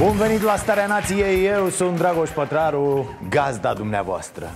Bun 0.00 0.16
venit 0.16 0.42
la 0.42 0.56
Starea 0.56 0.86
Nației, 0.86 1.46
eu 1.46 1.68
sunt 1.68 1.96
Dragoș 1.96 2.30
Pătraru, 2.30 3.16
gazda 3.28 3.72
dumneavoastră. 3.72 4.50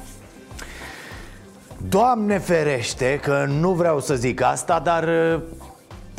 Doamne 1.89 2.39
ferește 2.39 3.21
că 3.23 3.45
nu 3.49 3.71
vreau 3.71 4.01
să 4.01 4.15
zic 4.15 4.43
asta, 4.43 4.81
dar 4.85 5.03
uh, 5.03 5.41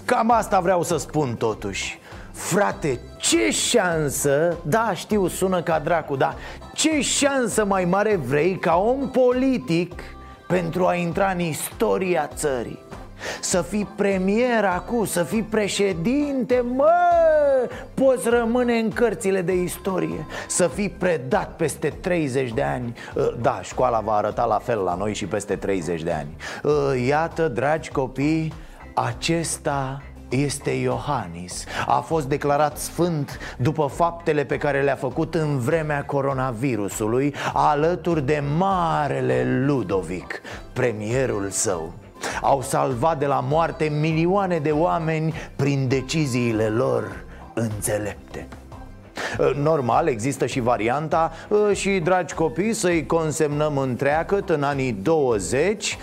cam 0.06 0.32
asta 0.32 0.60
vreau 0.60 0.84
să 0.84 0.98
spun 0.98 1.36
totuși. 1.36 2.00
Frate, 2.32 3.00
ce 3.18 3.52
șansă, 3.52 4.58
da 4.62 4.92
știu 4.96 5.28
sună 5.28 5.62
ca 5.62 5.80
dracu, 5.80 6.16
dar 6.16 6.36
ce 6.74 7.02
șansă 7.02 7.66
mai 7.66 7.86
mare 7.86 8.16
vrei 8.16 8.58
ca 8.60 8.76
om 8.76 9.10
politic 9.10 10.02
pentru 10.48 10.86
a 10.86 10.96
intra 10.96 11.30
în 11.30 11.40
istoria 11.40 12.30
țării 12.36 12.80
să 13.42 13.62
fii 13.62 13.88
premier 13.96 14.66
acum, 14.66 15.06
să 15.06 15.24
fii 15.24 15.44
președinte, 15.44 16.64
mă, 16.76 16.92
poți 17.94 18.30
rămâne 18.30 18.74
în 18.74 18.90
cărțile 18.90 19.42
de 19.42 19.54
istorie. 19.54 20.26
Să 20.48 20.68
fii 20.68 20.90
predat 20.90 21.56
peste 21.56 21.90
30 22.02 22.54
de 22.54 22.62
ani. 22.64 22.94
Uh, 23.16 23.34
Da, 23.42 23.60
școala 23.62 24.00
va 24.00 24.14
arăta 24.14 24.46
la 24.46 24.60
fel 24.60 24.80
la 24.80 24.96
noi 24.96 25.14
și 25.14 25.26
peste 25.26 25.56
30 25.56 26.04
de 26.04 26.12
ani. 26.12 26.36
Uh, 26.64 27.06
Iată, 27.08 27.48
dragi 27.48 27.92
copii, 27.92 28.54
acesta 28.94 30.02
este 30.30 30.70
Iohannis. 30.70 31.64
A 31.88 32.00
fost 32.00 32.28
declarat 32.28 32.78
sfânt 32.78 33.40
după 33.58 33.86
faptele 33.86 34.44
pe 34.44 34.58
care 34.58 34.82
le-a 34.82 34.96
făcut 34.96 35.36
în 35.36 35.60
vremea 35.60 36.06
coronavirusului 36.06 37.36
Alături 37.54 38.26
de 38.26 38.44
marele 38.58 39.64
Ludovic, 39.66 40.42
premierul 40.74 41.50
său 41.50 41.94
au 42.42 42.62
salvat 42.62 43.20
de 43.20 43.26
la 43.26 43.46
moarte 43.50 43.92
milioane 44.00 44.58
de 44.58 44.72
oameni 44.72 45.34
prin 45.56 45.88
deciziile 45.88 46.68
lor 46.68 47.24
înțelepte. 47.54 48.48
Normal, 49.62 50.08
există 50.08 50.46
și 50.46 50.60
varianta 50.60 51.32
și, 51.74 51.90
dragi 51.90 52.34
copii, 52.34 52.74
să-i 52.74 53.06
consemnăm 53.06 53.78
întreagăt 53.78 54.50
în 54.50 54.64
anii 54.64 54.92
20 54.92 55.98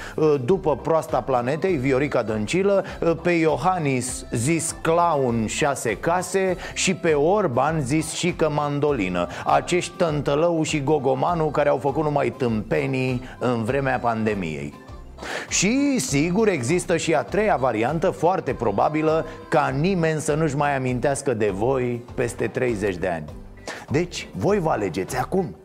După 0.44 0.76
proasta 0.76 1.20
planetei, 1.20 1.76
Viorica 1.76 2.22
Dăncilă 2.22 2.84
Pe 3.22 3.30
Iohannis 3.30 4.24
zis 4.32 4.74
clown 4.80 5.46
șase 5.46 5.96
case 5.96 6.56
Și 6.74 6.94
pe 6.94 7.12
Orban 7.12 7.80
zis 7.80 8.12
și 8.12 8.32
că 8.32 8.50
mandolină. 8.50 9.26
Acești 9.44 9.92
tântălău 9.96 10.62
și 10.62 10.82
gogomanu 10.82 11.44
care 11.44 11.68
au 11.68 11.78
făcut 11.78 12.02
numai 12.02 12.34
tâmpenii 12.36 13.22
în 13.38 13.64
vremea 13.64 13.98
pandemiei 13.98 14.81
și 15.48 15.98
sigur 15.98 16.48
există 16.48 16.96
și 16.96 17.14
a 17.14 17.22
treia 17.22 17.56
variantă 17.56 18.10
foarte 18.10 18.52
probabilă 18.52 19.26
Ca 19.48 19.74
nimeni 19.80 20.20
să 20.20 20.34
nu-și 20.34 20.56
mai 20.56 20.76
amintească 20.76 21.34
de 21.34 21.50
voi 21.54 22.04
peste 22.14 22.46
30 22.46 22.96
de 22.96 23.08
ani. 23.08 23.24
Deci 23.90 24.28
voi 24.32 24.58
vă 24.58 24.70
alegeți 24.70 25.16
acum. 25.16 25.56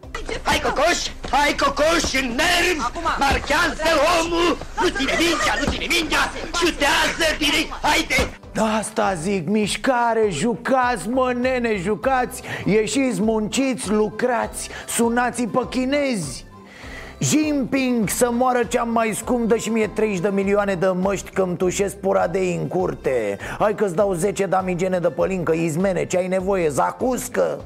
Hai 0.43 0.59
cocoș, 0.59 1.08
hai 1.30 1.55
cocoș 1.59 2.14
în 2.21 2.27
nervi! 2.27 2.80
Marchează 3.20 3.89
omul! 4.21 4.58
Nu 4.82 4.87
ține 4.87 5.11
mingea, 5.20 5.54
nu 5.64 5.71
ține 5.71 5.86
mingea! 5.89 6.32
Șutează 6.59 7.27
direct, 7.37 7.71
haide! 7.82 8.30
Da, 8.52 8.64
Asta 8.64 9.14
zic, 9.14 9.48
mișcare, 9.48 10.27
jucați, 10.30 11.09
mă 11.09 11.33
nene, 11.42 11.76
jucați! 11.76 12.42
Ieșiți, 12.65 13.21
munciți, 13.21 13.89
lucrați 13.89 14.70
Sunați 14.87 15.43
pe 15.43 15.59
chinezi 15.70 16.45
Jinping 17.20 18.10
să 18.10 18.30
moară 18.32 18.64
cea 18.64 18.83
mai 18.83 19.14
scump 19.16 19.48
Dă 19.48 19.55
și 19.55 19.70
mie 19.70 19.88
30 19.88 20.20
de 20.20 20.30
milioane 20.30 20.73
de 20.73 20.88
măști 20.88 21.30
Că-mi 21.30 21.55
tușesc 21.55 21.95
puradei 21.95 22.58
în 22.61 22.67
curte. 22.67 23.38
Hai 23.60 23.76
că-ți 23.76 23.95
dau 23.95 24.14
10 24.14 24.45
damigene 24.45 25.00
de 25.00 25.10
pălincă 25.10 25.54
Izmene, 25.54 26.06
ce 26.06 26.17
ai 26.17 26.27
nevoie, 26.27 26.70
zacuscă. 26.70 27.60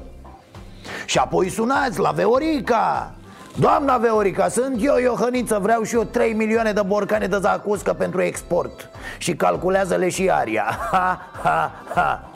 Și 1.06 1.18
apoi 1.18 1.48
sunați 1.48 1.98
la 1.98 2.10
Veorica. 2.10 3.14
Doamna 3.58 3.96
Veorica, 3.96 4.48
sunt 4.48 4.84
eu, 4.84 4.96
Iohăniță 4.98 5.58
Vreau 5.62 5.82
și 5.82 5.94
eu 5.94 6.02
3 6.02 6.32
milioane 6.32 6.72
de 6.72 6.82
borcane 6.86 7.26
de 7.26 7.38
zacuscă 7.40 7.92
pentru 7.92 8.22
export. 8.22 8.90
Și 9.18 9.34
calculează-le 9.34 10.08
și 10.08 10.30
aria. 10.30 10.78
Ha, 10.92 11.30
ha, 11.42 11.72
ha 11.94 12.31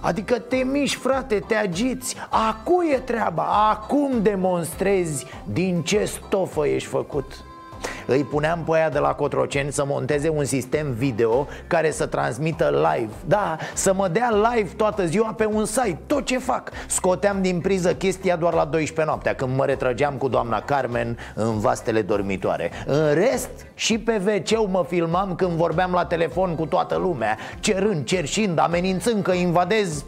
Adică 0.00 0.38
te 0.38 0.56
miști, 0.56 0.96
frate, 0.96 1.44
te 1.46 1.54
agiți. 1.54 2.16
Acum 2.28 2.90
e 2.92 2.98
treaba, 2.98 3.70
acum 3.70 4.22
demonstrezi 4.22 5.26
din 5.52 5.82
ce 5.82 6.04
stofă 6.04 6.66
ești 6.66 6.88
făcut 6.88 7.44
îi 8.14 8.24
puneam 8.24 8.62
pe 8.64 8.76
aia 8.76 8.88
de 8.88 8.98
la 8.98 9.14
Cotroceni 9.14 9.72
să 9.72 9.84
monteze 9.86 10.28
un 10.28 10.44
sistem 10.44 10.90
video 10.92 11.46
care 11.66 11.90
să 11.90 12.06
transmită 12.06 12.70
live. 12.70 13.12
Da, 13.26 13.56
să 13.74 13.94
mă 13.94 14.08
dea 14.08 14.30
live 14.52 14.68
toată 14.76 15.06
ziua 15.06 15.32
pe 15.36 15.46
un 15.46 15.64
site, 15.64 15.98
tot 16.06 16.24
ce 16.24 16.38
fac. 16.38 16.70
Scoteam 16.86 17.42
din 17.42 17.60
priză 17.60 17.94
chestia 17.94 18.36
doar 18.36 18.54
la 18.54 18.64
12 18.64 19.04
noaptea 19.04 19.34
Când 19.34 19.56
mă 19.56 19.64
retrăgeam 19.64 20.14
cu 20.14 20.28
doamna 20.28 20.60
Carmen 20.60 21.18
în 21.34 21.58
vastele 21.58 22.02
dormitoare. 22.02 22.70
În 22.86 23.14
rest, 23.14 23.50
și 23.74 23.98
pe 23.98 24.20
wc 24.24 24.68
mă 24.70 24.84
filmam 24.88 25.34
când 25.34 25.50
vorbeam 25.50 25.92
la 25.92 26.04
telefon 26.04 26.54
cu 26.54 26.66
toată 26.66 26.96
lumea 26.96 27.36
Cerând, 27.60 28.04
cerșind, 28.04 28.58
amenințând 28.58 29.22
că 29.22 29.32
invadez 29.32 30.04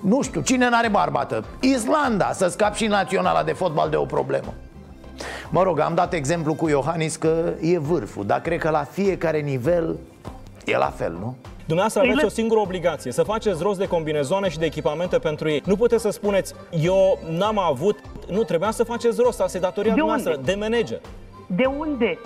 nu 0.00 0.22
știu, 0.22 0.40
cine 0.40 0.68
n-are 0.68 0.88
barbată? 0.88 1.44
Islanda, 1.60 2.32
să 2.32 2.48
scap 2.48 2.74
și 2.74 2.86
naționala 2.86 3.42
de 3.42 3.52
fotbal 3.52 3.90
de 3.90 3.96
o 3.96 4.04
problemă 4.04 4.54
Mă 5.50 5.62
rog, 5.62 5.78
am 5.78 5.94
dat 5.94 6.12
exemplu 6.12 6.54
cu 6.54 6.68
Iohannis 6.68 7.16
că 7.16 7.52
e 7.60 7.78
vârful 7.78 8.26
Dar 8.26 8.40
cred 8.40 8.58
că 8.58 8.70
la 8.70 8.84
fiecare 8.84 9.40
nivel 9.40 9.98
e 10.64 10.76
la 10.76 10.92
fel, 10.96 11.12
nu? 11.12 11.36
Dumneavoastră 11.66 12.02
aveți 12.02 12.24
o 12.24 12.28
singură 12.28 12.60
obligație, 12.60 13.12
să 13.12 13.22
faceți 13.22 13.62
rost 13.62 13.78
de 13.78 13.86
combinezoane 13.86 14.48
și 14.48 14.58
de 14.58 14.64
echipamente 14.64 15.18
pentru 15.18 15.48
ei. 15.48 15.62
Nu 15.66 15.76
puteți 15.76 16.02
să 16.02 16.10
spuneți, 16.10 16.54
eu 16.70 17.18
n-am 17.28 17.58
avut, 17.58 17.98
nu, 18.28 18.42
trebuia 18.42 18.70
să 18.70 18.84
faceți 18.84 19.20
rost, 19.20 19.40
asta 19.40 19.56
e 19.56 19.60
datoria 19.60 19.94
de 19.94 20.00
noastră, 20.00 20.36
de 20.44 20.56
manager. 20.58 21.00
De 21.46 21.64
unde? 21.64 22.18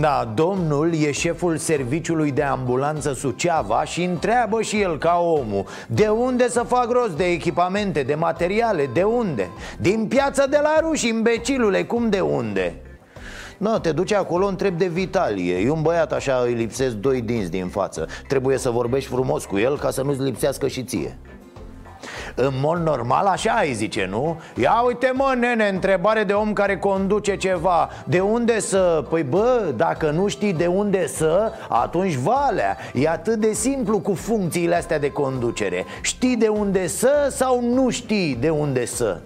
Da, 0.00 0.32
domnul 0.34 0.94
e 0.94 1.12
șeful 1.12 1.56
serviciului 1.56 2.30
de 2.30 2.42
ambulanță 2.42 3.12
Suceava 3.12 3.84
și 3.84 4.02
întreabă 4.02 4.62
și 4.62 4.80
el 4.80 4.98
ca 4.98 5.18
omul 5.20 5.64
De 5.88 6.06
unde 6.06 6.48
să 6.48 6.62
fac 6.62 6.90
rost 6.90 7.16
de 7.16 7.24
echipamente, 7.24 8.02
de 8.02 8.14
materiale, 8.14 8.90
de 8.92 9.02
unde? 9.02 9.50
Din 9.78 10.06
piața 10.08 10.46
de 10.46 10.58
la 10.62 10.78
ruși, 10.80 11.08
imbecilule, 11.08 11.84
cum 11.84 12.10
de 12.10 12.20
unde? 12.20 12.74
Nu, 13.58 13.78
te 13.78 13.92
duci 13.92 14.12
acolo, 14.12 14.46
întrebi 14.46 14.78
de 14.78 14.86
Vitalie 14.86 15.56
E 15.56 15.70
un 15.70 15.82
băiat 15.82 16.12
așa, 16.12 16.42
îi 16.44 16.52
lipsesc 16.52 16.94
doi 16.94 17.20
dinți 17.20 17.50
din 17.50 17.66
față 17.66 18.06
Trebuie 18.28 18.58
să 18.58 18.70
vorbești 18.70 19.10
frumos 19.10 19.44
cu 19.44 19.58
el 19.58 19.78
ca 19.78 19.90
să 19.90 20.02
nu-ți 20.02 20.22
lipsească 20.22 20.68
și 20.68 20.82
ție 20.82 21.18
în 22.34 22.52
mod 22.60 22.78
normal 22.78 23.26
așa 23.26 23.52
ai 23.52 23.72
zice, 23.72 24.06
nu? 24.10 24.40
Ia 24.54 24.82
uite 24.86 25.12
mă, 25.14 25.34
nene, 25.38 25.68
întrebare 25.68 26.24
de 26.24 26.32
om 26.32 26.52
care 26.52 26.78
conduce 26.78 27.36
ceva 27.36 27.90
De 28.04 28.20
unde 28.20 28.60
să... 28.60 29.04
Păi 29.08 29.22
bă, 29.22 29.72
dacă 29.76 30.10
nu 30.10 30.28
știi 30.28 30.52
de 30.52 30.66
unde 30.66 31.06
să, 31.06 31.52
atunci 31.68 32.14
valea 32.14 32.76
E 32.94 33.08
atât 33.08 33.34
de 33.34 33.52
simplu 33.52 33.98
cu 33.98 34.14
funcțiile 34.14 34.74
astea 34.74 34.98
de 34.98 35.10
conducere 35.10 35.84
Știi 36.00 36.36
de 36.36 36.48
unde 36.48 36.86
să 36.86 37.28
sau 37.30 37.60
nu 37.62 37.90
știi 37.90 38.36
de 38.40 38.50
unde 38.50 38.86
să? 38.86 39.20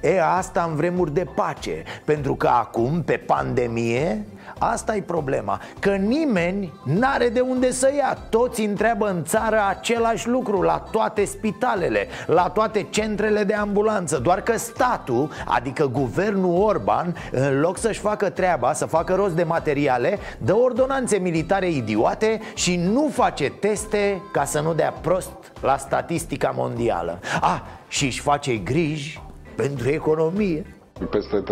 E, 0.00 0.22
asta 0.22 0.66
în 0.68 0.76
vremuri 0.76 1.14
de 1.14 1.26
pace 1.34 1.82
Pentru 2.04 2.34
că 2.34 2.46
acum, 2.46 3.02
pe 3.02 3.16
pandemie, 3.16 4.26
Asta 4.58 4.96
e 4.96 5.00
problema, 5.00 5.60
că 5.78 5.90
nimeni 5.90 6.72
n-are 6.84 7.28
de 7.28 7.40
unde 7.40 7.72
să 7.72 7.92
ia. 7.96 8.18
Toți 8.28 8.62
întreabă 8.62 9.08
în 9.08 9.24
țară 9.24 9.60
același 9.68 10.28
lucru 10.28 10.62
La 10.62 10.88
toate 10.90 11.24
spitalele, 11.24 12.06
la 12.26 12.48
toate 12.48 12.86
centrele 12.90 13.44
de 13.44 13.54
ambulanță 13.54 14.18
Doar 14.18 14.40
că 14.40 14.58
statul, 14.58 15.30
adică 15.46 15.86
guvernul 15.86 16.62
Orban 16.62 17.16
În 17.30 17.60
loc 17.60 17.78
să-și 17.78 18.00
facă 18.00 18.30
treaba, 18.30 18.72
să 18.72 18.86
facă 18.86 19.14
rost 19.14 19.34
de 19.34 19.42
materiale 19.42 20.18
Dă 20.38 20.56
ordonanțe 20.56 21.16
militare 21.16 21.70
idiote 21.70 22.40
și 22.54 22.76
nu 22.76 23.10
face 23.12 23.50
teste 23.50 24.22
ca 24.32 24.44
să 24.44 24.60
nu 24.60 24.74
dea 24.74 24.94
prost 25.00 25.30
la 25.60 25.76
statistica 25.76 26.52
mondială. 26.56 27.18
Ah, 27.40 27.60
și 27.88 28.04
își 28.04 28.20
face 28.20 28.56
griji 28.56 29.20
pentru 29.62 29.88
economie 29.88 30.78
peste 31.06 31.42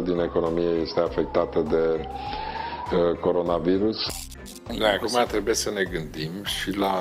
30% 0.00 0.04
din 0.04 0.18
economie 0.20 0.68
este 0.68 1.00
afectată 1.00 1.60
de 1.68 2.00
uh, 2.06 3.18
coronavirus. 3.20 3.96
Da, 4.78 4.88
acum 4.88 5.24
trebuie 5.28 5.54
să 5.54 5.70
ne 5.70 5.82
gândim 5.82 6.30
și 6.44 6.76
la 6.76 6.94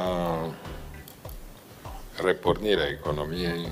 repornirea 2.23 2.87
economiei. 2.99 3.69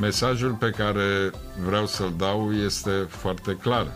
Mesajul 0.00 0.52
pe 0.52 0.70
care 0.70 1.30
vreau 1.66 1.86
să-l 1.86 2.12
dau 2.18 2.52
este 2.52 2.90
foarte 3.08 3.56
clar. 3.62 3.86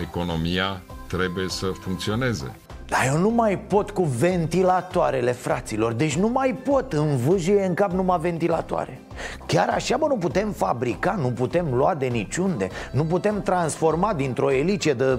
Economia 0.00 0.82
trebuie 1.06 1.48
să 1.48 1.66
funcționeze. 1.66 2.56
Dar 2.86 3.00
eu 3.06 3.18
nu 3.18 3.30
mai 3.30 3.58
pot 3.58 3.90
cu 3.90 4.02
ventilatoarele, 4.02 5.32
fraților 5.32 5.92
Deci 5.92 6.16
nu 6.16 6.28
mai 6.28 6.54
pot, 6.54 6.92
în 6.92 7.16
vâjie 7.16 7.64
în 7.64 7.74
cap 7.74 7.90
numai 7.92 8.18
ventilatoare 8.20 9.00
Chiar 9.46 9.68
așa, 9.68 9.96
bă, 9.96 10.06
nu 10.06 10.16
putem 10.16 10.50
fabrica, 10.50 11.16
nu 11.20 11.28
putem 11.28 11.74
lua 11.74 11.94
de 11.94 12.06
niciunde 12.06 12.68
Nu 12.90 13.04
putem 13.04 13.42
transforma 13.42 14.14
dintr-o 14.14 14.52
elice 14.52 14.92
de 14.92 15.18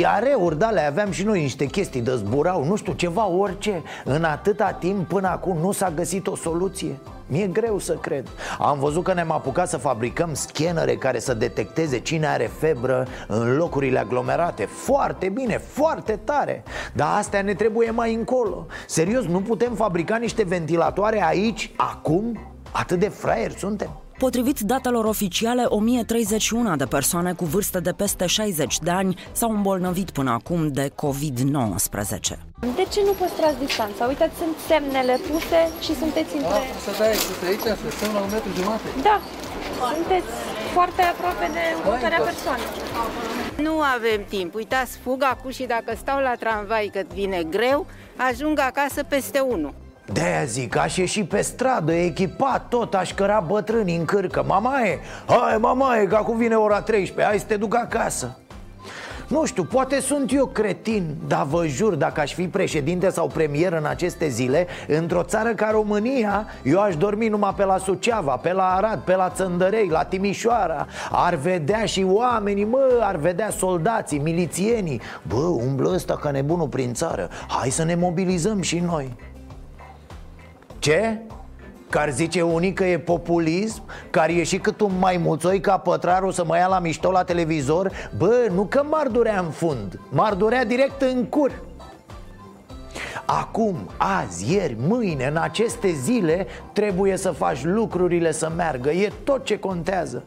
iareuri, 0.00 0.58
da, 0.58 0.70
le 0.70 0.86
aveam 0.86 1.10
și 1.10 1.24
noi 1.24 1.40
niște 1.40 1.66
chestii 1.66 2.00
de 2.00 2.16
zburau 2.16 2.64
Nu 2.64 2.76
știu, 2.76 2.92
ceva, 2.92 3.28
orice. 3.28 3.82
În 4.04 4.24
atâta 4.24 4.70
timp 4.70 5.08
până 5.08 5.28
acum 5.28 5.56
nu 5.58 5.72
s-a 5.72 5.90
găsit 5.90 6.26
o 6.26 6.36
soluție. 6.36 6.98
Mi-e 7.30 7.46
greu 7.46 7.78
să 7.78 7.92
cred. 7.92 8.28
Am 8.58 8.78
văzut 8.78 9.04
că 9.04 9.12
ne-am 9.12 9.30
apucat 9.30 9.68
să 9.68 9.76
fabricăm 9.76 10.34
scanere 10.34 10.96
care 10.96 11.18
să 11.18 11.34
detecteze 11.34 11.98
cine 11.98 12.26
are 12.26 12.50
febră 12.58 13.06
în 13.26 13.56
locurile 13.56 13.98
aglomerate. 13.98 14.64
Foarte 14.64 15.28
bine, 15.28 15.58
foarte 15.58 16.20
tare. 16.24 16.62
Dar 16.92 17.16
astea 17.18 17.42
ne 17.42 17.54
trebuie 17.54 17.90
mai 17.90 18.14
încolo. 18.14 18.66
Serios, 18.86 19.24
nu 19.24 19.40
putem 19.40 19.74
fabrica 19.74 20.16
niște 20.16 20.42
ventilatoare 20.42 21.24
aici, 21.24 21.70
acum? 21.76 22.38
Atât 22.72 22.98
de 22.98 23.08
fraieri 23.08 23.54
suntem? 23.58 23.90
Potrivit 24.18 24.60
datelor 24.60 25.04
oficiale, 25.04 25.64
1031 25.64 26.76
de 26.76 26.84
persoane 26.84 27.32
cu 27.32 27.44
vârstă 27.44 27.80
de 27.80 27.92
peste 27.92 28.26
60 28.26 28.78
de 28.78 28.90
ani 28.90 29.16
s-au 29.32 29.50
îmbolnăvit 29.50 30.10
până 30.10 30.30
acum 30.30 30.68
de 30.68 30.88
COVID-19. 30.88 32.38
De 32.78 32.84
ce 32.92 33.00
nu 33.04 33.12
păstrați 33.18 33.58
distanța? 33.58 34.06
Uitați, 34.06 34.36
sunt 34.36 34.56
semnele 34.68 35.18
puse 35.30 35.60
și 35.80 35.92
sunteți 35.96 36.34
între... 36.36 36.58
Ah, 36.58 36.66
să 36.84 36.90
dai, 36.98 37.14
să 37.40 37.44
aici, 37.46 37.60
să 37.60 37.90
stăm 37.96 38.12
la 38.14 38.20
un 38.20 38.30
metru 38.30 38.50
jumate. 38.58 38.88
Da, 39.02 39.20
sunteți 39.94 40.32
foarte 40.72 41.02
aproape 41.02 41.46
de 41.52 41.64
următoarea 41.78 42.20
persoană. 42.30 42.62
Nu 43.66 43.74
avem 43.96 44.20
timp. 44.28 44.54
Uitați, 44.54 44.98
fug 45.04 45.22
acum 45.22 45.50
și 45.50 45.64
dacă 45.64 45.92
stau 45.96 46.18
la 46.20 46.34
tramvai 46.34 46.90
că 46.92 47.00
vine 47.14 47.42
greu, 47.42 47.86
ajung 48.16 48.58
acasă 48.58 49.02
peste 49.02 49.38
unul. 49.38 49.74
De-aia 50.12 50.44
zic, 50.44 50.76
aș 50.76 50.96
ieși 50.96 51.24
pe 51.24 51.40
stradă, 51.40 51.92
echipat 51.92 52.68
tot, 52.68 52.94
aș 52.94 53.14
căra 53.14 53.44
bătrâni 53.46 53.96
în 53.96 54.04
cârcă. 54.04 54.44
Mamaie, 54.46 54.98
hai 55.26 55.58
mamaie, 55.60 56.06
că 56.06 56.14
acum 56.14 56.36
vine 56.36 56.54
ora 56.54 56.80
13, 56.80 57.24
hai 57.26 57.38
să 57.38 57.44
te 57.46 57.56
duc 57.56 57.76
acasă. 57.76 58.36
Nu 59.26 59.44
știu, 59.44 59.64
poate 59.64 60.00
sunt 60.00 60.32
eu 60.32 60.46
cretin, 60.46 61.16
dar 61.26 61.46
vă 61.46 61.66
jur, 61.66 61.94
dacă 61.94 62.20
aș 62.20 62.34
fi 62.34 62.48
președinte 62.48 63.10
sau 63.10 63.26
premier 63.26 63.72
în 63.72 63.84
aceste 63.84 64.28
zile 64.28 64.66
Într-o 64.86 65.22
țară 65.22 65.54
ca 65.54 65.70
România, 65.70 66.46
eu 66.62 66.80
aș 66.80 66.96
dormi 66.96 67.28
numai 67.28 67.54
pe 67.56 67.64
la 67.64 67.78
Suceava, 67.78 68.36
pe 68.36 68.52
la 68.52 68.74
Arad, 68.74 68.98
pe 68.98 69.14
la 69.14 69.30
Țăndărei, 69.30 69.88
la 69.88 70.04
Timișoara. 70.04 70.86
Ar 71.10 71.34
vedea 71.34 71.84
și 71.84 72.06
oamenii, 72.08 72.64
mă, 72.64 72.98
ar 73.00 73.16
vedea 73.16 73.50
soldații, 73.50 74.18
milițienii. 74.18 75.00
Bă, 75.22 75.44
umblă 75.44 75.90
ăsta 75.94 76.16
ca 76.16 76.30
nebunul 76.30 76.68
prin 76.68 76.94
țară, 76.94 77.28
hai 77.48 77.70
să 77.70 77.84
ne 77.84 77.94
mobilizăm 77.94 78.62
și 78.62 78.78
noi 78.78 79.16
ce? 80.78 81.18
Că 81.90 81.98
ar 81.98 82.10
zice 82.10 82.42
unii 82.42 82.72
că 82.72 82.84
e 82.84 82.98
populism 82.98 83.82
Că 84.10 84.18
ar 84.18 84.30
ieși 84.30 84.58
cât 84.58 84.80
un 84.80 84.92
maimuțoi 84.98 85.60
ca 85.60 85.78
pătrarul 85.78 86.32
să 86.32 86.44
mă 86.44 86.56
ia 86.56 86.66
la 86.66 86.78
mișto 86.78 87.10
la 87.10 87.24
televizor? 87.24 87.92
Bă, 88.16 88.48
nu 88.54 88.64
că 88.64 88.82
m-ar 88.88 89.06
durea 89.06 89.38
în 89.38 89.50
fund 89.50 90.00
M-ar 90.10 90.34
durea 90.34 90.64
direct 90.64 91.02
în 91.02 91.24
cur. 91.24 91.62
Acum, 93.24 93.76
azi, 93.96 94.54
ieri, 94.54 94.76
mâine, 94.86 95.26
în 95.26 95.36
aceste 95.36 95.92
zile 95.92 96.46
Trebuie 96.72 97.16
să 97.16 97.30
faci 97.30 97.64
lucrurile 97.64 98.32
să 98.32 98.52
meargă. 98.56 98.90
E 98.90 99.12
tot 99.24 99.44
ce 99.44 99.58
contează 99.58 100.22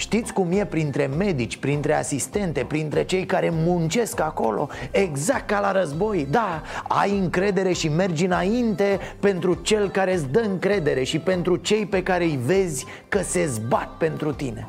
Știți 0.00 0.32
cum 0.32 0.52
e 0.52 0.66
printre 0.66 1.06
medici, 1.06 1.56
printre 1.56 1.94
asistente, 1.94 2.64
printre 2.64 3.04
cei 3.04 3.26
care 3.26 3.50
muncesc 3.52 4.20
acolo? 4.20 4.68
Exact 4.90 5.46
ca 5.46 5.60
la 5.60 5.72
război, 5.72 6.26
da, 6.30 6.62
ai 6.88 7.18
încredere 7.18 7.72
și 7.72 7.88
mergi 7.88 8.24
înainte 8.24 8.98
pentru 9.18 9.54
cel 9.54 9.90
care 9.90 10.14
îți 10.14 10.28
dă 10.28 10.40
încredere 10.40 11.02
și 11.02 11.18
pentru 11.18 11.56
cei 11.56 11.86
pe 11.86 12.02
care 12.02 12.24
îi 12.24 12.38
vezi 12.44 12.86
că 13.08 13.22
se 13.22 13.46
zbat 13.46 13.88
pentru 13.98 14.32
tine. 14.32 14.66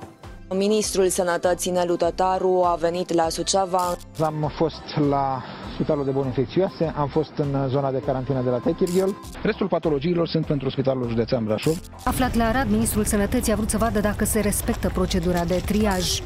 Ministrul 0.53 1.07
Sănătății 1.07 1.71
Nelu 1.71 1.95
Tătaru 1.95 2.61
a 2.65 2.75
venit 2.79 3.13
la 3.13 3.29
Suceava. 3.29 3.95
Am 4.23 4.51
fost 4.57 5.07
la 5.09 5.43
Spitalul 5.73 6.05
de 6.05 6.11
Boli 6.11 6.25
Infecțioase, 6.25 6.93
am 6.95 7.07
fost 7.07 7.31
în 7.37 7.67
zona 7.69 7.91
de 7.91 8.01
carantină 8.05 8.41
de 8.41 8.49
la 8.49 8.57
Techirghel. 8.57 9.15
Restul 9.43 9.67
patologiilor 9.67 10.27
sunt 10.27 10.45
pentru 10.45 10.69
Spitalul 10.69 11.09
Județean 11.09 11.43
Brașov. 11.43 11.79
Aflat 12.03 12.35
la 12.35 12.47
Arad, 12.47 12.69
Ministrul 12.69 13.03
Sănătății 13.03 13.51
a 13.51 13.55
vrut 13.55 13.69
să 13.69 13.77
vadă 13.77 13.99
dacă 13.99 14.25
se 14.25 14.39
respectă 14.39 14.89
procedura 14.93 15.43
de 15.43 15.61
triaj. 15.65 16.21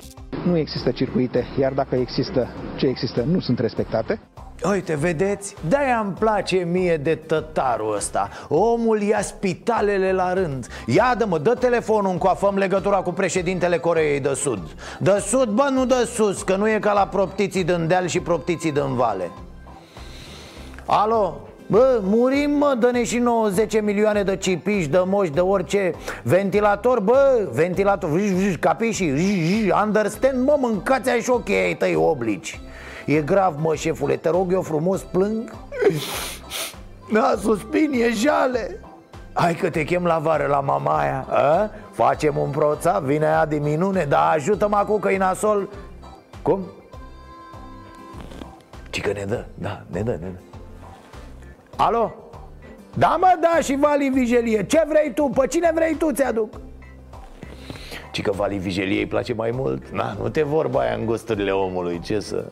Nu 0.45 0.57
există 0.57 0.91
circuite, 0.91 1.45
iar 1.59 1.73
dacă 1.73 1.95
există, 1.95 2.47
ce 2.77 2.85
există 2.85 3.21
nu 3.21 3.39
sunt 3.39 3.59
respectate. 3.59 4.19
Uite, 4.63 4.95
vedeți? 4.95 5.55
De-aia 5.67 6.01
îmi 6.05 6.13
place 6.19 6.55
mie 6.71 6.97
de 6.97 7.15
tătarul 7.15 7.95
ăsta. 7.95 8.29
Omul 8.47 9.01
ia 9.01 9.21
spitalele 9.21 10.11
la 10.11 10.33
rând. 10.33 10.67
Ia 10.85 11.15
dă 11.17 11.25
mă, 11.25 11.37
dă 11.37 11.53
telefonul 11.53 12.11
încoafăm 12.11 12.57
legătura 12.57 12.97
cu 12.97 13.11
președintele 13.11 13.77
Coreei 13.77 14.19
de 14.19 14.33
Sud. 14.33 14.59
De 14.99 15.23
Sud, 15.27 15.49
bă, 15.49 15.69
nu 15.71 15.85
de 15.85 16.09
sus 16.13 16.41
Că 16.41 16.55
nu 16.55 16.69
e 16.69 16.79
ca 16.79 16.93
la 16.93 17.07
proptiții 17.07 17.63
din 17.63 17.87
deal 17.87 18.07
și 18.07 18.19
proptiții 18.19 18.71
din 18.71 18.95
vale. 18.95 19.31
Alo? 20.85 21.39
Bă, 21.67 21.99
murim 22.03 22.51
mă, 22.51 22.75
dă-ne 22.79 23.03
și 23.03 23.17
90 23.17 23.81
milioane 23.81 24.23
de 24.23 24.35
cipiși, 24.35 24.87
de 24.87 25.01
moși, 25.05 25.31
de 25.31 25.39
orice 25.39 25.93
Ventilator, 26.23 26.99
bă, 26.99 27.47
ventilator, 27.51 28.09
capiși, 28.59 29.11
understand, 29.85 30.45
mă, 30.45 30.57
mâncați 30.59 31.09
așa 31.09 31.33
ochii 31.33 31.55
ai 31.55 31.75
tăi 31.75 31.95
oblici 31.95 32.59
E 33.05 33.21
grav, 33.21 33.55
mă, 33.59 33.75
șefule, 33.75 34.15
te 34.15 34.29
rog 34.29 34.51
eu 34.51 34.61
frumos, 34.61 35.01
plâng 35.01 35.53
Da, 37.13 37.33
suspin, 37.41 37.91
e 37.93 38.09
jale 38.09 38.79
Hai 39.33 39.55
că 39.55 39.69
te 39.69 39.83
chem 39.83 40.05
la 40.05 40.17
vară 40.17 40.47
la 40.47 40.59
mamaia 40.59 41.25
a? 41.29 41.69
Facem 41.91 42.37
un 42.37 42.49
proța, 42.49 42.99
vine 42.99 43.25
aia 43.25 43.45
de 43.45 43.55
minune 43.55 44.05
Dar 44.05 44.33
ajută-mă 44.33 44.75
acum 44.75 44.99
că 44.99 45.11
e 45.11 45.17
nasol 45.17 45.69
Cum? 46.41 46.65
Ci 48.89 49.01
că 49.01 49.11
ne 49.11 49.23
dă, 49.25 49.45
da, 49.53 49.81
ne 49.87 50.01
dă, 50.01 50.11
ne 50.11 50.27
dă 50.27 50.39
Alo? 51.75 52.13
Da, 52.93 53.17
mă, 53.19 53.37
da, 53.41 53.59
și 53.61 53.75
Vali 53.75 54.09
Vigelie 54.09 54.65
Ce 54.65 54.83
vrei 54.87 55.13
tu? 55.13 55.23
Pe 55.23 55.47
cine 55.47 55.71
vrei 55.73 55.95
tu 55.95 56.11
ți-aduc? 56.11 56.59
Ci 58.11 58.21
că 58.21 58.31
Vali 58.31 58.57
Vigelie 58.57 58.99
îi 58.99 59.07
place 59.07 59.33
mai 59.33 59.51
mult 59.53 59.89
Na, 59.89 60.15
nu 60.21 60.29
te 60.29 60.43
vorba 60.43 60.79
aia 60.79 60.93
în 60.93 61.05
gusturile 61.05 61.51
omului 61.51 61.99
Ce 61.99 62.19
să... 62.19 62.45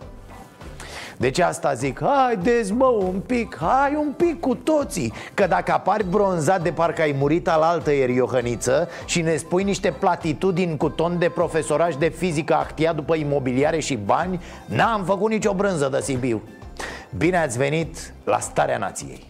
Deci 1.23 1.39
asta 1.39 1.73
zic, 1.73 2.01
haideți 2.01 2.71
mă 2.71 2.85
un 2.85 3.19
pic, 3.25 3.57
hai 3.59 3.95
un 3.95 4.13
pic 4.17 4.39
cu 4.39 4.55
toții. 4.55 5.13
Că 5.33 5.47
dacă 5.47 5.71
apari 5.71 6.05
bronzat 6.09 6.61
de 6.61 6.71
parcă 6.71 7.01
ai 7.01 7.15
murit 7.17 7.47
al 7.47 7.61
altă 7.61 7.91
ieri 7.91 8.15
Iohăniță 8.15 8.89
Și 9.05 9.21
ne 9.21 9.35
spui 9.35 9.63
niște 9.63 9.91
platitudini 9.91 10.77
cu 10.77 10.89
ton 10.89 11.19
de 11.19 11.29
profesoraj 11.29 11.95
de 11.95 12.09
fizică 12.09 12.53
ahtia 12.53 12.93
după 12.93 13.15
imobiliare 13.15 13.79
și 13.79 13.95
bani 13.95 14.41
N-am 14.65 15.03
făcut 15.03 15.29
nicio 15.29 15.53
brânză 15.53 15.89
de 15.91 16.01
Sibiu. 16.01 16.41
Bine 17.17 17.37
ați 17.37 17.57
venit 17.57 18.13
la 18.23 18.39
Starea 18.39 18.77
Nației. 18.77 19.25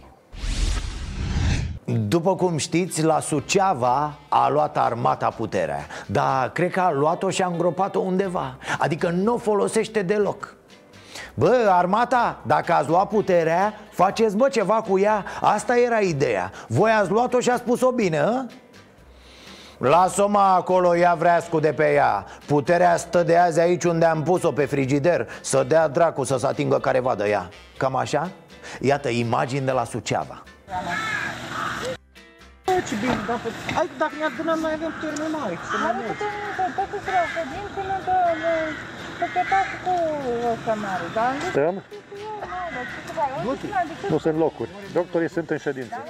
După 1.84 2.34
cum 2.34 2.56
știți, 2.56 3.02
la 3.02 3.20
Suceava 3.20 4.14
a 4.28 4.48
luat 4.48 4.76
armata 4.78 5.28
puterea 5.28 5.86
Dar 6.06 6.52
cred 6.52 6.70
că 6.70 6.80
a 6.80 6.92
luat-o 6.92 7.30
și 7.30 7.42
a 7.42 7.46
îngropat-o 7.46 8.00
undeva. 8.00 8.58
Adică 8.78 9.10
nu 9.10 9.34
o 9.34 9.38
folosește 9.38 10.02
deloc 10.02 10.53
Bă, 11.34 11.68
armata, 11.70 12.38
dacă 12.42 12.72
ați 12.72 12.88
luat 12.88 13.08
puterea, 13.08 13.74
faceți 13.90 14.36
bă 14.36 14.48
ceva 14.48 14.74
cu 14.74 14.98
ea 14.98 15.24
Asta 15.40 15.78
era 15.78 15.98
ideea 15.98 16.50
Voi 16.68 16.90
ați 16.90 17.10
luat-o 17.10 17.40
și 17.40 17.50
ați 17.50 17.60
spus-o 17.60 17.90
bine, 17.90 18.18
hă? 18.18 18.46
Lasă-o 19.78 20.28
mă 20.28 20.38
acolo, 20.38 20.94
ia 20.94 21.14
vreascu 21.18 21.60
de 21.60 21.72
pe 21.72 21.92
ea 21.92 22.24
Puterea 22.46 22.96
stă 22.96 23.22
de 23.22 23.36
azi 23.36 23.60
aici 23.60 23.84
unde 23.84 24.04
am 24.04 24.22
pus-o 24.22 24.52
pe 24.52 24.64
frigider 24.64 25.28
Să 25.40 25.64
dea 25.68 25.88
dracu 25.88 26.24
să 26.24 26.36
se 26.36 26.46
atingă 26.46 26.78
careva 26.78 27.14
de 27.14 27.28
ea 27.28 27.48
Cam 27.76 27.96
așa? 27.96 28.30
Iată 28.80 29.08
imagini 29.08 29.64
de 29.64 29.72
la 29.72 29.84
Suceava 29.84 30.42
ce 32.88 32.94
bine, 33.00 33.18
dar 33.28 33.38
hai, 33.76 33.88
dacă 34.02 34.14
ne 34.20 34.24
adunăm, 34.30 34.58
noi 34.64 34.72
avem 34.78 34.92
putere 34.96 35.16
mai 35.22 35.30
mare. 35.38 35.54
Are 35.86 35.98
putere 36.10 36.36
mai 36.44 36.52
mare, 36.58 36.72
dacă 36.80 36.96
vreau, 37.06 37.26
că 37.34 37.40
dincolo 39.14 39.32
de 39.32 39.42
Păcătați 39.42 39.74
cu 39.84 39.94
ăsta 40.52 40.74
mare, 40.74 41.04
dar 41.14 41.24
am 41.24 41.38
zis 41.38 41.48
Stăm? 41.48 41.82
Nu, 43.44 43.56
nu 44.08 44.18
sunt 44.18 44.36
locuri. 44.38 44.70
Doctorii 44.92 45.28
sunt 45.30 45.50
în 45.50 45.58
ședință. 45.58 46.04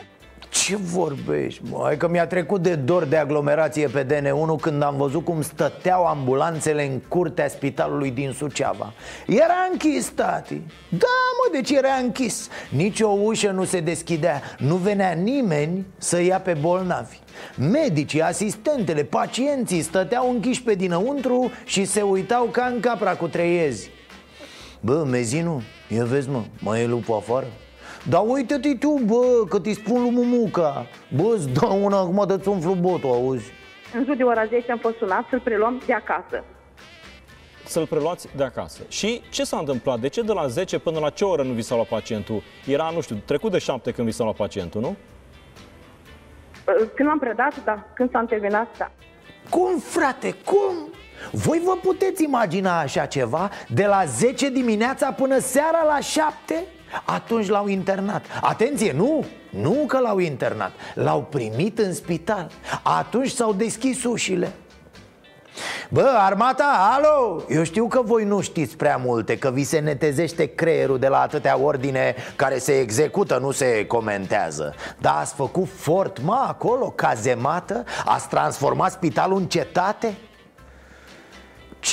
Ce 0.65 0.77
vorbești, 0.77 1.63
mă? 1.71 1.81
Hai 1.83 1.97
că 1.97 2.09
mi-a 2.09 2.27
trecut 2.27 2.63
de 2.63 2.75
dor 2.75 3.05
de 3.05 3.17
aglomerație 3.17 3.87
pe 3.87 4.07
DN1 4.07 4.61
când 4.61 4.83
am 4.83 4.97
văzut 4.97 5.25
cum 5.25 5.43
stăteau 5.43 6.05
ambulanțele 6.05 6.87
în 6.87 7.01
curtea 7.09 7.49
spitalului 7.49 8.11
din 8.11 8.33
Suceava. 8.33 8.93
Era 9.27 9.55
închis, 9.71 10.09
tati. 10.09 10.61
Da, 10.89 11.17
mă, 11.37 11.53
deci 11.53 11.71
era 11.71 11.93
închis. 12.03 12.49
Nici 12.71 13.01
o 13.01 13.09
ușă 13.09 13.51
nu 13.51 13.65
se 13.65 13.81
deschidea. 13.81 14.43
Nu 14.59 14.75
venea 14.75 15.13
nimeni 15.13 15.87
să 15.99 16.21
ia 16.23 16.41
pe 16.41 16.57
bolnavi. 16.61 17.19
Medicii, 17.57 18.23
asistentele, 18.23 19.03
pacienții 19.03 19.83
stăteau 19.83 20.31
închiși 20.31 20.63
pe 20.63 20.75
dinăuntru 20.75 21.51
și 21.65 21.85
se 21.85 22.03
uitau 22.03 22.45
ca 22.45 22.65
în 22.75 22.81
capra 22.81 23.15
cu 23.15 23.29
treiezi 23.29 23.91
Bă, 24.81 25.07
mezinu, 25.11 25.63
ia 25.89 26.05
vezi 26.05 26.29
mă, 26.29 26.43
mai 26.59 26.83
e 26.83 26.87
lupul 26.87 27.15
afară? 27.15 27.47
Dar 28.09 28.23
uite-te 28.27 28.75
tu, 28.75 29.01
bă, 29.05 29.45
că 29.49 29.61
ti 29.61 29.73
spun 29.73 30.03
lui 30.03 30.11
Mumuca 30.11 30.87
Bă, 31.17 31.35
îți 31.35 31.49
dau 31.49 31.85
una 31.85 31.99
acum 31.99 32.25
de-ți 32.27 32.49
umflu 32.49 32.75
botul, 32.75 33.11
auzi 33.11 33.53
În 33.95 34.05
jur 34.05 34.17
de 34.17 34.23
ora 34.23 34.45
10 34.45 34.73
am 34.73 34.79
fost 34.79 34.97
sunat 34.97 35.27
să-l 35.31 35.41
preluăm 35.41 35.83
de 35.87 35.93
acasă. 35.93 36.45
Să-l 37.67 37.87
preluați 37.87 38.29
de 38.37 38.45
acasă. 38.45 38.83
Și 38.89 39.23
ce 39.31 39.45
s-a 39.45 39.59
întâmplat? 39.59 40.01
De 40.01 40.09
ce 40.09 40.23
de 40.23 40.33
la 40.33 40.47
10 40.47 40.79
până 40.79 40.99
la 40.99 41.11
ce 41.11 41.25
oră 41.25 41.43
nu 41.43 41.53
vi 41.53 41.63
s-a 41.63 41.75
luat 41.75 41.87
pacientul? 41.87 42.43
Era, 42.67 42.91
nu 42.95 43.01
știu, 43.01 43.17
trecut 43.25 43.51
de 43.51 43.59
7 43.59 43.91
când 43.91 44.07
vi 44.07 44.13
s-a 44.13 44.23
luat 44.23 44.37
pacientul, 44.37 44.81
nu? 44.81 44.97
Când 46.95 47.09
l-am 47.09 47.19
predat, 47.19 47.65
da. 47.65 47.85
Când 47.95 48.11
s-a 48.11 48.25
terminat, 48.29 48.79
da. 48.79 48.91
Cum, 49.51 49.79
frate, 49.79 50.35
cum? 50.45 50.93
Voi 51.33 51.61
vă 51.65 51.77
puteți 51.83 52.25
imagina 52.25 52.79
așa 52.79 53.07
ceva? 53.07 53.51
De 53.69 53.87
la 53.87 54.05
10 54.05 54.51
dimineața 54.51 55.13
până 55.13 55.39
seara 55.39 55.85
la 55.85 56.01
7? 56.01 56.65
Atunci 57.05 57.49
l-au 57.49 57.67
internat 57.67 58.25
Atenție, 58.41 58.93
nu, 58.93 59.25
nu 59.51 59.85
că 59.87 59.99
l-au 59.99 60.19
internat 60.19 60.73
L-au 60.95 61.23
primit 61.23 61.79
în 61.79 61.95
spital 61.95 62.51
Atunci 62.83 63.31
s-au 63.31 63.53
deschis 63.53 64.05
ușile 64.05 64.53
Bă, 65.91 66.13
armata, 66.19 66.91
alo! 66.97 67.43
Eu 67.49 67.63
știu 67.63 67.87
că 67.89 68.03
voi 68.03 68.25
nu 68.25 68.41
știți 68.41 68.77
prea 68.77 68.97
multe 68.97 69.39
Că 69.39 69.51
vi 69.51 69.63
se 69.65 69.79
netezește 69.79 70.47
creierul 70.47 70.99
de 70.99 71.09
la 71.09 71.21
atâtea 71.21 71.59
ordine 71.59 72.15
Care 72.37 72.59
se 72.59 72.79
execută, 72.79 73.39
nu 73.39 73.51
se 73.51 73.87
comentează 73.87 74.75
Dar 74.99 75.15
ați 75.19 75.35
făcut 75.35 75.69
fort, 75.77 76.23
mă, 76.23 76.45
acolo, 76.49 76.91
cazemată? 76.91 77.85
Ați 78.05 78.29
transformat 78.29 78.93
spitalul 78.93 79.39
în 79.39 79.47
cetate? 79.47 80.15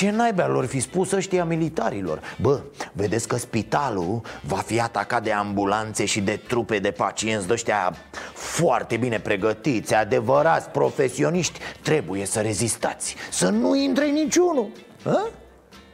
Ce 0.02 0.10
naiba 0.10 0.46
lor 0.46 0.66
fi 0.66 0.80
spus 0.80 1.12
ăștia 1.12 1.44
militarilor? 1.44 2.20
Bă, 2.40 2.62
vedeți 2.92 3.28
că 3.28 3.36
spitalul 3.36 4.20
va 4.40 4.56
fi 4.56 4.80
atacat 4.80 5.22
de 5.22 5.32
ambulanțe 5.32 6.04
și 6.04 6.20
de 6.20 6.40
trupe 6.48 6.78
de 6.78 6.90
pacienți 6.90 7.46
de 7.46 7.52
ăștia 7.52 7.96
foarte 8.34 8.96
bine 8.96 9.20
pregătiți, 9.20 9.94
adevărați, 9.94 10.68
profesioniști 10.68 11.58
Trebuie 11.82 12.26
să 12.26 12.40
rezistați, 12.40 13.16
să 13.30 13.48
nu 13.48 13.74
intre 13.74 14.06
niciunul 14.06 14.68
Hă? 15.04 15.28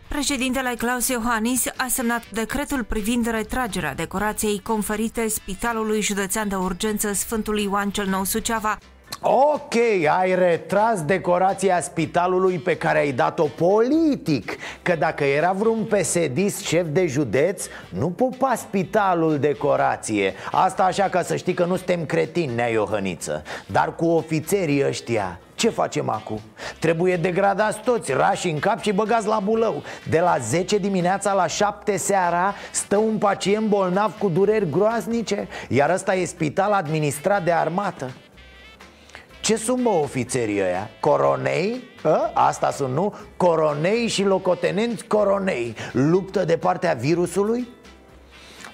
Președintele 0.08 0.74
Claus 0.78 1.08
Iohannis 1.08 1.66
a 1.76 1.86
semnat 1.88 2.30
decretul 2.30 2.84
privind 2.84 3.26
retragerea 3.26 3.94
decorației 3.94 4.60
conferite 4.62 5.28
Spitalului 5.28 6.02
Județean 6.02 6.48
de 6.48 6.54
Urgență 6.54 7.12
Sfântul 7.12 7.58
Ioan 7.58 7.90
cel 7.90 8.06
Nou 8.06 8.24
Suceava 8.24 8.78
Ok, 9.22 9.74
ai 10.18 10.34
retras 10.34 11.02
decorația 11.02 11.80
spitalului 11.80 12.58
pe 12.58 12.76
care 12.76 12.98
ai 12.98 13.12
dat-o 13.12 13.44
politic 13.44 14.56
Că 14.82 14.94
dacă 14.98 15.24
era 15.24 15.52
vreun 15.52 15.84
pesedist 15.84 16.60
șef 16.60 16.86
de 16.90 17.06
județ, 17.06 17.66
nu 17.88 18.10
pupa 18.10 18.54
spitalul 18.56 19.38
decorație. 19.38 20.32
Asta 20.52 20.82
așa 20.82 21.04
ca 21.08 21.22
să 21.22 21.36
știi 21.36 21.54
că 21.54 21.64
nu 21.64 21.76
suntem 21.76 22.04
cretini, 22.04 22.54
nea 22.54 22.68
Iohăniță. 22.68 23.42
Dar 23.66 23.94
cu 23.94 24.06
ofițerii 24.06 24.86
ăștia, 24.86 25.40
ce 25.54 25.68
facem 25.68 26.08
acum? 26.08 26.40
Trebuie 26.78 27.16
degradați 27.16 27.80
toți, 27.80 28.12
rași 28.12 28.48
în 28.48 28.58
cap 28.58 28.80
și 28.80 28.92
băgați 28.92 29.26
la 29.26 29.40
bulău. 29.44 29.82
De 30.10 30.20
la 30.20 30.36
10 30.40 30.78
dimineața 30.78 31.32
la 31.32 31.46
7 31.46 31.96
seara 31.96 32.54
stă 32.70 32.96
un 32.96 33.18
pacient 33.18 33.66
bolnav 33.66 34.18
cu 34.18 34.28
dureri 34.28 34.70
groaznice 34.70 35.48
Iar 35.68 35.90
ăsta 35.90 36.14
e 36.14 36.24
spital 36.24 36.72
administrat 36.72 37.44
de 37.44 37.52
armată 37.52 38.10
ce 39.48 39.56
sunt 39.56 39.82
bă 39.82 39.88
ofițerii 39.88 40.60
ăia? 40.60 40.90
Coronei? 41.00 41.82
A? 42.02 42.30
Asta 42.34 42.70
sunt, 42.70 42.94
nu? 42.94 43.14
Coronei 43.36 44.08
și 44.08 44.24
locotenenți 44.24 45.04
coronei 45.04 45.74
Luptă 45.92 46.44
de 46.44 46.56
partea 46.56 46.92
virusului? 46.92 47.68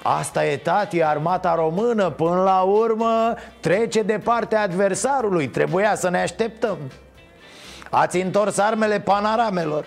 Asta 0.02 0.46
e 0.46 0.56
tati, 0.56 1.02
armata 1.02 1.54
română 1.54 2.10
Până 2.10 2.42
la 2.42 2.60
urmă 2.60 3.34
trece 3.60 4.02
de 4.02 4.20
partea 4.24 4.60
adversarului 4.60 5.48
Trebuia 5.48 5.94
să 5.94 6.10
ne 6.10 6.20
așteptăm 6.20 6.78
Ați 7.90 8.20
întors 8.20 8.58
armele 8.58 9.00
panaramelor 9.00 9.86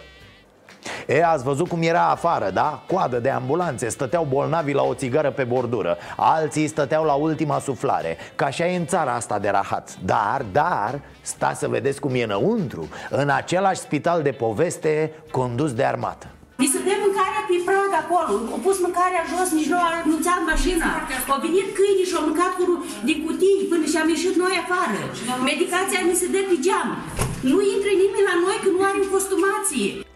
E, 1.07 1.25
ați 1.25 1.43
văzut 1.43 1.67
cum 1.67 1.81
era 1.81 2.09
afară, 2.09 2.49
da? 2.53 2.83
Coadă 2.87 3.19
de 3.19 3.29
ambulanțe, 3.29 3.89
stăteau 3.89 4.27
bolnavi 4.29 4.73
la 4.73 4.83
o 4.83 4.93
țigară 4.93 5.31
pe 5.31 5.43
bordură 5.43 5.97
Alții 6.15 6.67
stăteau 6.67 7.03
la 7.05 7.13
ultima 7.13 7.59
suflare 7.59 8.17
Ca 8.35 8.45
așa 8.45 8.67
e 8.67 8.77
în 8.77 8.85
țara 8.85 9.13
asta 9.13 9.39
de 9.39 9.49
rahat 9.49 9.97
Dar, 10.05 10.45
dar, 10.51 10.99
sta 11.21 11.53
să 11.53 11.67
vedeți 11.67 11.99
cum 11.99 12.15
e 12.15 12.23
înăuntru 12.23 12.87
În 13.09 13.29
același 13.29 13.79
spital 13.79 14.21
de 14.21 14.31
poveste 14.31 15.11
condus 15.31 15.73
de 15.73 15.83
armată 15.83 16.27
Ni 16.61 16.67
se 16.73 16.79
dă 16.85 16.93
mâncarea 17.05 17.43
pe 17.49 17.57
prag 17.67 17.91
acolo, 18.03 18.31
au 18.53 18.59
pus 18.67 18.77
mâncarea 18.85 19.23
jos, 19.31 19.49
nici 19.57 19.71
nu 19.71 19.77
a 19.85 19.89
anunțat 20.03 20.41
mașina. 20.51 20.89
Au 21.33 21.39
venit 21.45 21.67
câinii 21.77 22.09
și 22.09 22.17
au 22.17 22.23
mâncat 22.27 22.51
cu, 22.57 22.63
din 23.07 23.17
cutii 23.25 23.67
până 23.71 23.85
și 23.91 23.97
am 24.01 24.09
ieșit 24.15 24.35
noi 24.43 24.55
afară. 24.63 25.01
Medicația 25.51 26.01
ni 26.07 26.19
se 26.21 26.27
dă 26.33 26.41
pe 26.49 26.55
geam. 26.65 26.89
Nu 27.51 27.57
intre 27.73 27.91
nimeni 28.03 28.27
la 28.29 28.35
noi 28.43 28.57
că 28.63 28.69
nu 28.75 28.81
are 28.89 28.99
costumație. 29.15 30.06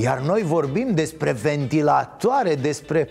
Iar 0.00 0.18
noi 0.18 0.42
vorbim 0.42 0.94
despre 0.94 1.32
ventilatoare, 1.32 2.54
despre... 2.54 3.08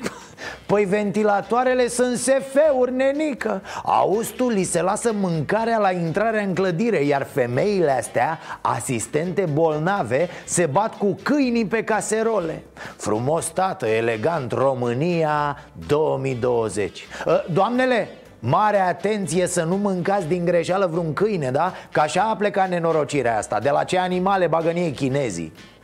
Păi 0.65 0.85
ventilatoarele 0.85 1.87
sunt 1.87 2.17
SF-uri, 2.17 2.93
nenică. 2.93 3.61
Auzi 3.83 4.33
tu, 4.33 4.49
li 4.49 4.63
se 4.63 4.81
lasă 4.81 5.11
mâncarea 5.13 5.77
la 5.77 5.91
intrarea 5.91 6.41
în 6.41 6.53
clădire 6.53 7.03
Iar 7.03 7.27
femeile 7.33 7.91
astea, 7.91 8.39
asistente 8.61 9.45
bolnave, 9.53 10.29
se 10.45 10.65
bat 10.65 10.97
cu 10.97 11.17
câinii 11.23 11.65
pe 11.65 11.83
caserole. 11.83 12.63
Frumos, 12.95 13.45
tată, 13.45 13.85
elegant, 13.85 14.51
România 14.51 15.57
2020 15.87 17.07
Ă, 17.25 17.43
Doamnele, 17.53 18.09
Mare 18.39 18.79
atenție 18.79 19.47
să 19.47 19.63
nu 19.63 19.75
mâncați 19.75 20.27
din 20.27 20.45
greșeală 20.45 20.87
vreun 20.91 21.13
câine, 21.13 21.51
da? 21.51 21.73
Că 21.91 21.99
așa 21.99 22.21
a 22.21 22.35
plecat 22.35 22.69
nenorocirea 22.69 23.37
asta. 23.37 23.59
De 23.59 23.69
la 23.69 23.83
ce 23.83 23.97
animale 23.97 24.47
bagă 24.47 24.69
în 24.69 24.75
ei 24.75 24.91
chinezii? 24.91 25.51
Uh, 25.55 25.76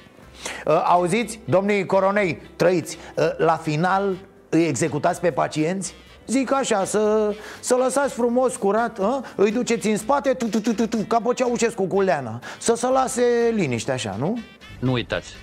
auziți, 0.84 1.40
domnii 1.46 1.86
coronei, 1.86 2.42
trăiți 2.56 2.98
uh, 3.16 3.38
La 3.38 3.56
final 3.56 4.16
îi 4.50 4.66
executați 4.66 5.22
pe 5.22 5.32
pacienți? 5.32 5.94
Zic 6.28 6.54
așa, 6.54 6.86
să, 6.86 7.34
să 7.60 7.76
lăsați 7.76 8.14
frumos 8.14 8.56
curat 8.56 9.00
a? 9.00 9.24
Îi 9.36 9.52
duceți 9.52 9.88
în 9.88 9.98
spate, 9.98 10.34
tu, 10.34 10.48
tu, 10.48 10.60
tu, 10.60 10.74
tu, 10.74 10.88
tu, 10.88 10.98
ca 10.98 11.20
pe 11.20 11.34
Ceaușescu 11.34 11.88
cu 11.88 12.02
Leana 12.02 12.40
Să 12.60 12.76
se 12.76 12.88
lase 12.88 13.24
liniște 13.54 13.92
așa, 13.92 14.16
nu? 14.20 14.40
Nu 14.80 14.92
uitați, 14.92 15.34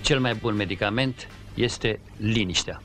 cel 0.00 0.20
mai 0.20 0.34
bun 0.34 0.54
medicament 0.54 1.28
este 1.54 2.00
liniștea. 2.16 2.80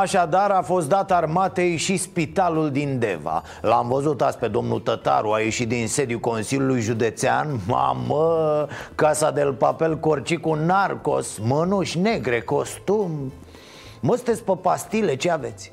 Așadar 0.00 0.50
a 0.50 0.62
fost 0.62 0.88
dat 0.88 1.12
armatei 1.12 1.76
și 1.76 1.96
spitalul 1.96 2.70
din 2.70 2.98
Deva. 2.98 3.42
L-am 3.60 3.88
văzut 3.88 4.22
azi 4.22 4.38
pe 4.38 4.48
domnul 4.48 4.80
Tătaru, 4.80 5.32
a 5.32 5.40
ieșit 5.40 5.68
din 5.68 5.88
sediul 5.88 6.20
Consiliului 6.20 6.80
Județean. 6.80 7.60
Mamă, 7.66 8.66
Casa 8.94 9.30
del 9.30 9.52
Papel 9.52 9.98
Corcicu 9.98 10.54
Narcos, 10.54 11.38
mănuși 11.38 11.98
negre, 11.98 12.40
costum. 12.40 13.32
Mă, 14.00 14.14
sunteți 14.14 14.42
pe 14.42 14.52
pastile, 14.62 15.16
ce 15.16 15.30
aveți? 15.30 15.72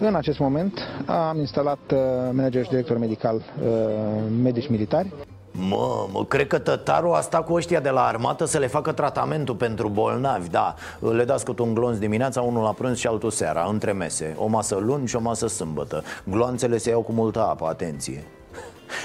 În 0.00 0.14
acest 0.14 0.38
moment 0.38 0.78
am 1.06 1.38
instalat 1.38 1.78
uh, 1.92 1.98
manager 2.32 2.62
și 2.64 2.70
director 2.70 2.98
medical 2.98 3.36
uh, 3.36 3.42
medici 4.42 4.68
militari 4.68 5.12
Mă, 5.52 6.06
mă, 6.12 6.24
cred 6.24 6.46
că 6.46 6.58
tătarul 6.58 7.14
a 7.14 7.20
stat 7.20 7.44
cu 7.44 7.52
ăștia 7.52 7.80
de 7.80 7.90
la 7.90 8.04
armată 8.04 8.44
să 8.44 8.58
le 8.58 8.66
facă 8.66 8.92
tratamentul 8.92 9.54
pentru 9.54 9.88
bolnavi 9.88 10.48
Da, 10.48 10.74
le 10.98 11.24
dați 11.24 11.44
cât 11.44 11.58
un 11.58 11.74
glonț 11.74 11.96
dimineața, 11.96 12.40
unul 12.40 12.62
la 12.62 12.72
prânz 12.72 12.98
și 12.98 13.06
altul 13.06 13.30
seara, 13.30 13.66
între 13.70 13.92
mese. 13.92 14.34
O 14.38 14.46
masă 14.46 14.76
luni 14.76 15.06
și 15.06 15.16
o 15.16 15.20
masă 15.20 15.46
sâmbătă. 15.46 16.02
Gloanțele 16.24 16.76
se 16.76 16.90
iau 16.90 17.00
cu 17.00 17.12
multă 17.12 17.40
apă, 17.40 17.66
atenție. 17.66 18.24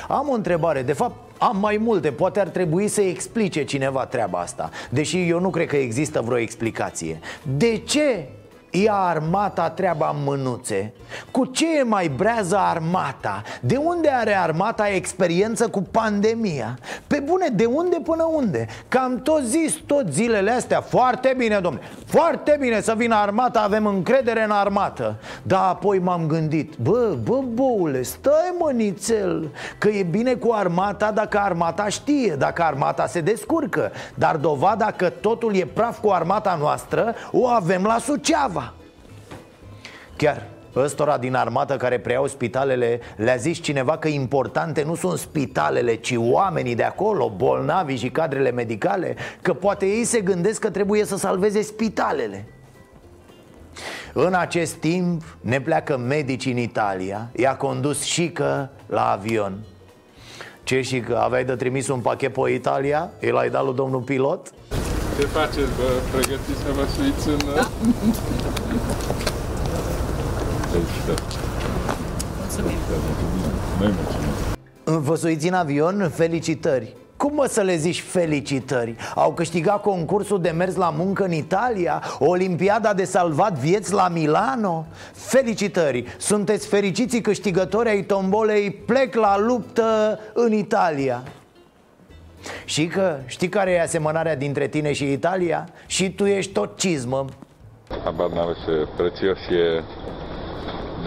Am 0.07 0.29
o 0.29 0.33
întrebare, 0.33 0.81
de 0.81 0.93
fapt 0.93 1.15
am 1.37 1.57
mai 1.59 1.77
multe, 1.77 2.11
poate 2.11 2.39
ar 2.39 2.47
trebui 2.47 2.87
să 2.87 3.01
explice 3.01 3.63
cineva 3.63 4.05
treaba 4.05 4.39
asta. 4.39 4.69
Deși 4.89 5.29
eu 5.29 5.39
nu 5.39 5.49
cred 5.49 5.67
că 5.67 5.75
există 5.75 6.21
vreo 6.21 6.37
explicație. 6.37 7.19
De 7.57 7.77
ce 7.77 8.29
Ia 8.83 8.93
armata 8.93 9.69
treaba 9.69 10.13
în 10.15 10.23
mânuțe 10.23 10.93
Cu 11.31 11.45
ce 11.45 11.77
e 11.77 11.83
mai 11.83 12.07
brează 12.07 12.57
armata? 12.57 13.41
De 13.61 13.75
unde 13.75 14.09
are 14.09 14.37
armata 14.37 14.87
experiență 14.87 15.67
cu 15.67 15.81
pandemia? 15.81 16.77
Pe 17.07 17.19
bune, 17.25 17.47
de 17.53 17.65
unde 17.65 17.97
până 18.03 18.23
unde? 18.31 18.67
Cam 18.87 19.21
tot 19.21 19.41
zis 19.43 19.73
tot 19.85 20.07
zilele 20.11 20.51
astea 20.51 20.81
Foarte 20.81 21.33
bine, 21.37 21.59
domne 21.59 21.79
Foarte 22.05 22.57
bine 22.59 22.81
să 22.81 22.93
vină 22.97 23.15
armata, 23.15 23.61
avem 23.61 23.85
încredere 23.85 24.43
în 24.43 24.51
armată 24.51 25.15
Dar 25.43 25.69
apoi 25.69 25.99
m-am 25.99 26.27
gândit 26.27 26.75
Bă, 26.75 27.15
bă, 27.23 27.39
boule, 27.53 28.01
stai 28.01 28.55
mă 28.59 28.71
nițel 28.71 29.49
Că 29.77 29.87
e 29.87 30.03
bine 30.03 30.33
cu 30.33 30.51
armata 30.51 31.11
dacă 31.11 31.39
armata 31.39 31.87
știe 31.87 32.35
Dacă 32.35 32.63
armata 32.63 33.07
se 33.07 33.21
descurcă 33.21 33.91
Dar 34.13 34.35
dovada 34.35 34.91
că 34.91 35.09
totul 35.09 35.55
e 35.55 35.65
praf 35.65 35.99
cu 35.99 36.09
armata 36.09 36.57
noastră 36.59 37.15
O 37.31 37.47
avem 37.47 37.83
la 37.83 37.97
Suceava 37.97 38.66
Chiar, 40.17 40.47
ăstora 40.75 41.17
din 41.17 41.35
armată 41.35 41.75
care 41.75 41.99
preiau 41.99 42.27
spitalele 42.27 42.99
Le-a 43.15 43.35
zis 43.35 43.61
cineva 43.61 43.97
că 43.97 44.07
importante 44.07 44.83
nu 44.83 44.95
sunt 44.95 45.17
spitalele 45.17 45.95
Ci 45.95 46.13
oamenii 46.17 46.75
de 46.75 46.83
acolo, 46.83 47.33
bolnavii 47.35 47.97
și 47.97 48.09
cadrele 48.09 48.51
medicale 48.51 49.15
Că 49.41 49.53
poate 49.53 49.85
ei 49.85 50.03
se 50.03 50.21
gândesc 50.21 50.59
că 50.59 50.69
trebuie 50.69 51.05
să 51.05 51.17
salveze 51.17 51.61
spitalele 51.61 52.47
în 54.13 54.33
acest 54.33 54.73
timp 54.73 55.37
ne 55.41 55.61
pleacă 55.61 55.97
medici 55.97 56.45
în 56.45 56.57
Italia 56.57 57.29
I-a 57.35 57.55
condus 57.55 58.03
și 58.03 58.29
că 58.29 58.67
la 58.85 59.11
avion 59.11 59.57
Ce 60.63 60.81
și 60.81 60.99
că 60.99 61.15
aveai 61.15 61.45
de 61.45 61.55
trimis 61.55 61.87
un 61.87 61.99
pachet 61.99 62.33
pe 62.33 62.51
Italia? 62.51 63.09
El 63.19 63.37
ai 63.37 63.49
dat 63.49 63.65
lui 63.65 63.75
domnul 63.75 64.01
pilot? 64.01 64.51
Ce 65.19 65.25
faceți, 65.25 65.71
bă? 65.77 65.89
Pregătiți 66.11 66.59
să 66.59 66.71
vă 66.75 66.85
suiți 66.95 67.27
în... 67.27 67.37
Da. 67.55 67.67
Mulțumim. 72.37 73.66
Noi 73.79 73.91
mulțumim. 73.95 75.01
Vă 75.01 75.15
suiți 75.15 75.47
în 75.47 75.53
avion? 75.53 76.09
Felicitări! 76.09 76.95
Cum 77.17 77.33
mă 77.33 77.45
să 77.45 77.61
le 77.61 77.75
zici 77.75 78.01
felicitări? 78.01 78.95
Au 79.15 79.33
câștigat 79.33 79.81
concursul 79.81 80.41
de 80.41 80.49
mers 80.49 80.75
la 80.75 80.89
muncă 80.89 81.23
în 81.23 81.31
Italia? 81.31 82.03
Olimpiada 82.19 82.93
de 82.93 83.03
salvat 83.03 83.53
vieți 83.53 83.93
la 83.93 84.07
Milano? 84.07 84.85
Felicitări! 85.13 86.05
Sunteți 86.17 86.67
fericiții 86.67 87.21
câștigători 87.21 87.89
ai 87.89 88.03
tombolei 88.03 88.71
Plec 88.71 89.15
la 89.15 89.39
luptă 89.39 90.19
în 90.33 90.53
Italia 90.53 91.23
și 92.65 92.87
că 92.87 93.17
știi 93.25 93.49
care 93.49 93.71
e 93.71 93.81
asemănarea 93.81 94.35
dintre 94.35 94.67
tine 94.67 94.93
și 94.93 95.11
Italia? 95.11 95.67
Și 95.85 96.11
tu 96.11 96.25
ești 96.25 96.51
tot 96.51 96.77
cizmă 96.77 97.25
Habar 98.03 98.29
n-am 98.29 98.55
ce 98.65 98.87
prețios 98.97 99.37
e 99.37 99.83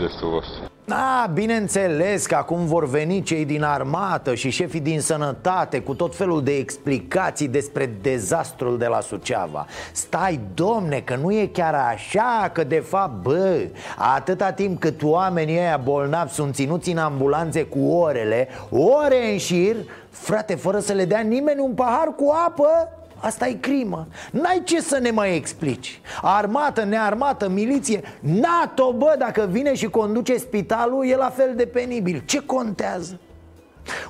gestul 0.00 0.30
vostru. 0.30 0.69
A, 0.92 1.26
bineînțeles 1.26 2.26
că 2.26 2.35
acum 2.35 2.66
vor 2.66 2.88
veni 2.88 3.23
cei 3.23 3.44
din 3.44 3.62
armată 3.62 4.35
și 4.35 4.50
șefii 4.50 4.80
din 4.80 5.00
sănătate 5.00 5.80
Cu 5.80 5.94
tot 5.94 6.16
felul 6.16 6.42
de 6.42 6.56
explicații 6.56 7.49
despre 7.49 7.90
dezastrul 8.02 8.78
de 8.78 8.87
la 8.87 9.00
Suceava. 9.00 9.66
Stai, 9.92 10.40
domne, 10.54 11.00
că 11.00 11.16
nu 11.16 11.32
e 11.32 11.47
chiar 11.47 11.75
așa 11.75 12.50
Că 12.52 12.64
de 12.64 12.78
fapt, 12.78 13.23
bă, 13.23 13.68
atâta 13.97 14.52
timp 14.52 14.80
cât 14.80 15.02
oamenii 15.02 15.59
ăia 15.59 15.80
bolnavi 15.85 16.32
sunt 16.32 16.54
ținuți 16.54 16.90
în 16.90 16.99
ambulanțe 16.99 17.62
cu 17.62 17.78
orele 17.78 18.49
Ore 18.70 19.32
în 19.32 19.38
șir, 19.38 19.76
frate, 20.11 20.54
fără 20.54 20.78
să 20.78 20.92
le 20.92 21.04
dea 21.04 21.20
nimeni 21.20 21.61
un 21.61 21.73
pahar 21.73 22.12
cu 22.16 22.32
apă 22.47 23.00
Asta 23.20 23.48
e 23.48 23.52
crimă. 23.52 24.06
N-ai 24.30 24.62
ce 24.64 24.80
să 24.80 24.98
ne 24.98 25.10
mai 25.10 25.36
explici. 25.36 26.00
Armată, 26.22 26.84
nearmată, 26.84 27.48
miliție 27.48 28.00
NATO, 28.20 28.92
bă, 28.92 29.14
dacă 29.18 29.48
vine 29.50 29.74
și 29.74 29.86
conduce 29.86 30.36
spitalul 30.36 31.06
E 31.06 31.16
la 31.16 31.30
fel 31.30 31.52
de 31.56 31.66
penibil. 31.66 32.22
Ce 32.26 32.38
contează? 32.38 33.20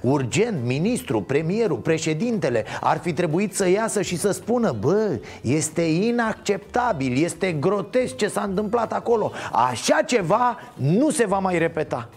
Urgent, 0.01 0.65
ministru, 0.65 1.23
premierul, 1.23 1.77
președintele 1.77 2.65
ar 2.81 2.99
fi 2.99 3.13
trebuit 3.13 3.55
să 3.55 3.69
iasă 3.69 4.03
și 4.03 4.17
să 4.17 4.31
spună 4.31 4.77
Bă, 4.81 5.19
este 5.41 5.83
inacceptabil, 5.83 7.23
este 7.23 7.53
grotesc 7.53 8.17
ce 8.17 8.29
s-a 8.29 8.43
întâmplat 8.43 8.93
acolo. 8.93 9.33
Așa 9.53 10.03
ceva 10.03 10.59
nu 10.75 11.11
se 11.11 11.27
va 11.27 11.39
mai 11.39 11.59
repeta. 11.59 12.09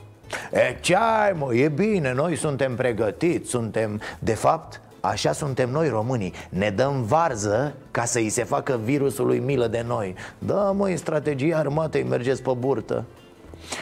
E, 0.51 0.77
ce 0.79 0.95
ai, 0.95 1.31
mă, 1.37 1.53
e 1.53 1.67
bine, 1.67 2.13
noi 2.13 2.35
suntem 2.35 2.75
pregătiți, 2.75 3.49
suntem, 3.49 4.01
de 4.19 4.33
fapt, 4.33 4.81
Așa 5.05 5.31
suntem 5.31 5.69
noi 5.69 5.89
românii. 5.89 6.33
Ne 6.49 6.69
dăm 6.69 7.03
varză 7.03 7.73
ca 7.91 8.05
să 8.05 8.17
îi 8.17 8.29
se 8.29 8.43
facă 8.43 8.79
virusului 8.83 9.39
milă 9.39 9.67
de 9.67 9.83
noi. 9.87 10.15
Da, 10.37 10.71
măi, 10.71 10.97
strategia 10.97 11.57
armatei 11.57 12.03
mergeți 12.03 12.41
pe 12.41 12.51
burtă. 12.57 13.03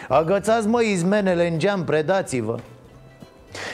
Agățați, 0.08 0.68
mă, 0.68 0.82
izmenele 0.82 1.48
în 1.48 1.60
geam, 1.60 1.84
predați-vă. 1.84 2.58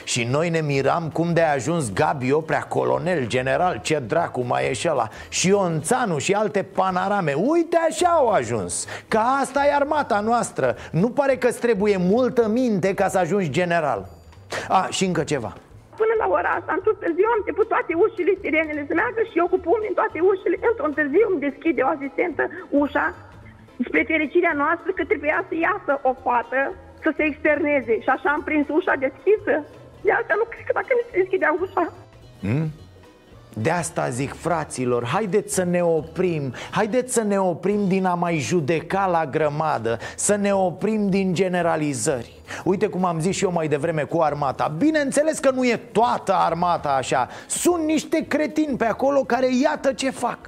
Și 0.03 0.23
noi 0.23 0.49
ne 0.49 0.62
miram 0.62 1.10
cum 1.10 1.33
de 1.33 1.41
a 1.41 1.51
ajuns 1.51 1.93
Gabi 1.93 2.31
Oprea, 2.31 2.62
colonel, 2.62 3.27
general, 3.27 3.79
ce 3.83 3.99
dracu 3.99 4.41
mai 4.41 4.65
e 4.65 4.89
ăla 4.89 5.10
Și 5.29 5.47
Ionțanu 5.47 6.17
și 6.17 6.33
alte 6.33 6.63
panorame. 6.63 7.33
Uite 7.33 7.77
așa 7.89 8.10
au 8.10 8.27
ajuns 8.27 8.86
Ca 9.07 9.39
asta 9.41 9.65
e 9.65 9.73
armata 9.73 10.19
noastră. 10.19 10.75
Nu 10.91 11.10
pare 11.10 11.38
că 11.38 11.51
trebuie 11.51 11.97
multă 11.97 12.47
minte 12.47 12.93
ca 12.93 13.07
să 13.07 13.17
ajungi 13.17 13.49
general. 13.49 14.10
A, 14.67 14.88
și 14.91 15.05
încă 15.05 15.23
ceva 15.23 15.53
Până 15.99 16.13
la 16.21 16.27
ora 16.38 16.51
asta, 16.57 16.71
într-un 16.77 16.97
târziu, 17.01 17.27
am 17.29 17.41
început 17.41 17.67
toate 17.73 17.93
ușile, 18.05 18.33
sirenele 18.41 18.83
să 18.89 18.93
meargă 18.93 19.21
și 19.29 19.39
eu 19.41 19.47
cu 19.53 19.60
pumnii 19.67 19.91
în 19.91 19.99
toate 19.99 20.19
ușile. 20.31 20.57
Într-un 20.69 20.93
târziu 20.97 21.25
îmi 21.29 21.43
deschide 21.47 21.81
o 21.83 21.91
asistentă 21.95 22.43
ușa 22.83 23.05
spre 23.86 24.01
fericirea 24.12 24.55
noastră 24.62 24.89
că 24.91 25.03
trebuia 25.12 25.39
să 25.49 25.55
iasă 25.55 25.93
o 26.10 26.12
fată 26.23 26.62
să 27.03 27.10
se 27.15 27.23
externeze. 27.23 27.93
Și 28.03 28.10
așa 28.15 28.29
am 28.31 28.43
prins 28.47 28.67
ușa 28.77 28.95
deschisă. 29.05 29.53
De 30.05 30.12
asta 30.19 30.33
nu 30.38 30.45
cred 30.51 30.63
că 30.67 30.73
dacă 30.79 30.91
mi 30.97 31.07
se 31.07 31.17
deschidea 31.21 31.51
ușa. 31.62 31.86
Hmm? 32.43 32.67
De 33.61 33.69
asta 33.69 34.09
zic 34.09 34.33
fraților, 34.33 35.05
haideți 35.05 35.53
să 35.53 35.63
ne 35.63 35.81
oprim 35.81 36.53
Haideți 36.71 37.13
să 37.13 37.21
ne 37.21 37.39
oprim 37.39 37.87
din 37.87 38.05
a 38.05 38.13
mai 38.13 38.37
judeca 38.37 39.05
la 39.05 39.25
grămadă 39.25 39.97
Să 40.15 40.35
ne 40.35 40.53
oprim 40.53 41.09
din 41.09 41.33
generalizări. 41.33 42.41
Uite 42.63 42.87
cum 42.87 43.05
am 43.05 43.19
zis 43.19 43.35
și 43.35 43.43
eu 43.43 43.51
mai 43.51 43.67
devreme 43.67 44.03
cu 44.03 44.21
armata. 44.21 44.73
Bineînțeles 44.77 45.39
că 45.39 45.51
nu 45.51 45.65
e 45.65 45.81
toată 45.91 46.33
armata 46.33 46.89
așa. 46.89 47.27
Sunt 47.47 47.83
niște 47.83 48.25
cretini 48.27 48.77
pe 48.77 48.85
acolo 48.85 49.23
care 49.23 49.47
iată 49.63 49.93
ce 49.93 50.09
fac. 50.09 50.39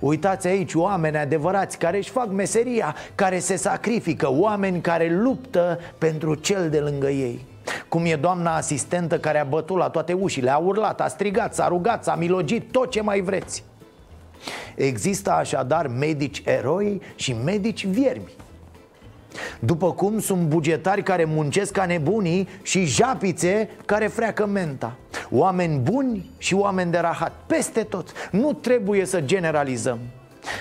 Uitați 0.00 0.46
aici 0.46 0.74
oameni 0.74 1.16
adevărați 1.16 1.78
care 1.78 1.96
își 1.96 2.10
fac 2.10 2.30
meseria 2.30 2.94
Care 3.14 3.38
se 3.38 3.56
sacrifică 3.56 4.32
Oameni 4.32 4.80
care 4.80 5.10
luptă 5.10 5.78
pentru 5.98 6.34
cel 6.34 6.70
de 6.70 6.78
lângă 6.78 7.08
ei 7.08 7.44
cum 7.96 8.04
e 8.04 8.16
doamna 8.16 8.56
asistentă 8.56 9.18
care 9.18 9.38
a 9.38 9.44
bătut 9.44 9.76
la 9.76 9.88
toate 9.88 10.12
ușile, 10.12 10.50
a 10.50 10.56
urlat, 10.56 11.00
a 11.00 11.08
strigat, 11.08 11.54
s-a 11.54 11.68
rugat, 11.68 12.04
s-a 12.04 12.14
milogit, 12.14 12.72
tot 12.72 12.90
ce 12.90 13.00
mai 13.00 13.20
vreți. 13.20 13.64
Există 14.74 15.32
așadar 15.32 15.86
medici 15.86 16.42
eroi 16.44 17.00
și 17.14 17.36
medici 17.44 17.86
viermi. 17.86 18.32
După 19.58 19.92
cum 19.92 20.18
sunt 20.18 20.40
bugetari 20.40 21.02
care 21.02 21.24
muncesc 21.24 21.72
ca 21.72 21.86
nebunii 21.86 22.48
și 22.62 22.84
japițe 22.84 23.70
care 23.84 24.06
freacă 24.06 24.46
menta. 24.46 24.96
Oameni 25.30 25.78
buni 25.78 26.30
și 26.38 26.54
oameni 26.54 26.90
de 26.90 26.98
rahat, 26.98 27.32
peste 27.46 27.82
tot. 27.82 28.12
Nu 28.30 28.52
trebuie 28.52 29.04
să 29.04 29.20
generalizăm 29.20 29.98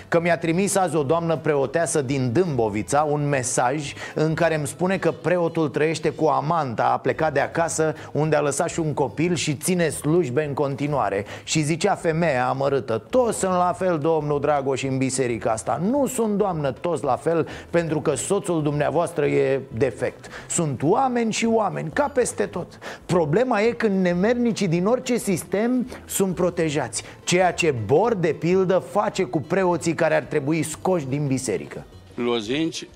Că 0.07 0.19
mi-a 0.19 0.37
trimis 0.37 0.75
azi 0.75 0.95
o 0.95 1.03
doamnă 1.03 1.37
preoteasă 1.37 2.01
din 2.01 2.31
Dâmbovița 2.31 3.07
un 3.09 3.29
mesaj 3.29 3.93
în 4.13 4.33
care 4.33 4.55
îmi 4.55 4.67
spune 4.67 4.97
că 4.97 5.11
preotul 5.11 5.69
trăiește 5.69 6.09
cu 6.09 6.25
amanta, 6.25 6.83
a 6.93 6.97
plecat 6.97 7.33
de 7.33 7.39
acasă 7.39 7.93
unde 8.11 8.35
a 8.35 8.41
lăsat 8.41 8.69
și 8.69 8.79
un 8.79 8.93
copil 8.93 9.35
și 9.35 9.55
ține 9.55 9.89
slujbe 9.89 10.45
în 10.45 10.53
continuare. 10.53 11.25
Și 11.43 11.61
zicea 11.61 11.95
femeia 11.95 12.47
amărâtă, 12.47 13.03
toți 13.09 13.39
sunt 13.39 13.51
la 13.51 13.73
fel, 13.77 13.97
domnul 13.97 14.39
Dragoș, 14.39 14.83
în 14.83 14.97
biserica 14.97 15.51
asta. 15.51 15.81
Nu 15.89 16.07
sunt, 16.07 16.37
doamnă, 16.37 16.71
toți 16.71 17.03
la 17.03 17.15
fel 17.15 17.47
pentru 17.69 18.01
că 18.01 18.15
soțul 18.15 18.63
dumneavoastră 18.63 19.25
e 19.25 19.61
defect. 19.77 20.25
Sunt 20.49 20.83
oameni 20.83 21.31
și 21.31 21.45
oameni, 21.45 21.89
ca 21.93 22.11
peste 22.13 22.45
tot. 22.45 22.79
Problema 23.05 23.61
e 23.61 23.71
când 23.71 24.01
nemernicii 24.01 24.67
din 24.67 24.85
orice 24.85 25.17
sistem 25.17 25.87
sunt 26.05 26.35
protejați. 26.35 27.03
Ceea 27.23 27.53
ce 27.53 27.75
Bor, 27.85 28.13
de 28.13 28.35
pildă, 28.39 28.83
face 28.91 29.23
cu 29.23 29.41
preotul 29.41 29.73
preoții 29.75 30.01
care 30.03 30.15
ar 30.15 30.23
trebui 30.23 30.63
scoși 30.63 31.05
din 31.05 31.27
biserică. 31.27 31.85
Lozinci, 32.13 32.87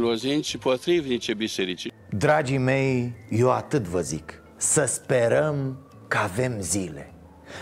lozinci 0.00 0.56
potrivnice 0.56 1.34
bisericii. 1.34 1.92
Dragii 2.10 2.58
mei, 2.58 3.12
eu 3.30 3.50
atât 3.50 3.82
vă 3.82 4.00
zic. 4.00 4.42
Să 4.56 4.84
sperăm 4.84 5.78
că 6.08 6.18
avem 6.18 6.56
zile. 6.60 7.12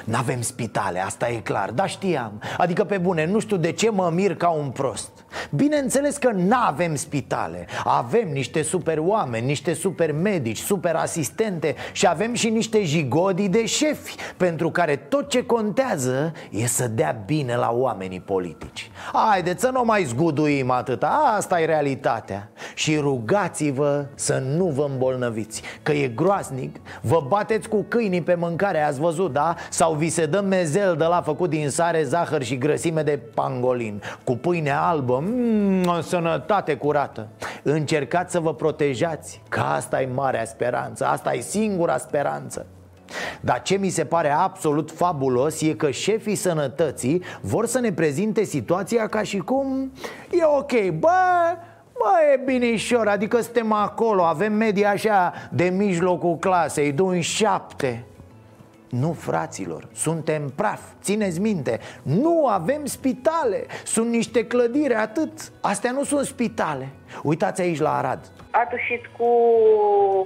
N-avem 0.04 0.40
spitale, 0.40 1.04
asta 1.04 1.30
e 1.30 1.37
clar, 1.37 1.70
dar 1.70 1.88
știam. 1.88 2.42
Adică 2.56 2.85
pe 2.85 2.98
bune, 2.98 3.26
nu 3.26 3.38
știu 3.38 3.56
de 3.56 3.72
ce 3.72 3.90
mă 3.90 4.11
mir 4.11 4.35
ca 4.35 4.48
un 4.48 4.70
prost 4.70 5.15
Bineînțeles 5.51 6.17
că 6.17 6.31
nu 6.31 6.57
avem 6.67 6.95
spitale. 6.95 7.67
Avem 7.85 8.29
niște 8.33 8.62
super 8.62 8.99
oameni, 9.01 9.47
niște 9.47 9.73
super 9.73 10.12
medici, 10.12 10.59
super 10.59 10.95
asistente 10.95 11.75
Și 11.93 12.09
avem 12.09 12.35
și 12.35 12.49
niște 12.49 12.85
jigodii 12.85 13.49
de 13.49 13.67
șefi 13.67 14.15
Pentru 14.37 14.71
care 14.71 14.97
tot 14.97 15.29
ce 15.29 15.47
contează 15.47 16.33
e 16.51 16.67
să 16.67 16.89
dea 16.89 17.23
bine 17.27 17.57
la 17.57 17.71
oamenii 17.73 18.21
politici. 18.21 18.91
Haideți 19.12 19.61
să 19.61 19.71
nu 19.73 19.85
mai 19.85 20.05
zguduim 20.05 20.71
atâta, 20.71 21.35
asta 21.37 21.61
e 21.61 21.65
realitatea. 21.65 22.51
Și 22.75 22.97
rugați-vă 22.97 24.07
să 24.15 24.43
nu 24.57 24.65
vă 24.65 24.87
îmbolnăviți 24.91 25.62
Că 25.83 25.93
e 25.93 26.09
groaznic, 26.09 26.77
vă 27.01 27.25
bateți 27.29 27.69
cu 27.69 27.85
câinii 27.89 28.23
pe 28.23 28.35
mâncare, 28.35 28.83
ați 28.83 29.01
văzut, 29.01 29.33
da? 29.33 29.55
Sau 29.71 29.95
vi 29.95 30.09
se 30.09 30.27
dă 30.27 30.41
mezel 30.41 30.97
de 30.97 31.05
la 31.05 31.23
făcut 31.23 31.51
din 31.51 31.71
sare, 31.71 32.03
zahăr 32.03 32.43
și 32.43 32.59
grăsime 32.59 33.03
de 33.03 33.21
pangolin 33.35 34.03
Cu 34.25 34.37
pâine 34.37 34.71
albă, 34.71 35.15
mmm, 35.20 35.88
o 35.88 36.00
sănătate 36.00 36.74
curată. 36.74 37.29
Încercați 37.62 38.33
să 38.33 38.40
vă 38.40 38.55
protejați, 38.55 39.42
că 39.48 39.61
asta 39.61 40.02
e 40.02 40.09
marea 40.14 40.44
speranță, 40.44 41.07
asta 41.07 41.35
e 41.35 41.40
singura 41.40 41.98
speranță. 41.98 42.66
Dar 43.40 43.62
ce 43.62 43.76
mi 43.76 43.88
se 43.88 44.05
pare 44.05 44.31
absolut 44.31 44.90
fabulos 44.90 45.61
e 45.61 45.74
că 45.74 45.90
șefii 45.90 46.35
sănătății 46.35 47.22
vor 47.40 47.66
să 47.66 47.81
ne 47.81 47.92
prezinte 47.92 48.44
situația 48.44 49.07
ca 49.07 49.22
și 49.22 49.38
cum 49.38 49.92
e 50.31 50.44
ok, 50.44 50.90
bă, 50.98 51.11
Bă, 51.98 52.12
e 52.33 52.40
binișor, 52.44 53.09
adică 53.09 53.40
suntem 53.40 53.72
acolo, 53.72 54.22
avem 54.22 54.52
media 54.52 54.90
așa 54.90 55.33
de 55.50 55.64
mijlocul 55.64 56.37
clasei, 56.37 56.92
de 56.92 57.02
un 57.02 57.20
șapte 57.20 58.05
nu, 58.88 59.12
fraților, 59.12 59.88
suntem 59.94 60.53
praf, 60.55 60.81
țineți 61.03 61.40
minte 61.40 61.81
Nu 62.03 62.46
avem 62.46 62.85
spitale, 62.85 63.66
sunt 63.85 64.11
niște 64.11 64.46
clădiri, 64.46 64.94
atât. 64.94 65.53
Astea 65.61 65.90
nu 65.90 66.05
sunt 66.05 66.27
spitale 66.27 66.88
Uitați 67.23 67.61
aici 67.61 67.81
la 67.81 67.97
Arad 67.97 68.21
a 68.61 68.64
tușit 68.75 69.05
cu, 69.16 69.31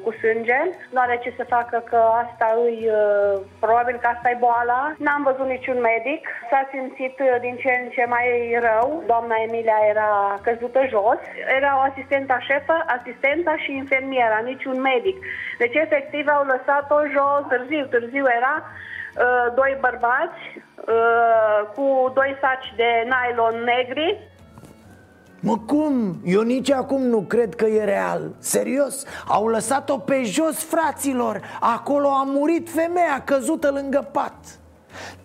cu 0.04 0.10
sânge, 0.20 0.60
nu 0.94 1.00
are 1.00 1.16
ce 1.22 1.30
să 1.36 1.52
facă 1.56 1.78
că 1.90 2.00
asta 2.22 2.46
îi, 2.64 2.78
uh, 2.88 3.40
probabil 3.64 3.96
că 4.00 4.06
asta 4.14 4.30
e 4.30 4.44
boala. 4.46 4.80
N-am 5.04 5.22
văzut 5.28 5.48
niciun 5.56 5.78
medic, 5.92 6.22
s-a 6.50 6.62
simțit 6.72 7.16
uh, 7.20 7.36
din 7.44 7.54
ce 7.62 7.70
în 7.80 7.88
ce 7.94 8.04
mai 8.14 8.26
rău. 8.68 9.02
Doamna 9.10 9.36
Emilia 9.46 9.80
era 9.92 10.10
căzută 10.46 10.80
jos, 10.94 11.20
era 11.58 11.70
o 11.78 11.86
asistenta 11.90 12.38
șefă, 12.48 12.76
asistenta 12.96 13.54
și 13.62 13.70
infermiera, 13.82 14.38
niciun 14.50 14.78
medic. 14.90 15.16
Deci 15.58 15.76
efectiv 15.84 16.24
au 16.28 16.44
lăsat-o 16.52 16.98
jos, 17.14 17.42
târziu, 17.48 17.84
târziu 17.94 18.24
era, 18.38 18.54
uh, 18.64 19.46
doi 19.58 19.72
bărbați 19.80 20.42
cu 21.74 22.10
doi 22.14 22.36
saci 22.40 22.72
de 22.76 22.90
nylon 23.12 23.56
negri 23.72 24.18
Mă, 25.40 25.58
cum? 25.58 26.20
Eu 26.24 26.40
nici 26.40 26.70
acum 26.70 27.02
nu 27.02 27.20
cred 27.20 27.54
că 27.54 27.64
e 27.64 27.84
real. 27.84 28.30
Serios, 28.38 29.04
au 29.26 29.46
lăsat-o 29.46 29.98
pe 29.98 30.22
jos, 30.22 30.56
fraților. 30.56 31.40
Acolo 31.60 32.08
a 32.08 32.22
murit 32.26 32.70
femeia 32.70 33.22
căzută 33.24 33.70
lângă 33.70 34.08
pat. 34.12 34.34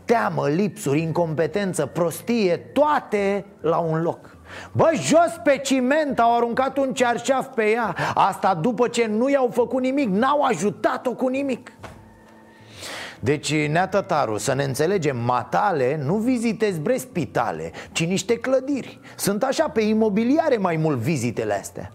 Teamă, 0.06 0.47
lipsuri, 0.47 1.01
incompetență, 1.01 1.86
prostie, 1.86 2.58
toate 2.58 3.45
la 3.62 3.78
un 3.78 4.01
loc. 4.01 4.38
Bă, 4.71 4.91
jos 4.93 5.39
pe 5.43 5.58
ciment 5.58 6.19
au 6.19 6.36
aruncat 6.36 6.78
un 6.78 6.93
cearșaf 6.93 7.47
pe 7.47 7.69
ea. 7.69 7.95
Asta 8.13 8.54
după 8.54 8.88
ce 8.88 9.06
nu 9.06 9.30
i-au 9.30 9.49
făcut 9.54 9.82
nimic, 9.82 10.10
n-au 10.10 10.41
ajutat-o 10.41 11.13
cu 11.13 11.28
nimic 11.28 11.71
deci, 13.26 13.68
Nea 13.68 13.88
Tătaru, 13.88 14.38
să 14.38 14.54
ne 14.54 14.64
înțelegem, 14.64 15.18
matale 15.18 16.00
nu 16.04 16.16
vizitezi 16.16 16.80
bre 16.80 16.98
spitale, 16.98 17.72
ci 17.92 18.06
niște 18.06 18.36
clădiri 18.38 19.00
Sunt 19.16 19.44
așa 19.44 19.70
pe 19.70 19.82
imobiliare 19.82 20.58
mai 20.58 20.76
mult 20.76 20.98
vizitele 20.98 21.54
astea 21.54 21.92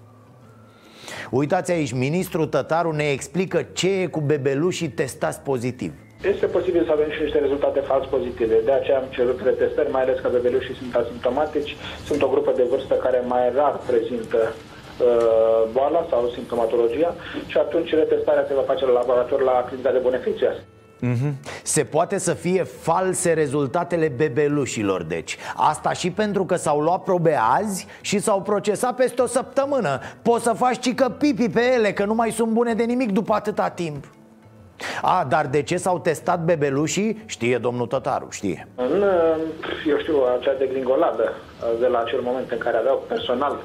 Uitați 1.31 1.71
aici, 1.71 1.93
ministrul 1.93 2.47
Tătaru 2.47 2.93
ne 2.93 3.11
explică 3.11 3.67
ce 3.73 3.91
e 4.01 4.07
cu 4.07 4.21
bebelușii 4.21 4.89
testați 4.89 5.41
pozitiv 5.41 5.93
este 6.35 6.47
posibil 6.47 6.85
să 6.85 6.93
avem 6.93 7.11
și 7.11 7.23
niște 7.23 7.39
rezultate 7.39 7.81
fals 7.81 8.07
pozitive. 8.07 8.61
De 8.65 8.73
aceea 8.73 8.99
am 8.99 9.09
cerut 9.11 9.41
retestări, 9.45 9.91
mai 9.91 10.03
ales 10.03 10.19
că 10.21 10.29
bebelușii 10.33 10.75
sunt 10.75 10.95
asimptomatici. 10.95 11.77
Sunt 12.05 12.23
o 12.23 12.29
grupă 12.29 12.53
de 12.57 12.67
vârstă 12.71 12.95
care 12.95 13.23
mai 13.27 13.53
rar 13.55 13.81
prezintă 13.87 14.39
uh, 14.53 15.63
boala 15.73 16.07
sau 16.11 16.29
simptomatologia 16.29 17.15
și 17.47 17.57
atunci 17.59 17.91
retestarea 17.91 18.45
se 18.49 18.55
va 18.55 18.71
face 18.71 18.85
la 18.87 18.93
laborator 18.93 19.41
la 19.43 19.65
clinica 19.69 19.93
de 19.93 20.07
beneficiari. 20.09 20.61
Mm-hmm. 21.03 21.33
Se 21.63 21.85
poate 21.85 22.19
să 22.19 22.35
fie 22.35 22.63
false 22.63 23.33
rezultatele 23.33 24.09
bebelușilor, 24.09 25.03
deci 25.03 25.37
Asta 25.57 25.93
și 25.93 26.11
pentru 26.11 26.45
că 26.45 26.57
s-au 26.57 26.81
luat 26.81 27.03
probe 27.03 27.39
azi 27.59 27.87
și 28.01 28.19
s-au 28.19 28.43
procesat 28.43 28.95
peste 28.95 29.23
o 29.23 29.27
săptămână 29.27 30.01
Poți 30.23 30.45
să 30.45 30.53
faci 30.53 30.79
cică 30.79 31.09
pipi 31.09 31.49
pe 31.49 31.73
ele, 31.75 31.93
că 31.93 32.05
nu 32.05 32.15
mai 32.15 32.31
sunt 32.31 32.53
bune 32.53 32.75
de 32.75 32.85
nimic 32.85 33.11
după 33.11 33.35
atâta 33.35 33.69
timp 33.69 34.05
a, 35.03 35.27
dar 35.29 35.47
de 35.47 35.63
ce 35.63 35.77
s-au 35.77 35.99
testat 35.99 36.45
bebelușii? 36.45 37.23
Știe 37.27 37.59
domnul 37.59 37.87
Tătaru, 37.87 38.29
știe 38.31 38.69
În, 38.75 39.05
eu 39.89 39.99
știu, 39.99 40.17
acea 40.39 40.55
degringoladă 40.59 41.33
de 41.81 41.87
la 41.87 41.99
acel 41.99 42.21
moment 42.23 42.51
în 42.51 42.59
care 42.59 42.77
aveau 42.77 43.05
personal 43.09 43.59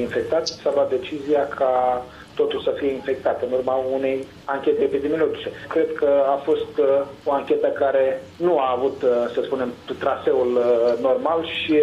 infectat 0.00 0.46
S-a 0.46 0.70
luat 0.74 0.88
decizia 0.88 1.48
ca 1.48 2.02
totul 2.42 2.60
să 2.68 2.72
fie 2.80 2.92
infectat 3.00 3.38
în 3.46 3.52
urma 3.58 3.76
unei 3.98 4.16
anchete 4.44 4.82
epidemiologice. 4.82 5.48
Cred 5.74 5.88
că 6.00 6.10
a 6.34 6.36
fost 6.48 6.72
uh, 6.78 6.86
o 7.28 7.32
anchetă 7.32 7.68
care 7.82 8.04
nu 8.46 8.52
a 8.58 8.68
avut, 8.76 8.98
uh, 9.02 9.10
să 9.34 9.40
spunem, 9.42 9.70
traseul 9.98 10.50
uh, 10.56 10.64
normal 11.08 11.40
și 11.58 11.76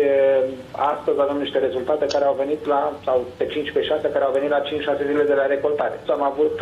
astăzi 0.96 1.22
avem 1.22 1.38
niște 1.38 1.60
rezultate 1.60 2.06
care 2.14 2.26
au 2.26 2.36
venit 2.44 2.62
la, 2.66 2.82
sau 3.06 3.18
pe 3.38 3.46
5 3.46 3.72
pe 3.72 3.82
6, 3.84 4.10
care 4.10 4.26
au 4.26 4.38
venit 4.38 4.50
la 4.50 4.62
5-6 4.62 4.66
zile 5.10 5.24
de 5.24 5.34
la 5.34 5.46
recoltare. 5.46 6.00
Am 6.08 6.24
avut 6.24 6.56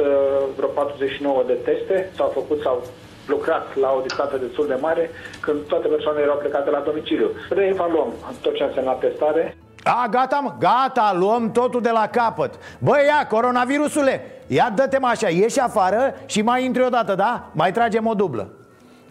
vreo 0.58 0.68
49 0.68 1.44
de 1.48 1.58
teste, 1.68 2.12
s-au 2.16 2.30
făcut, 2.40 2.60
sau 2.62 2.84
lucrat 3.28 3.78
la 3.78 3.90
o 3.98 4.02
distanță 4.08 4.38
destul 4.38 4.68
de 4.68 4.78
mare, 4.82 5.10
când 5.42 5.60
toate 5.68 5.88
persoanele 5.88 6.24
erau 6.24 6.38
plecate 6.38 6.70
la 6.70 6.86
domiciliu. 6.90 7.30
Reevaluăm 7.50 8.14
tot 8.42 8.54
ce 8.56 8.64
a 8.64 8.68
însemnat 8.68 9.00
testare. 9.00 9.58
A, 9.88 10.08
gata, 10.10 10.40
mă, 10.44 10.54
gata, 10.60 11.14
luăm 11.16 11.52
totul 11.52 11.82
de 11.82 11.90
la 11.90 12.08
capăt 12.08 12.54
Băi, 12.80 13.06
ia, 13.06 13.28
coronavirusule, 13.28 14.22
ia 14.48 14.72
dă-te 14.76 14.98
așa, 15.02 15.30
ieși 15.30 15.60
afară 15.60 16.14
și 16.26 16.42
mai 16.42 16.66
intri 16.66 16.84
odată, 16.84 17.16
da? 17.16 17.50
Mai 17.52 17.72
tragem 17.72 18.06
o 18.08 18.14
dublă 18.14 18.50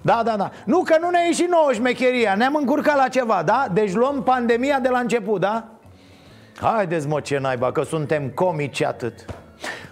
da, 0.02 0.22
da, 0.24 0.36
da 0.36 0.50
Nu 0.64 0.82
că 0.82 0.96
nu 1.00 1.10
ne 1.10 1.18
ieși 1.26 1.46
nouă 1.50 1.72
șmecheria 1.72 2.34
Ne-am 2.34 2.54
încurcat 2.54 2.96
la 2.96 3.08
ceva, 3.08 3.42
da? 3.44 3.66
Deci 3.72 3.92
luăm 3.92 4.22
pandemia 4.22 4.80
de 4.80 4.88
la 4.88 4.98
început, 4.98 5.40
da? 5.40 5.64
Haideți 6.60 7.08
mă 7.08 7.20
ce 7.20 7.38
naiba, 7.38 7.72
că 7.72 7.82
suntem 7.82 8.28
comici 8.28 8.82
atât 8.82 9.24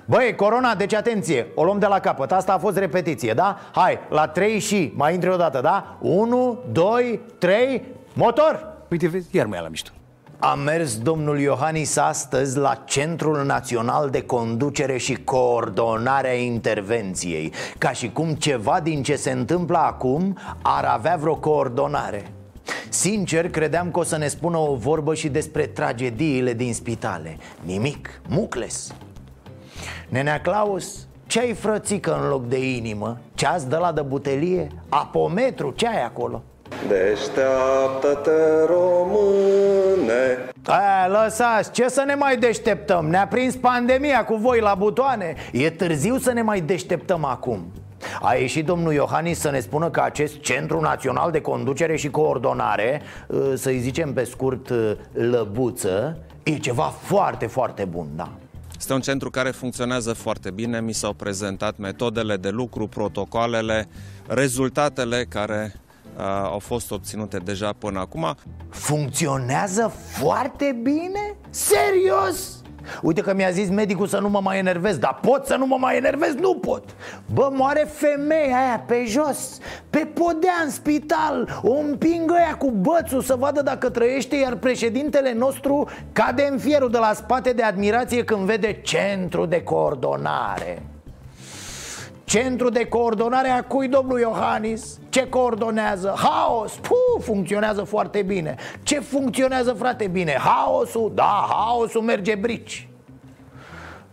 Băi, 0.04 0.34
corona, 0.34 0.74
deci 0.74 0.94
atenție, 0.94 1.46
o 1.54 1.64
luăm 1.64 1.78
de 1.78 1.86
la 1.86 2.00
capăt 2.00 2.32
Asta 2.32 2.52
a 2.52 2.58
fost 2.58 2.76
repetiție, 2.76 3.32
da? 3.32 3.58
Hai, 3.72 3.98
la 4.08 4.26
3 4.26 4.58
și, 4.58 4.92
mai 4.96 5.14
intri 5.14 5.30
odată, 5.30 5.60
da? 5.60 5.96
1, 6.00 6.58
2, 6.72 7.20
3, 7.38 7.82
motor! 8.12 8.72
Uite, 8.90 9.08
vezi, 9.08 9.36
iar 9.36 9.46
mai 9.46 9.60
la 9.62 9.68
mișto 9.68 9.90
a 10.46 10.54
mers 10.54 10.98
domnul 10.98 11.38
Iohannis 11.40 11.96
astăzi 11.96 12.56
la 12.58 12.74
Centrul 12.74 13.44
Național 13.44 14.10
de 14.10 14.22
Conducere 14.22 14.96
și 14.96 15.14
Coordonare 15.14 16.28
a 16.28 16.34
Intervenției 16.34 17.52
Ca 17.78 17.90
și 17.90 18.10
cum 18.10 18.34
ceva 18.34 18.80
din 18.80 19.02
ce 19.02 19.16
se 19.16 19.30
întâmplă 19.30 19.78
acum 19.78 20.38
ar 20.62 20.84
avea 20.84 21.16
vreo 21.16 21.36
coordonare 21.36 22.32
Sincer, 22.88 23.50
credeam 23.50 23.90
că 23.90 23.98
o 23.98 24.02
să 24.02 24.16
ne 24.16 24.28
spună 24.28 24.56
o 24.56 24.74
vorbă 24.74 25.14
și 25.14 25.28
despre 25.28 25.66
tragediile 25.66 26.52
din 26.52 26.74
spitale 26.74 27.36
Nimic, 27.62 28.20
mucles 28.28 28.94
Nenea 30.08 30.40
Claus, 30.40 31.06
ce 31.26 31.40
ai 31.40 31.52
frățică 31.52 32.18
în 32.22 32.28
loc 32.28 32.48
de 32.48 32.74
inimă? 32.76 33.18
Ce-ați 33.34 33.68
de 33.68 33.76
la 33.76 33.92
de 33.92 34.00
butelie? 34.00 34.68
Apometru, 34.88 35.70
ce 35.76 35.88
ai 35.88 36.04
acolo? 36.04 36.42
Deșteaptă-te, 36.88 38.64
române 38.66 40.38
Aia, 40.64 41.08
lăsați, 41.08 41.70
ce 41.70 41.88
să 41.88 42.02
ne 42.06 42.14
mai 42.14 42.36
deșteptăm? 42.36 43.06
Ne-a 43.06 43.26
prins 43.26 43.56
pandemia 43.56 44.24
cu 44.24 44.34
voi 44.34 44.60
la 44.60 44.74
butoane 44.74 45.34
E 45.52 45.70
târziu 45.70 46.18
să 46.18 46.32
ne 46.32 46.42
mai 46.42 46.60
deșteptăm 46.60 47.24
acum 47.24 47.72
a 48.20 48.34
ieșit 48.34 48.66
domnul 48.66 48.92
Iohannis 48.92 49.38
să 49.38 49.50
ne 49.50 49.60
spună 49.60 49.90
că 49.90 50.00
acest 50.00 50.40
Centru 50.40 50.80
Național 50.80 51.30
de 51.30 51.40
Conducere 51.40 51.96
și 51.96 52.10
Coordonare, 52.10 53.02
ă, 53.30 53.56
să-i 53.56 53.78
zicem 53.78 54.12
pe 54.12 54.24
scurt 54.24 54.70
ă, 54.70 54.96
lăbuță, 55.12 56.18
e 56.42 56.56
ceva 56.58 56.82
foarte, 56.82 57.46
foarte 57.46 57.84
bun, 57.84 58.06
da. 58.16 58.32
Este 58.76 58.92
un 58.92 59.00
centru 59.00 59.30
care 59.30 59.50
funcționează 59.50 60.12
foarte 60.12 60.50
bine, 60.50 60.80
mi 60.80 60.92
s-au 60.92 61.12
prezentat 61.12 61.76
metodele 61.76 62.36
de 62.36 62.48
lucru, 62.48 62.86
protocoalele, 62.86 63.88
rezultatele 64.26 65.24
care 65.28 65.72
uh, 65.74 65.83
au 66.50 66.58
fost 66.58 66.90
obținute 66.90 67.38
deja 67.38 67.72
până 67.78 67.98
acum. 67.98 68.34
Funcționează 68.68 69.92
foarte 70.18 70.78
bine? 70.82 71.36
Serios? 71.50 72.64
Uite 73.02 73.20
că 73.20 73.34
mi-a 73.34 73.50
zis 73.50 73.68
medicul 73.68 74.06
să 74.06 74.18
nu 74.18 74.28
mă 74.28 74.40
mai 74.40 74.58
enervez 74.58 74.98
Dar 74.98 75.18
pot 75.22 75.46
să 75.46 75.56
nu 75.56 75.66
mă 75.66 75.76
mai 75.78 75.96
enervez? 75.96 76.34
Nu 76.34 76.54
pot 76.54 76.84
Bă, 77.32 77.48
moare 77.52 77.88
femeia 77.92 78.56
aia 78.56 78.84
pe 78.86 79.04
jos 79.06 79.58
Pe 79.90 79.98
podea 79.98 80.54
în 80.64 80.70
spital 80.70 81.60
O 81.62 81.72
împing 81.72 82.30
ăia 82.30 82.56
cu 82.58 82.70
bățul 82.70 83.22
să 83.22 83.36
vadă 83.36 83.62
dacă 83.62 83.90
trăiește 83.90 84.36
Iar 84.36 84.56
președintele 84.56 85.32
nostru 85.32 85.88
cade 86.12 86.48
în 86.50 86.58
fierul 86.58 86.90
de 86.90 86.98
la 86.98 87.12
spate 87.14 87.52
de 87.52 87.62
admirație 87.62 88.24
Când 88.24 88.40
vede 88.40 88.80
centru 88.82 89.46
de 89.46 89.62
coordonare 89.62 90.82
Centru 92.24 92.68
de 92.68 92.86
coordonare 92.86 93.48
a 93.48 93.64
cui, 93.64 93.88
domnul 93.88 94.20
Iohannis? 94.20 94.98
Ce 95.08 95.28
coordonează? 95.28 96.14
Haos! 96.16 96.72
Puh, 96.72 97.24
funcționează 97.24 97.82
foarte 97.82 98.22
bine 98.22 98.54
Ce 98.82 99.00
funcționează, 99.00 99.72
frate, 99.72 100.06
bine? 100.06 100.32
Haosul? 100.38 101.12
Da, 101.14 101.46
haosul 101.48 102.02
merge 102.02 102.34
brici 102.34 102.88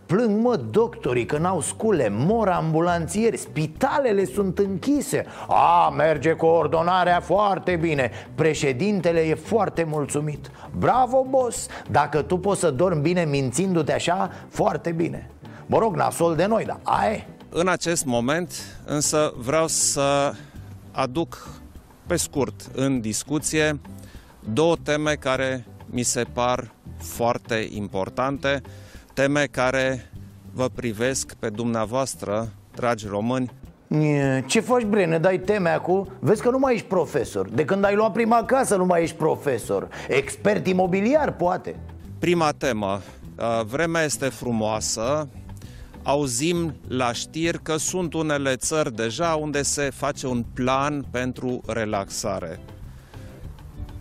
Plâng, 0.06 0.42
mă, 0.42 0.56
doctorii 0.56 1.26
că 1.26 1.38
n-au 1.38 1.60
scule, 1.60 2.08
mor 2.10 2.48
ambulanțieri, 2.48 3.36
spitalele 3.36 4.24
sunt 4.24 4.58
închise 4.58 5.26
A, 5.48 5.92
merge 5.96 6.32
coordonarea 6.32 7.20
foarte 7.20 7.76
bine 7.76 8.10
Președintele 8.34 9.20
e 9.20 9.34
foarte 9.34 9.84
mulțumit 9.84 10.50
Bravo, 10.78 11.26
boss! 11.28 11.66
Dacă 11.90 12.22
tu 12.22 12.38
poți 12.38 12.60
să 12.60 12.70
dormi 12.70 13.00
bine 13.00 13.24
mințindu-te 13.24 13.92
așa, 13.92 14.30
foarte 14.48 14.90
bine 14.90 15.30
Mă 15.66 15.78
rog, 15.78 15.96
nasol 15.96 16.34
de 16.34 16.46
noi, 16.46 16.64
dar 16.64 16.78
aia 16.82 17.12
e 17.12 17.26
În 17.54 17.68
acest 17.68 18.04
moment, 18.04 18.52
însă, 18.84 19.32
vreau 19.36 19.66
să 19.66 20.32
aduc 20.90 21.48
pe 22.06 22.16
scurt 22.16 22.70
în 22.74 23.00
discuție 23.00 23.80
două 24.52 24.76
teme 24.82 25.14
care 25.14 25.64
mi 25.86 26.02
se 26.02 26.24
par 26.32 26.74
foarte 26.98 27.68
importante, 27.70 28.62
teme 29.14 29.44
care 29.50 30.10
vă 30.52 30.68
privesc 30.74 31.34
pe 31.34 31.48
dumneavoastră, 31.48 32.52
dragi 32.74 33.06
români. 33.06 33.50
Ce 34.46 34.60
faci, 34.60 34.84
bre, 34.84 35.06
ne 35.06 35.18
dai 35.18 35.38
teme 35.38 35.68
acum? 35.68 36.08
Vezi 36.18 36.42
că 36.42 36.50
nu 36.50 36.58
mai 36.58 36.74
ești 36.74 36.86
profesor 36.86 37.48
De 37.48 37.64
când 37.64 37.84
ai 37.84 37.94
luat 37.94 38.12
prima 38.12 38.44
casă 38.44 38.76
nu 38.76 38.84
mai 38.84 39.02
ești 39.02 39.16
profesor 39.16 39.88
Expert 40.08 40.66
imobiliar, 40.66 41.32
poate 41.32 41.76
Prima 42.18 42.52
temă. 42.58 43.00
Vremea 43.64 44.02
este 44.02 44.28
frumoasă, 44.28 45.28
auzim 46.02 46.74
la 46.88 47.12
știri 47.12 47.62
că 47.62 47.76
sunt 47.76 48.14
unele 48.14 48.56
țări 48.56 48.94
deja 48.94 49.34
unde 49.34 49.62
se 49.62 49.90
face 49.90 50.26
un 50.26 50.44
plan 50.54 51.04
pentru 51.10 51.60
relaxare. 51.66 52.60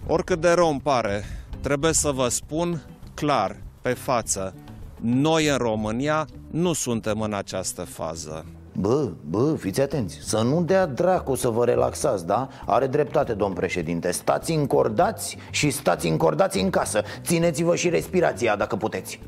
Oricât 0.07 0.41
de 0.41 0.49
rău 0.49 0.69
îmi 0.69 0.81
pare, 0.81 1.23
trebuie 1.61 1.93
să 1.93 2.11
vă 2.11 2.27
spun 2.27 2.81
clar, 3.13 3.57
pe 3.81 3.93
față, 3.93 4.53
noi 5.01 5.47
în 5.47 5.57
România 5.57 6.27
nu 6.51 6.73
suntem 6.73 7.21
în 7.21 7.33
această 7.33 7.81
fază. 7.81 8.45
Bă, 8.73 9.11
bă, 9.29 9.55
fiți 9.59 9.81
atenți 9.81 10.17
Să 10.21 10.41
nu 10.41 10.63
dea 10.63 10.85
dracu 10.85 11.35
să 11.35 11.49
vă 11.49 11.65
relaxați, 11.65 12.25
da? 12.25 12.47
Are 12.65 12.87
dreptate, 12.87 13.33
domn 13.33 13.53
președinte 13.53 14.11
Stați 14.11 14.51
încordați 14.51 15.37
și 15.49 15.69
stați 15.69 16.07
încordați 16.07 16.59
în 16.59 16.69
casă 16.69 17.01
Țineți-vă 17.21 17.75
și 17.75 17.89
respirația 17.89 18.55
dacă 18.55 18.75
puteți 18.75 19.19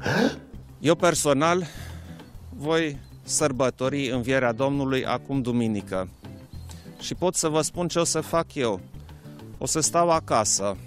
Eu 0.80 0.96
personal 0.96 1.64
voi 2.63 2.97
sărbători 3.23 4.10
învierea 4.10 4.52
Domnului 4.52 5.06
acum 5.06 5.41
duminică. 5.41 6.08
Și 6.99 7.15
pot 7.15 7.36
să 7.36 7.47
vă 7.47 7.62
spun 7.62 7.88
ce 7.88 7.99
o 7.99 8.04
să 8.04 8.21
fac 8.21 8.56
eu. 8.56 8.80
O 9.58 9.65
să 9.65 9.80
stau 9.80 10.10
acasă, 10.10 10.78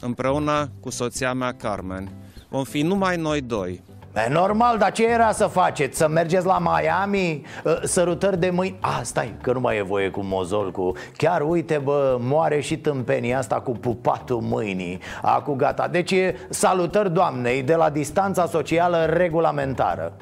împreună 0.00 0.70
cu 0.80 0.90
soția 0.90 1.32
mea 1.32 1.52
Carmen. 1.52 2.08
Vom 2.48 2.64
fi 2.64 2.82
numai 2.82 3.16
noi 3.16 3.40
doi. 3.40 3.82
E 4.26 4.32
normal, 4.32 4.78
dar 4.78 4.92
ce 4.92 5.06
era 5.06 5.32
să 5.32 5.46
faceți? 5.46 5.96
Să 5.98 6.08
mergeți 6.08 6.46
la 6.46 6.58
Miami? 6.58 7.42
Sărutări 7.82 8.38
de 8.38 8.50
mâini? 8.50 8.78
Ah, 8.80 9.00
stai, 9.02 9.34
că 9.40 9.52
nu 9.52 9.60
mai 9.60 9.76
e 9.76 9.82
voie 9.82 10.10
cu 10.10 10.20
mozol 10.20 10.70
cu... 10.70 10.92
Chiar 11.16 11.40
uite, 11.40 11.78
bă, 11.78 12.16
moare 12.20 12.60
și 12.60 12.78
tâmpenia 12.78 13.38
asta 13.38 13.60
cu 13.60 13.70
pupatul 13.70 14.40
mâinii 14.40 14.98
Acu 15.22 15.54
gata 15.54 15.88
Deci 15.88 16.14
salutări 16.48 17.12
doamnei 17.12 17.62
de 17.62 17.74
la 17.74 17.90
distanța 17.90 18.46
socială 18.46 19.04
regulamentară 19.04 20.12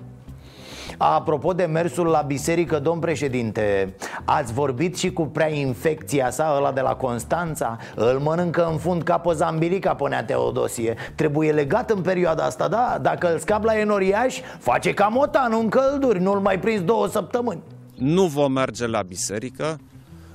Apropo 0.99 1.53
de 1.53 1.65
mersul 1.65 2.07
la 2.07 2.21
biserică, 2.21 2.79
domn 2.79 3.01
președinte 3.01 3.95
Ați 4.25 4.53
vorbit 4.53 4.97
și 4.97 5.13
cu 5.13 5.27
prea 5.27 5.51
infecția 5.51 6.31
sa, 6.31 6.55
ăla 6.57 6.73
de 6.73 6.81
la 6.81 6.95
Constanța? 6.95 7.79
Îl 7.95 8.19
mănâncă 8.19 8.67
în 8.71 8.77
fund 8.77 9.03
ca 9.03 9.19
pe 9.19 9.33
zambilica, 9.33 9.95
ponea 9.95 10.25
Teodosie 10.25 10.95
Trebuie 11.15 11.53
legat 11.53 11.91
în 11.91 12.01
perioada 12.01 12.45
asta, 12.45 12.69
da? 12.69 12.99
Dacă 13.03 13.33
îl 13.33 13.39
scap 13.39 13.65
la 13.65 13.79
enoriaș, 13.79 14.41
face 14.59 14.95
ca 14.95 15.07
motanul 15.07 15.61
în 15.61 15.69
călduri 15.69 16.23
Nu-l 16.23 16.41
mai 16.41 16.59
prins 16.59 16.83
două 16.83 17.07
săptămâni 17.09 17.63
Nu 17.95 18.25
vom 18.25 18.53
merge 18.53 18.87
la 18.87 19.03
biserică 19.03 19.79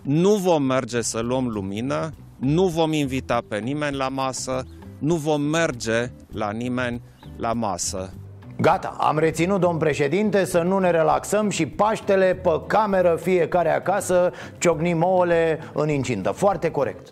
Nu 0.02 0.36
vom 0.36 0.64
merge 0.64 1.02
să 1.02 1.20
luăm 1.20 1.48
lumină 1.48 2.10
Nu 2.38 2.66
vom 2.66 2.94
invita 2.94 3.40
pe 3.48 3.58
nimeni 3.58 3.96
la 3.96 4.08
masă 4.08 4.64
Nu 5.00 5.16
vom 5.16 5.42
merge 5.42 6.12
la 6.32 6.52
nimeni 6.52 7.02
la 7.38 7.54
masă 7.54 8.14
Gata, 8.62 8.96
am 9.00 9.18
reținut, 9.18 9.60
domn 9.60 9.78
președinte, 9.78 10.46
să 10.46 10.62
nu 10.62 10.78
ne 10.78 10.92
relaxăm 10.92 11.50
și 11.50 11.66
Paștele 11.66 12.40
pe 12.44 12.62
cameră 12.68 13.18
fiecare 13.22 13.74
acasă 13.74 14.32
ciocnim 14.58 15.04
ouăle 15.04 15.60
în 15.74 15.90
incintă. 15.90 16.32
Foarte 16.32 16.72
corect. 16.72 17.08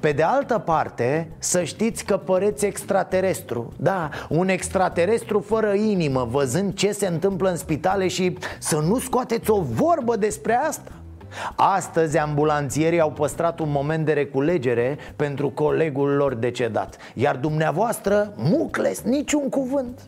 Pe 0.00 0.12
de 0.12 0.22
altă 0.22 0.58
parte, 0.58 1.30
să 1.38 1.62
știți 1.62 2.04
că 2.04 2.16
păreți 2.16 2.66
extraterestru 2.66 3.72
Da, 3.76 4.08
un 4.28 4.48
extraterestru 4.48 5.40
fără 5.40 5.72
inimă 5.72 6.28
Văzând 6.30 6.74
ce 6.74 6.92
se 6.92 7.06
întâmplă 7.06 7.50
în 7.50 7.56
spitale 7.56 8.08
și 8.08 8.38
să 8.58 8.76
nu 8.76 8.98
scoateți 8.98 9.50
o 9.50 9.60
vorbă 9.60 10.16
despre 10.16 10.54
asta 10.54 10.92
Astăzi 11.56 12.18
ambulanțierii 12.18 13.00
au 13.00 13.10
păstrat 13.10 13.60
un 13.60 13.70
moment 13.70 14.04
de 14.04 14.12
reculegere 14.12 14.98
pentru 15.16 15.50
colegul 15.50 16.08
lor 16.08 16.34
decedat 16.34 16.96
Iar 17.14 17.36
dumneavoastră, 17.36 18.32
mucles, 18.36 19.02
niciun 19.02 19.48
cuvânt 19.48 20.00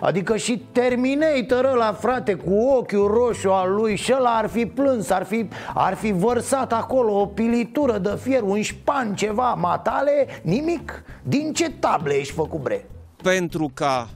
Adică 0.00 0.36
și 0.36 0.64
Terminator 0.72 1.64
ăla, 1.64 1.92
frate, 1.92 2.34
cu 2.34 2.54
ochiul 2.54 3.06
roșu 3.06 3.50
al 3.50 3.72
lui 3.72 3.96
Și 3.96 4.12
ăla 4.16 4.36
ar 4.36 4.48
fi 4.48 4.66
plâns, 4.66 5.10
ar 5.10 5.24
fi, 5.24 5.48
ar 5.74 5.94
fi 5.94 6.12
vărsat 6.12 6.72
acolo 6.72 7.20
o 7.20 7.26
pilitură 7.26 7.98
de 7.98 8.18
fier 8.22 8.42
Un 8.42 8.62
șpan, 8.62 9.14
ceva, 9.14 9.54
matale, 9.54 10.26
nimic 10.42 11.02
Din 11.22 11.52
ce 11.52 11.70
table 11.70 12.14
ești 12.14 12.32
făcut, 12.32 12.60
bre? 12.60 12.86
Pentru 13.22 13.70
ca 13.74 14.08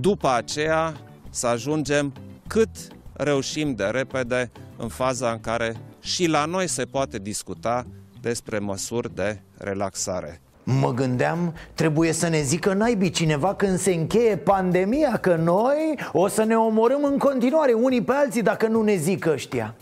după 0.00 0.28
aceea 0.28 0.94
să 1.30 1.46
ajungem 1.46 2.12
cât 2.46 2.68
reușim 3.12 3.74
de 3.74 3.84
repede 3.84 4.50
în 4.76 4.88
faza 4.88 5.30
în 5.30 5.40
care 5.40 5.76
și 6.00 6.26
la 6.26 6.44
noi 6.44 6.66
se 6.66 6.84
poate 6.84 7.18
discuta 7.18 7.86
despre 8.20 8.58
măsuri 8.58 9.14
de 9.14 9.40
relaxare. 9.56 10.40
Mă 10.68 10.92
gândeam, 10.94 11.54
trebuie 11.74 12.12
să 12.12 12.28
ne 12.28 12.40
zică 12.40 12.72
naibii 12.72 13.10
cineva 13.10 13.54
când 13.54 13.78
se 13.78 13.92
încheie 13.94 14.36
pandemia 14.36 15.18
Că 15.20 15.34
noi 15.34 15.98
o 16.12 16.28
să 16.28 16.44
ne 16.44 16.56
omorâm 16.56 17.04
în 17.04 17.18
continuare 17.18 17.72
unii 17.72 18.02
pe 18.02 18.12
alții 18.12 18.42
dacă 18.42 18.66
nu 18.66 18.82
ne 18.82 18.94
zic 18.94 19.26
ăștia. 19.26 19.74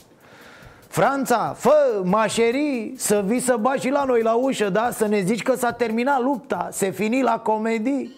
Franța, 0.88 1.55
fă, 1.59 2.03
mașerii, 2.03 2.94
să 2.97 3.23
vii 3.27 3.40
să 3.40 3.57
bagi 3.61 3.81
și 3.81 3.90
la 3.90 4.05
noi 4.05 4.23
la 4.23 4.35
ușă, 4.35 4.70
da? 4.70 4.90
Să 4.92 5.07
ne 5.07 5.20
zici 5.20 5.42
că 5.42 5.55
s-a 5.55 5.73
terminat 5.73 6.23
lupta, 6.23 6.68
se 6.73 6.90
fini 6.90 7.23
la 7.23 7.38
comedii. 7.38 8.14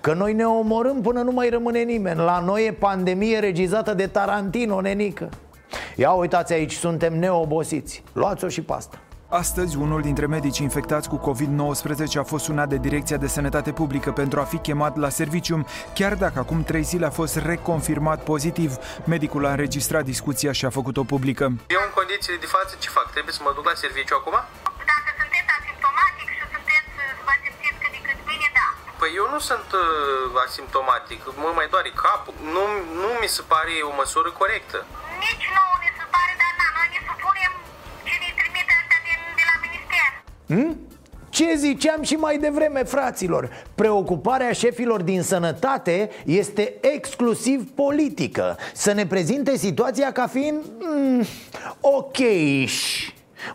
Că 0.00 0.14
noi 0.14 0.32
ne 0.32 0.44
omorâm 0.44 1.00
până 1.00 1.22
nu 1.22 1.32
mai 1.32 1.48
rămâne 1.48 1.82
nimeni. 1.82 2.18
La 2.18 2.42
noi 2.46 2.66
e 2.66 2.72
pandemie 2.72 3.38
regizată 3.38 3.94
de 3.94 4.06
Tarantino, 4.06 4.80
nenică. 4.80 5.28
Ia 5.96 6.10
uitați 6.10 6.52
aici, 6.52 6.72
suntem 6.72 7.18
neobosiți. 7.18 8.02
Luați-o 8.12 8.48
și 8.48 8.62
pasta 8.62 8.98
Astăzi, 9.32 9.76
unul 9.76 10.00
dintre 10.08 10.26
medicii 10.26 10.64
infectați 10.64 11.08
cu 11.08 11.18
COVID-19 11.26 12.18
a 12.18 12.22
fost 12.32 12.44
sunat 12.44 12.68
de 12.68 12.76
Direcția 12.76 13.16
de 13.16 13.26
Sănătate 13.36 13.72
Publică 13.72 14.10
pentru 14.12 14.40
a 14.40 14.44
fi 14.52 14.58
chemat 14.58 14.94
la 15.04 15.08
serviciu, 15.08 15.56
chiar 15.98 16.14
dacă 16.24 16.38
acum 16.38 16.62
trei 16.70 16.82
zile 16.82 17.06
a 17.06 17.10
fost 17.20 17.34
reconfirmat 17.50 18.20
pozitiv. 18.30 18.70
Medicul 19.14 19.46
a 19.46 19.50
înregistrat 19.56 20.04
discuția 20.12 20.52
și 20.58 20.64
a 20.64 20.70
făcut-o 20.78 21.04
publică. 21.12 21.44
Eu 21.76 21.82
în 21.88 21.92
condițiile 22.00 22.38
de 22.44 22.48
față 22.56 22.72
ce 22.82 22.88
fac? 22.96 23.06
Trebuie 23.16 23.34
să 23.38 23.42
mă 23.46 23.52
duc 23.56 23.64
la 23.70 23.76
serviciu 23.84 24.14
acum? 24.20 24.36
Dacă 24.92 25.08
sunteți 25.20 25.50
asimptomatic 25.58 26.26
și 26.36 26.44
sunteți, 26.54 26.88
vă 27.26 27.32
simțiți 27.44 27.78
cât 27.82 27.90
de 27.96 28.00
cât 28.06 28.18
bine, 28.30 28.48
da. 28.58 28.68
Păi 29.00 29.10
eu 29.20 29.26
nu 29.34 29.40
sunt 29.50 29.68
uh, 29.82 30.44
asimptomatic, 30.46 31.20
mă 31.42 31.50
mai 31.58 31.68
doare 31.74 31.90
capul. 32.04 32.34
Nu, 32.54 32.64
nu 33.02 33.10
mi 33.22 33.30
se 33.36 33.42
pare 33.52 33.72
o 33.90 33.92
măsură 34.00 34.28
corectă. 34.40 34.78
Nici 35.24 35.46
nouă 35.56 35.76
ne 35.84 35.90
se 35.98 36.04
pare, 36.14 36.32
dar 36.42 36.52
na, 36.60 36.66
noi 36.76 36.88
ne 36.94 37.00
supunem 37.08 37.49
minister. 40.50 40.76
Hmm? 40.76 40.88
Ce 41.30 41.54
ziceam 41.56 42.02
și 42.02 42.14
mai 42.14 42.38
devreme, 42.38 42.82
fraților? 42.82 43.50
Preocuparea 43.74 44.52
șefilor 44.52 45.02
din 45.02 45.22
sănătate 45.22 46.10
este 46.24 46.74
exclusiv 46.80 47.70
politică. 47.74 48.56
Să 48.74 48.92
ne 48.92 49.06
prezinte 49.06 49.56
situația 49.56 50.12
ca 50.12 50.26
fiind 50.26 50.64
mm, 50.78 51.22
ok 51.80 52.16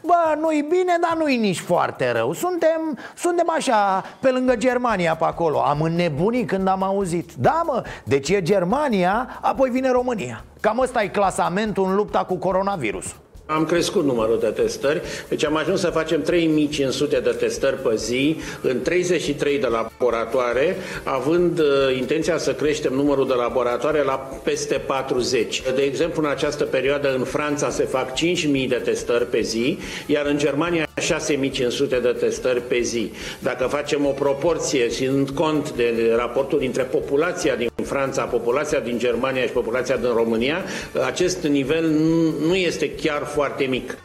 Bă, 0.02 0.36
nu-i 0.40 0.66
bine, 0.70 0.98
dar 1.02 1.18
nu-i 1.18 1.38
nici 1.38 1.60
foarte 1.60 2.12
rău. 2.12 2.34
Suntem, 2.34 2.98
suntem 3.16 3.50
așa, 3.58 4.04
pe 4.20 4.30
lângă 4.30 4.56
Germania 4.56 5.16
pe 5.16 5.24
acolo. 5.26 5.60
Am 5.60 5.82
înnebunit 5.82 6.48
când 6.48 6.68
am 6.68 6.84
auzit. 6.84 7.34
Da, 7.34 7.62
mă, 7.66 7.84
deci 8.04 8.30
e 8.30 8.42
Germania, 8.42 9.40
apoi 9.42 9.70
vine 9.70 9.92
România. 9.92 10.44
Cam 10.60 10.80
ăsta 10.80 11.04
e 11.04 11.08
clasamentul 11.08 11.86
în 11.86 11.96
lupta 11.96 12.24
cu 12.24 12.36
coronavirusul 12.36 13.25
am 13.46 13.66
crescut 13.66 14.04
numărul 14.04 14.40
de 14.40 14.48
testări, 14.48 15.02
deci 15.30 15.46
am 15.46 15.56
ajuns 15.56 15.80
să 15.80 15.88
facem 15.88 16.22
3500 16.22 17.20
de 17.20 17.30
testări 17.30 17.76
pe 17.76 17.96
zi 17.96 18.38
în 18.62 18.82
33 18.82 19.60
de 19.60 19.68
laboratoare, 19.68 20.76
având 21.04 21.60
uh, 21.60 21.66
intenția 21.98 22.38
să 22.38 22.54
creștem 22.54 22.94
numărul 22.94 23.28
de 23.28 23.34
laboratoare 23.34 24.04
la 24.04 24.14
peste 24.44 24.76
40. 24.76 25.64
De 25.76 25.82
exemplu, 25.82 26.24
în 26.24 26.30
această 26.30 26.64
perioadă 26.64 27.16
în 27.16 27.24
Franța 27.24 27.70
se 27.70 27.84
fac 27.84 28.14
5000 28.14 28.68
de 28.68 28.76
testări 28.76 29.26
pe 29.26 29.42
zi, 29.42 29.78
iar 30.06 30.26
în 30.26 30.38
Germania 30.38 30.85
6500 31.02 32.00
de 32.00 32.08
testări 32.08 32.62
pe 32.62 32.80
zi. 32.80 33.12
Dacă 33.40 33.68
facem 33.68 34.06
o 34.06 34.10
proporție, 34.10 34.88
ținând 34.88 35.30
cont 35.30 35.72
de 35.72 36.14
raportul 36.16 36.60
dintre 36.60 36.84
populația 36.84 37.56
din 37.56 37.70
Franța, 37.84 38.24
populația 38.24 38.80
din 38.80 38.98
Germania 38.98 39.42
și 39.42 39.52
populația 39.52 39.98
din 39.98 40.14
România, 40.14 40.64
acest 41.06 41.44
nivel 41.44 41.90
nu 42.48 42.56
este 42.56 42.92
chiar 42.92 43.24
foarte 43.24 43.64
mic. 43.64 43.98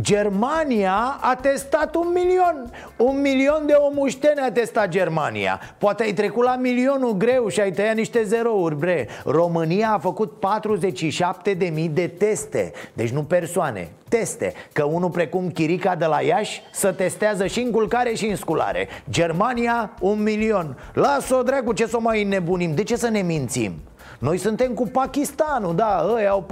Germania 0.00 1.18
a 1.20 1.34
testat 1.34 1.94
un 1.94 2.08
milion. 2.12 2.70
Un 2.96 3.20
milion 3.20 3.62
de 3.66 3.72
omușteni 3.72 4.40
a 4.40 4.52
testat 4.52 4.88
Germania. 4.88 5.60
Poate 5.78 6.02
ai 6.02 6.12
trecut 6.12 6.44
la 6.44 6.56
milionul 6.56 7.16
greu 7.16 7.48
și 7.48 7.60
ai 7.60 7.72
tăiat 7.72 7.94
niște 7.94 8.22
zerouri, 8.22 8.76
bre. 8.76 9.08
România 9.24 9.90
a 9.90 9.98
făcut 9.98 10.32
47 10.38 11.54
de 11.54 11.66
mii 11.66 11.88
de 11.88 12.06
teste. 12.06 12.72
Deci 12.92 13.10
nu 13.10 13.22
persoane, 13.22 13.90
teste. 14.08 14.52
Că 14.72 14.84
unul 14.84 15.10
precum 15.10 15.50
Chirica 15.50 15.94
de 15.94 16.04
la 16.04 16.20
Iași 16.20 16.62
Să 16.72 16.92
testează 16.92 17.46
și 17.46 17.60
în 17.60 17.70
culcare 17.70 18.14
și 18.14 18.26
în 18.26 18.36
sculare. 18.36 18.88
Germania 19.10 19.90
un 20.00 20.22
milion. 20.22 20.78
Lasă-o 20.92 21.42
dracu 21.42 21.72
ce 21.72 21.86
să 21.86 21.96
o 21.96 22.00
mai 22.00 22.24
nebunim? 22.24 22.74
De 22.74 22.82
ce 22.82 22.96
să 22.96 23.08
ne 23.08 23.20
mințim? 23.22 23.72
Noi 24.18 24.38
suntem 24.38 24.72
cu 24.72 24.86
Pakistanul, 24.86 25.74
da, 25.74 26.06
ei 26.18 26.26
au 26.26 26.46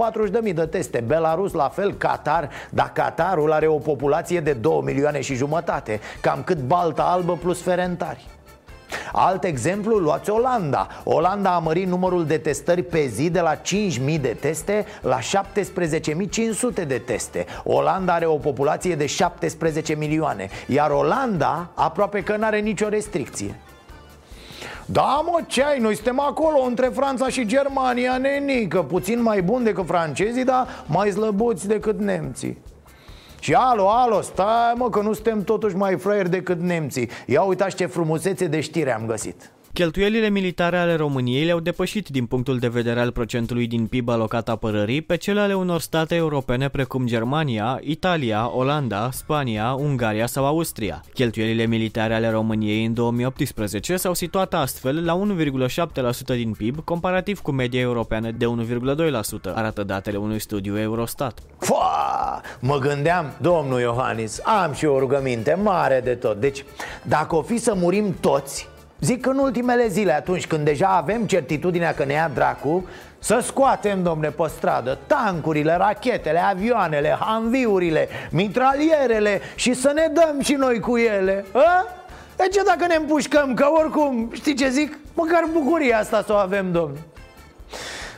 40.000 0.45 0.53
de 0.53 0.65
teste 0.65 1.03
Belarus 1.07 1.53
la 1.53 1.69
fel, 1.69 1.93
Qatar 1.93 2.49
Dar 2.69 2.91
Qatarul 2.93 3.51
are 3.51 3.67
o 3.67 3.77
populație 3.77 4.39
de 4.39 4.53
2 4.53 4.81
milioane 4.83 5.21
și 5.21 5.35
jumătate 5.35 5.99
Cam 6.21 6.43
cât 6.43 6.57
Balta 6.57 7.03
Albă 7.03 7.37
plus 7.41 7.61
Ferentari. 7.61 8.25
Alt 9.11 9.43
exemplu, 9.43 9.95
luați 9.95 10.29
Olanda. 10.29 10.87
Olanda 11.03 11.55
a 11.55 11.59
mărit 11.59 11.87
numărul 11.87 12.25
de 12.25 12.37
testări 12.37 12.83
pe 12.83 13.05
zi 13.05 13.29
de 13.29 13.39
la 13.39 13.55
5.000 13.55 14.21
de 14.21 14.37
teste 14.39 14.85
la 15.01 15.19
17.500 15.19 16.87
de 16.87 17.01
teste. 17.05 17.45
Olanda 17.63 18.13
are 18.13 18.25
o 18.25 18.37
populație 18.37 18.95
de 18.95 19.05
17 19.05 19.95
milioane 19.95 20.49
Iar 20.67 20.89
Olanda 20.89 21.69
aproape 21.73 22.23
că 22.23 22.35
nu 22.37 22.45
are 22.45 22.59
nicio 22.59 22.89
restricție 22.89 23.55
da, 24.85 25.23
mă, 25.25 25.39
ce 25.47 25.63
ai? 25.63 25.79
Noi 25.79 25.95
suntem 25.95 26.19
acolo 26.19 26.59
între 26.59 26.87
Franța 26.87 27.29
și 27.29 27.45
Germania, 27.45 28.17
nenică 28.17 28.83
Puțin 28.83 29.21
mai 29.21 29.41
bun 29.41 29.63
decât 29.63 29.85
francezii, 29.85 30.43
dar 30.43 30.67
mai 30.87 31.09
slăbuți 31.09 31.67
decât 31.67 31.99
nemții. 31.99 32.57
Și 33.39 33.53
alo, 33.53 33.89
alo, 33.89 34.21
stai 34.21 34.73
mă 34.75 34.89
că 34.89 35.01
nu 35.01 35.13
suntem 35.13 35.43
totuși 35.43 35.75
mai 35.75 35.97
fraieri 35.97 36.29
decât 36.29 36.61
nemții. 36.61 37.09
Ia 37.25 37.41
uitați 37.41 37.75
ce 37.75 37.85
frumusețe 37.85 38.47
de 38.47 38.59
știre 38.59 38.93
am 38.93 39.05
găsit 39.05 39.51
Cheltuielile 39.73 40.29
militare 40.29 40.77
ale 40.77 40.95
României 40.95 41.45
le-au 41.45 41.59
depășit 41.59 42.07
din 42.07 42.25
punctul 42.25 42.59
de 42.59 42.67
vedere 42.67 42.99
al 42.99 43.11
procentului 43.11 43.67
din 43.67 43.87
PIB 43.87 44.09
alocat 44.09 44.49
apărării 44.49 45.01
pe 45.01 45.17
cele 45.17 45.39
ale 45.39 45.53
unor 45.53 45.79
state 45.79 46.15
europene 46.15 46.69
precum 46.69 47.05
Germania, 47.05 47.79
Italia, 47.81 48.49
Olanda, 48.55 49.09
Spania, 49.11 49.73
Ungaria 49.73 50.25
sau 50.25 50.45
Austria. 50.45 51.03
Cheltuielile 51.13 51.65
militare 51.65 52.13
ale 52.13 52.29
României 52.29 52.85
în 52.85 52.93
2018 52.93 53.95
s-au 53.95 54.13
situat 54.13 54.53
astfel 54.53 55.05
la 55.05 55.21
1,7% 55.73 56.25
din 56.25 56.51
PIB, 56.51 56.83
comparativ 56.83 57.39
cu 57.39 57.51
media 57.51 57.79
europeană 57.79 58.31
de 58.31 58.45
1,2%, 58.45 59.53
arată 59.53 59.83
datele 59.83 60.17
unui 60.17 60.39
studiu 60.39 60.79
Eurostat. 60.79 61.39
Fua, 61.57 62.41
mă 62.59 62.77
gândeam, 62.77 63.33
domnul 63.41 63.79
Iohannis, 63.79 64.41
am 64.43 64.73
și 64.73 64.85
o 64.85 64.99
rugăminte 64.99 65.59
mare 65.63 66.01
de 66.03 66.15
tot 66.15 66.39
Deci, 66.39 66.65
dacă 67.03 67.35
o 67.35 67.41
fi 67.41 67.57
să 67.57 67.73
murim 67.75 68.15
toți, 68.19 68.71
Zic 69.03 69.25
în 69.25 69.37
ultimele 69.37 69.87
zile, 69.87 70.13
atunci 70.13 70.47
când 70.47 70.65
deja 70.65 70.87
avem 70.87 71.25
certitudinea 71.25 71.93
că 71.93 72.03
ne 72.03 72.13
ia 72.13 72.31
dracu 72.33 72.87
Să 73.19 73.39
scoatem, 73.45 74.03
domne, 74.03 74.29
pe 74.29 74.43
stradă 74.55 74.97
tancurile, 75.07 75.75
rachetele, 75.75 76.39
avioanele, 76.39 77.17
hanviurile, 77.19 78.07
mitralierele 78.31 79.41
Și 79.55 79.73
să 79.73 79.91
ne 79.95 80.11
dăm 80.13 80.41
și 80.41 80.53
noi 80.53 80.79
cu 80.79 80.97
ele 80.97 81.45
a? 81.51 81.85
De 82.35 82.47
ce 82.51 82.63
dacă 82.63 82.85
ne 82.87 82.95
împușcăm, 82.95 83.53
că 83.53 83.65
oricum, 83.79 84.29
știi 84.33 84.55
ce 84.55 84.69
zic? 84.69 84.97
Măcar 85.13 85.43
bucuria 85.53 85.99
asta 85.99 86.23
să 86.25 86.33
o 86.33 86.35
avem, 86.35 86.71
domne 86.71 86.99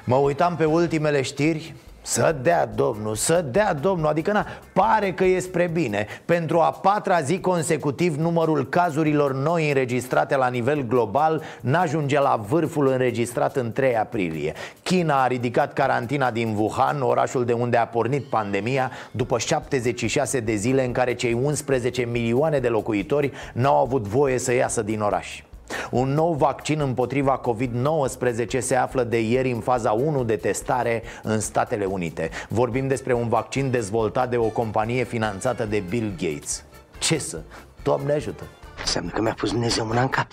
Mă 0.04 0.15
uitam 0.15 0.56
pe 0.56 0.65
ultimele 0.65 1.21
știri 1.21 1.74
să 2.06 2.36
dea 2.41 2.65
Domnul, 2.65 3.15
să 3.15 3.46
dea 3.52 3.74
Domnul. 3.74 4.08
Adică 4.08 4.32
na, 4.32 4.46
pare 4.74 5.13
că 5.13 5.24
e 5.24 5.39
spre 5.39 5.70
bine. 5.74 6.08
Pentru 6.26 6.60
a 6.60 6.72
patra 6.72 7.22
zi 7.22 7.39
consecutiv 7.39 8.15
Numărul 8.15 8.70
cazurilor 8.70 9.34
noi 9.34 9.68
înregistrate 9.68 10.36
la 10.36 10.48
nivel 10.48 10.82
global 10.88 11.41
N-ajunge 11.62 12.20
la 12.20 12.44
vârful 12.48 12.88
înregistrat 12.88 13.56
în 13.56 13.72
3 13.72 13.98
aprilie. 13.98 14.54
China 14.84 15.24
a 15.24 15.28
ridicat 15.28 15.74
carantina 15.74 16.32
din 16.32 16.56
Wuhan 16.58 17.02
Orașul 17.02 17.46
de 17.46 17.54
unde 17.54 17.78
a 17.78 17.88
pornit 17.88 18.24
pandemia 18.24 18.91
După 19.12 19.39
76 19.39 20.39
de 20.39 20.56
zile 20.56 20.86
în 20.86 20.91
care 20.91 21.13
cei 21.13 21.34
11 21.34 22.02
milioane 22.02 22.60
de 22.60 22.68
locuitori 22.68 23.32
N-au 23.54 23.82
avut 23.82 24.08
voie 24.08 24.38
să 24.38 24.54
iasă 24.54 24.82
din 24.82 25.02
oraș 25.02 25.44
un 25.91 26.13
nou 26.13 26.34
vaccin 26.34 26.80
împotriva 26.80 27.41
COVID-19 27.41 28.60
se 28.60 28.75
află 28.75 29.04
de 29.04 29.21
ieri 29.21 29.51
în 29.51 29.60
faza 29.60 29.91
1 29.91 30.23
de 30.23 30.36
testare 30.36 31.04
în 31.23 31.39
Statele 31.39 31.86
Unite. 31.86 32.30
Vorbim 32.49 32.88
despre 32.88 33.13
un 33.13 33.28
vaccin 33.28 33.71
dezvoltat 33.71 34.30
de 34.30 34.38
o 34.38 34.47
companie 34.47 35.04
finanțată 35.04 35.65
de 35.65 35.84
Bill 35.89 36.13
Gates. 36.17 36.63
Ce 36.97 37.17
să? 37.17 37.41
Doamne 37.84 38.13
ajută! 38.13 38.43
Înseamnă 38.80 39.12
că 39.12 39.21
mi-a 39.21 39.34
pus 39.34 39.51
Dumnezeu 39.51 39.86
mâna 39.86 40.01
în 40.01 40.10
cap. 40.10 40.28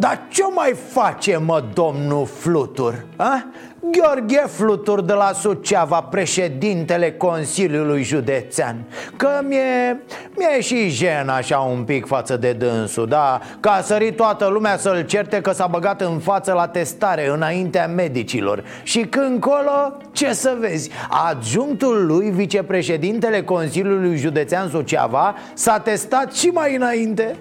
Dar 0.00 0.26
ce 0.28 0.42
mai 0.54 0.74
face, 0.88 1.36
mă, 1.36 1.64
domnul 1.72 2.26
Flutur? 2.26 3.04
A? 3.16 3.44
Gheorghe 3.80 4.44
Flutur 4.46 5.02
de 5.02 5.12
la 5.12 5.32
Suceava, 5.32 6.00
președintele 6.00 7.12
Consiliului 7.12 8.02
Județean 8.02 8.76
Că 9.16 9.28
mi-e, 9.42 10.00
mi-e 10.36 10.60
și 10.60 10.88
jen 10.88 11.28
așa 11.28 11.58
un 11.58 11.84
pic 11.84 12.06
față 12.06 12.36
de 12.36 12.52
dânsul, 12.52 13.06
da? 13.06 13.40
Că 13.60 13.68
a 13.68 13.80
sărit 13.80 14.16
toată 14.16 14.46
lumea 14.46 14.76
să-l 14.76 15.04
certe 15.06 15.40
că 15.40 15.52
s-a 15.52 15.66
băgat 15.66 16.00
în 16.00 16.18
față 16.18 16.52
la 16.52 16.68
testare 16.68 17.28
înaintea 17.28 17.86
medicilor 17.86 18.64
Și 18.82 19.00
când 19.00 19.40
colo, 19.40 19.96
ce 20.12 20.32
să 20.32 20.56
vezi, 20.60 20.90
adjunctul 21.28 22.06
lui, 22.06 22.30
vicepreședintele 22.30 23.42
Consiliului 23.42 24.16
Județean 24.16 24.68
Suceava 24.68 25.34
S-a 25.54 25.78
testat 25.78 26.32
și 26.34 26.46
mai 26.46 26.76
înainte 26.76 27.36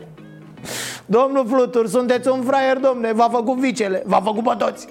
Domnul 1.05 1.47
Flutur, 1.47 1.87
sunteți 1.87 2.29
un 2.29 2.41
fraier, 2.41 2.77
domne, 2.77 3.13
v-a 3.13 3.29
făcut 3.31 3.57
vicele, 3.57 4.03
v-a 4.05 4.21
făcut 4.23 4.43
pe 4.43 4.55
toți. 4.57 4.87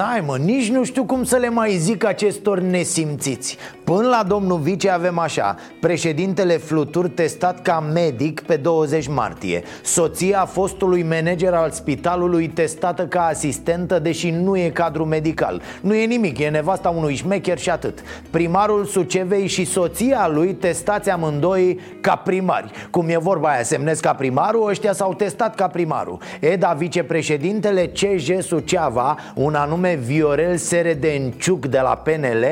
N-ai 0.00 0.20
mă, 0.26 0.36
nici 0.36 0.70
nu 0.70 0.84
știu 0.84 1.04
cum 1.04 1.24
să 1.24 1.36
le 1.36 1.48
mai 1.48 1.76
zic 1.76 2.04
acestor 2.04 2.60
nesimțiți 2.60 3.56
Până 3.96 4.08
la 4.08 4.22
domnul 4.26 4.58
Vice 4.58 4.90
avem 4.90 5.18
așa 5.18 5.56
Președintele 5.80 6.56
Flutur 6.56 7.08
testat 7.08 7.62
ca 7.62 7.80
medic 7.92 8.40
pe 8.40 8.56
20 8.56 9.08
martie. 9.08 9.62
Soția 9.82 10.44
fostului 10.44 11.02
manager 11.02 11.52
al 11.52 11.70
spitalului 11.70 12.48
testată 12.48 13.06
ca 13.06 13.26
asistentă 13.26 13.98
Deși 13.98 14.30
nu 14.30 14.56
e 14.56 14.68
cadru 14.68 15.04
medical. 15.04 15.62
Nu 15.80 15.94
e 15.94 16.04
nimic, 16.04 16.38
e 16.38 16.48
nevasta 16.48 16.88
unui 16.88 17.14
șmecher 17.14 17.58
și 17.58 17.70
atât. 17.70 17.98
Primarul 18.30 18.84
Sucevei 18.84 19.46
și 19.46 19.64
soția 19.64 20.28
lui 20.28 20.54
testați 20.54 21.10
amândoi 21.10 21.80
ca 22.00 22.16
primari. 22.16 22.70
Cum 22.90 23.08
e 23.08 23.18
vorba 23.18 23.48
aia, 23.48 23.62
semnesc 23.62 24.02
ca 24.02 24.14
primarul, 24.14 24.68
ăștia 24.68 24.92
s-au 24.92 25.14
testat 25.14 25.54
ca 25.54 25.66
primarul. 25.66 26.18
Eda, 26.40 26.72
vicepreședintele 26.72 27.86
CJ 27.86 28.38
Suceava, 28.40 29.16
un 29.34 29.54
anume 29.54 29.94
Viorel 29.94 30.56
Seredenciuc 30.56 31.66
de 31.66 31.78
la 31.82 31.96
PNL 31.96 32.44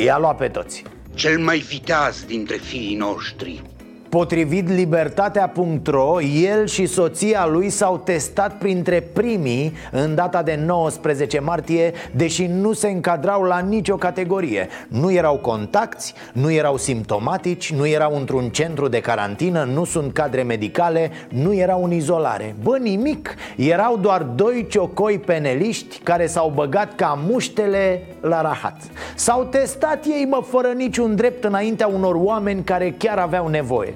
I-a 0.00 0.18
luat 0.18 0.36
pe 0.36 0.48
toți. 0.48 0.82
Cel 1.14 1.38
mai 1.38 1.58
viteaz 1.58 2.24
dintre 2.24 2.56
fiii 2.56 2.96
noștri 2.96 3.62
Potrivit 4.08 4.68
libertatea.ro, 4.68 6.20
el 6.22 6.66
și 6.66 6.86
soția 6.86 7.46
lui 7.46 7.70
s-au 7.70 7.98
testat 7.98 8.58
printre 8.58 9.00
primii 9.00 9.72
în 9.92 10.14
data 10.14 10.42
de 10.42 10.60
19 10.66 11.40
martie, 11.40 11.92
deși 12.14 12.46
nu 12.46 12.72
se 12.72 12.88
încadrau 12.88 13.42
la 13.42 13.58
nicio 13.58 13.96
categorie. 13.96 14.68
Nu 14.88 15.12
erau 15.12 15.36
contacti, 15.36 16.12
nu 16.32 16.50
erau 16.50 16.76
simptomatici, 16.76 17.72
nu 17.72 17.86
erau 17.86 18.16
într-un 18.16 18.48
centru 18.48 18.88
de 18.88 19.00
carantină, 19.00 19.68
nu 19.72 19.84
sunt 19.84 20.12
cadre 20.12 20.42
medicale, 20.42 21.10
nu 21.28 21.54
erau 21.54 21.84
în 21.84 21.92
izolare. 21.92 22.54
Bă, 22.62 22.76
nimic! 22.78 23.34
Erau 23.56 23.96
doar 23.96 24.22
doi 24.22 24.66
ciocoi 24.70 25.18
peneliști 25.18 25.98
care 26.02 26.26
s-au 26.26 26.52
băgat 26.54 26.94
ca 26.94 27.18
muștele 27.26 28.02
la 28.20 28.42
rahat. 28.42 28.82
S-au 29.14 29.44
testat 29.44 30.04
ei, 30.04 30.26
mă, 30.28 30.42
fără 30.48 30.68
niciun 30.68 31.14
drept 31.14 31.44
înaintea 31.44 31.86
unor 31.86 32.14
oameni 32.14 32.64
care 32.64 32.94
chiar 32.98 33.18
aveau 33.18 33.48
nevoie. 33.48 33.94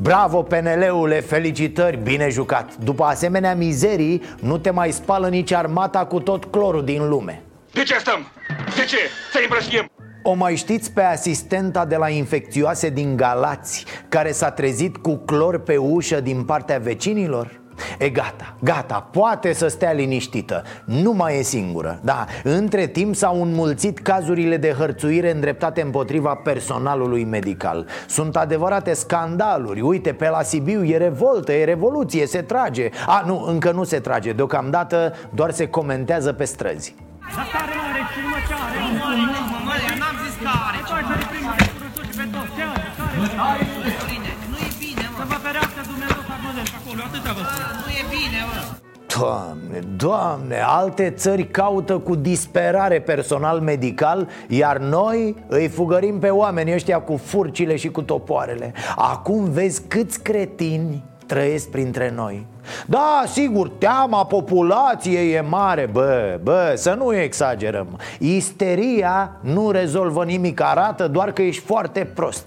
Bravo, 0.00 0.42
PNL-ule, 0.42 1.20
felicitări, 1.20 1.96
bine 1.96 2.28
jucat 2.28 2.76
După 2.76 3.04
asemenea 3.04 3.54
mizerii, 3.54 4.22
nu 4.40 4.58
te 4.58 4.70
mai 4.70 4.90
spală 4.90 5.28
nici 5.28 5.52
armata 5.52 6.06
cu 6.06 6.20
tot 6.20 6.44
clorul 6.44 6.84
din 6.84 7.08
lume 7.08 7.42
De 7.72 7.82
ce 7.82 7.98
stăm? 7.98 8.26
De 8.76 8.84
ce? 8.84 8.96
Să 9.32 9.38
împrăștiem! 9.42 9.90
O 10.22 10.34
mai 10.34 10.56
știți 10.56 10.92
pe 10.92 11.02
asistenta 11.02 11.84
de 11.84 11.96
la 11.96 12.08
infecțioase 12.08 12.90
din 12.90 13.16
Galați 13.16 13.84
Care 14.08 14.32
s-a 14.32 14.50
trezit 14.50 14.96
cu 14.96 15.16
clor 15.16 15.58
pe 15.58 15.76
ușă 15.76 16.20
din 16.20 16.44
partea 16.44 16.78
vecinilor? 16.78 17.57
E 17.98 18.08
gata, 18.08 18.54
gata, 18.58 19.08
poate 19.10 19.52
să 19.52 19.68
stea 19.68 19.92
liniștită. 19.92 20.62
Nu 20.84 21.12
mai 21.12 21.38
e 21.38 21.42
singură 21.42 21.98
Da, 22.02 22.26
între 22.42 22.86
timp 22.86 23.14
s-au 23.14 23.42
înmulțit 23.42 23.98
cazurile 23.98 24.56
de 24.56 24.74
hărțuire 24.78 25.30
îndreptate 25.30 25.80
împotriva 25.80 26.34
personalului 26.34 27.24
medical. 27.24 27.86
Sunt 28.06 28.36
adevărate 28.36 28.92
scandaluri. 28.92 29.80
Uite, 29.80 30.12
pe 30.12 30.28
la 30.28 30.42
Sibiu 30.42 30.84
e 30.84 30.96
revoltă, 30.96 31.52
e 31.52 31.64
revoluție, 31.64 32.26
se 32.26 32.42
trage. 32.42 32.88
A, 33.06 33.22
nu, 33.26 33.44
încă 33.46 33.70
nu 33.70 33.84
se 33.84 33.98
trage. 33.98 34.32
Deocamdată 34.32 35.14
doar 35.30 35.50
se 35.50 35.68
comentează 35.68 36.32
pe 36.32 36.44
străzi. 36.44 36.94
N-am 38.78 38.87
Doamne, 49.18 49.78
doamne, 49.96 50.60
alte 50.66 51.10
țări 51.10 51.46
caută 51.46 51.98
cu 51.98 52.14
disperare 52.14 53.00
personal 53.00 53.60
medical 53.60 54.28
Iar 54.48 54.78
noi 54.78 55.36
îi 55.46 55.68
fugărim 55.68 56.18
pe 56.18 56.28
oamenii 56.28 56.74
ăștia 56.74 57.00
cu 57.00 57.16
furcile 57.16 57.76
și 57.76 57.88
cu 57.90 58.02
topoarele. 58.02 58.72
Acum 58.96 59.44
vezi 59.50 59.82
câți 59.88 60.22
cretini 60.22 61.02
trăiesc 61.26 61.68
printre 61.68 62.12
noi. 62.14 62.46
Da, 62.86 63.22
sigur, 63.26 63.68
teama 63.68 64.24
populației 64.24 65.32
e 65.32 65.40
mare. 65.40 65.88
Bă, 65.92 66.38
bă, 66.42 66.72
să 66.76 66.94
nu 66.94 67.14
exagerăm. 67.14 67.98
Isteria 68.18 69.36
nu 69.40 69.70
rezolvă 69.70 70.24
nimic 70.24 70.60
Arată 70.60 71.08
doar 71.08 71.32
că 71.32 71.42
ești 71.42 71.62
foarte 71.62 72.10
prost 72.14 72.46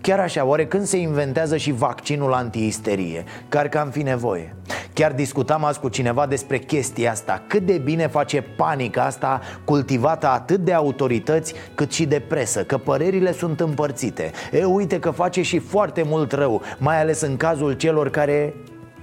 Chiar 0.00 0.20
așa, 0.20 0.44
oare 0.44 0.66
când 0.66 0.84
se 0.84 0.96
inventează 0.96 1.56
și 1.56 1.72
vaccinul 1.72 2.32
antiisterie? 2.32 3.24
Care 3.48 3.68
că 3.68 3.78
am 3.78 3.90
fi 3.90 4.02
nevoie. 4.02 4.54
Chiar 4.92 5.12
discutam 5.12 5.64
azi 5.64 5.80
cu 5.80 5.88
cineva 5.88 6.26
despre 6.26 6.58
chestia 6.58 7.10
asta. 7.10 7.42
Cât 7.46 7.62
de 7.62 7.78
bine 7.78 8.06
face 8.06 8.40
panica 8.40 9.02
asta 9.02 9.40
cultivată 9.64 10.26
atât 10.26 10.60
de 10.60 10.72
autorități 10.72 11.54
cât 11.74 11.92
și 11.92 12.04
de 12.06 12.20
presă 12.20 12.64
Că 12.64 12.78
părerile 12.78 13.32
sunt 13.32 13.60
împărțite. 13.60 14.30
E, 14.52 14.64
uite 14.64 14.98
că 14.98 15.10
face 15.10 15.42
și 15.42 15.58
foarte 15.58 16.02
mult 16.02 16.32
rău 16.32 16.62
Mai 16.78 17.00
ales 17.00 17.20
în 17.20 17.36
cazul 17.36 17.72
celor 17.72 18.10
care 18.10 18.54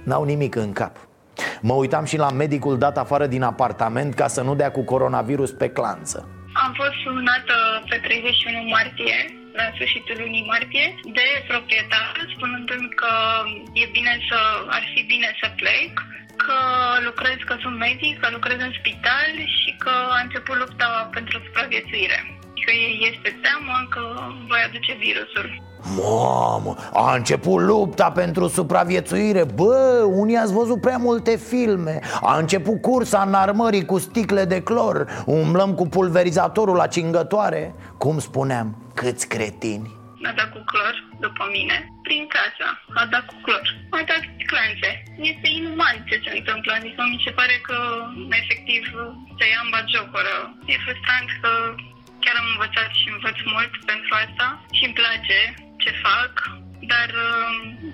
n-au 0.02 0.24
nimic 0.24 0.54
în 0.54 0.72
cap. 0.72 0.96
Mă 1.60 1.74
uitam 1.74 2.04
și 2.04 2.16
la 2.16 2.30
medicul 2.30 2.78
dat 2.78 2.98
afară 2.98 3.26
din 3.26 3.42
apartament 3.42 4.14
ca 4.14 4.26
să 4.26 4.42
nu 4.42 4.54
dea 4.54 4.70
cu 4.70 4.82
coronavirus 4.84 5.50
pe 5.50 5.68
clanță. 5.68 6.28
Am 6.64 6.72
fost 6.72 6.96
sunată 7.04 7.54
pe 7.88 7.96
31 8.02 8.68
martie, 8.68 9.16
la 9.60 9.66
sfârșitul 9.74 10.16
lunii 10.22 10.48
martie, 10.52 10.86
de 11.18 11.26
proprietar, 11.48 12.14
spunându-mi 12.34 12.94
că 13.00 13.12
e 13.82 13.84
bine 13.96 14.14
să, 14.28 14.38
ar 14.76 14.84
fi 14.94 15.02
bine 15.12 15.28
să 15.40 15.46
plec, 15.60 15.92
că 16.44 16.58
lucrez, 17.08 17.38
că 17.48 17.54
sunt 17.60 17.76
medic, 17.86 18.14
că 18.20 18.28
lucrez 18.36 18.58
în 18.60 18.74
spital 18.78 19.32
și 19.58 19.70
că 19.84 19.94
a 20.16 20.18
început 20.22 20.56
lupta 20.56 21.08
pentru 21.16 21.34
supraviețuire. 21.44 22.18
Că 22.64 22.72
este 23.10 23.30
teamă 23.42 23.76
că 23.94 24.02
voi 24.50 24.62
aduce 24.66 24.92
virusul. 25.04 25.48
Mamă, 25.94 26.76
a 26.92 27.14
început 27.14 27.60
lupta 27.62 28.10
pentru 28.10 28.48
supraviețuire. 28.48 29.44
Bă, 29.44 30.04
unii 30.08 30.36
ați 30.36 30.52
văzut 30.52 30.80
prea 30.80 30.96
multe 30.96 31.36
filme. 31.36 32.00
A 32.22 32.38
început 32.38 32.80
cursa 32.80 33.24
în 33.26 33.34
armării 33.34 33.84
cu 33.84 33.98
sticle 33.98 34.44
de 34.44 34.62
clor. 34.62 35.22
Umblăm 35.26 35.74
cu 35.74 35.86
pulverizatorul 35.88 36.76
la 36.76 36.86
cingătoare. 36.86 37.74
Cum 37.98 38.18
spuneam, 38.18 38.76
câți 38.94 39.28
cretini? 39.28 39.94
A 40.28 40.32
dat 40.40 40.50
cu 40.56 40.62
clor 40.72 40.94
după 41.26 41.44
mine, 41.56 41.76
prin 42.06 42.22
casa, 42.36 42.68
a 43.00 43.04
dat 43.12 43.24
cu 43.30 43.36
clor. 43.46 43.64
A 43.98 44.00
dat 44.10 44.24
clanțe. 44.50 44.90
Este 45.30 45.48
inuman 45.58 45.96
ce 46.08 46.16
se 46.24 46.32
întâmplă, 46.38 46.70
adică 46.78 47.00
mi 47.12 47.22
se 47.24 47.32
pare 47.38 47.56
că 47.68 47.76
efectiv 48.40 48.82
se 49.38 49.44
ia 49.52 49.60
în 49.64 49.70
bagiocoră. 49.74 50.36
E 50.72 50.84
frustrant 50.84 51.28
că 51.42 51.52
chiar 52.22 52.36
am 52.42 52.48
învățat 52.54 52.90
și 53.00 53.06
învăț 53.14 53.38
mult 53.54 53.72
pentru 53.90 54.10
asta 54.24 54.46
și 54.76 54.82
îmi 54.86 54.98
place 55.00 55.38
ce 55.76 55.90
fac, 56.02 56.32
dar 56.80 57.08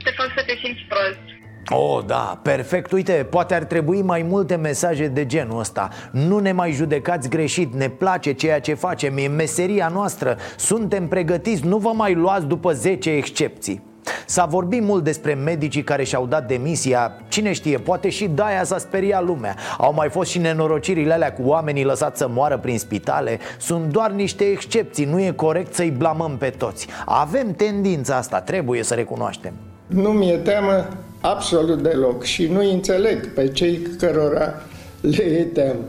te 0.05 0.11
fac 0.11 0.27
să 0.37 0.43
te 0.47 0.55
simți 0.63 0.87
prost. 0.89 1.41
Oh, 1.71 2.05
da, 2.07 2.41
perfect. 2.43 2.93
Uite, 2.93 3.27
poate 3.31 3.55
ar 3.55 3.65
trebui 3.65 4.03
mai 4.03 4.23
multe 4.23 4.57
mesaje 4.57 5.09
de 5.09 5.27
genul 5.27 5.59
ăsta 5.59 5.89
Nu 6.13 6.39
ne 6.39 6.53
mai 6.53 6.73
judecați 6.73 7.29
greșit, 7.29 7.75
ne 7.75 7.89
place 7.89 8.33
ceea 8.33 8.61
ce 8.61 8.75
facem, 8.75 9.17
e 9.17 9.27
meseria 9.27 9.89
noastră 9.89 10.37
Suntem 10.57 11.09
pregătiți, 11.09 11.67
nu 11.67 11.79
vă 11.79 11.93
mai 11.95 12.15
luați 12.15 12.47
după 12.47 12.73
10 12.73 13.11
excepții 13.11 13.92
S-a 14.27 14.45
vorbit 14.45 14.83
mult 14.83 15.05
despre 15.05 15.35
medicii 15.35 15.83
care 15.83 16.05
și-au 16.05 16.27
dat 16.27 16.47
demisia. 16.47 17.13
Cine 17.29 17.53
știe, 17.53 17.79
poate 17.79 18.09
și 18.09 18.27
de-aia 18.27 18.65
s-a 18.65 18.79
speriat 18.79 19.25
lumea. 19.25 19.57
Au 19.79 19.93
mai 19.95 20.09
fost 20.09 20.31
și 20.31 20.39
nenorocirile 20.39 21.13
alea 21.13 21.33
cu 21.33 21.43
oamenii 21.45 21.85
lăsați 21.85 22.19
să 22.19 22.29
moară 22.29 22.59
prin 22.59 22.79
spitale. 22.79 23.39
Sunt 23.59 23.85
doar 23.85 24.11
niște 24.11 24.45
excepții, 24.45 25.05
nu 25.05 25.21
e 25.21 25.31
corect 25.31 25.75
să-i 25.75 25.91
blamăm 25.91 26.37
pe 26.39 26.51
toți. 26.51 26.87
Avem 27.05 27.53
tendința 27.53 28.17
asta, 28.17 28.41
trebuie 28.41 28.83
să 28.83 28.95
recunoaștem. 28.95 29.53
Nu 29.87 30.09
mi-e 30.09 30.37
teamă 30.37 30.89
absolut 31.21 31.83
deloc 31.83 32.23
și 32.23 32.47
nu 32.47 32.71
înțeleg 32.71 33.35
pe 33.35 33.49
cei 33.49 33.81
cărora 33.99 34.55
le 35.01 35.25
e 35.25 35.43
teamă. 35.43 35.81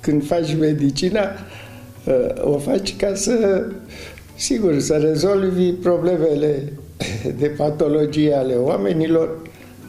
Când 0.00 0.26
faci 0.26 0.56
medicina, 0.56 1.20
o 2.40 2.58
faci 2.58 2.96
ca 2.96 3.14
să, 3.14 3.64
sigur, 4.38 4.78
să 4.78 4.96
rezolvi 4.96 5.72
problemele 5.72 6.72
de 7.38 7.46
patologie 7.46 8.34
ale 8.34 8.54
oamenilor, 8.54 9.36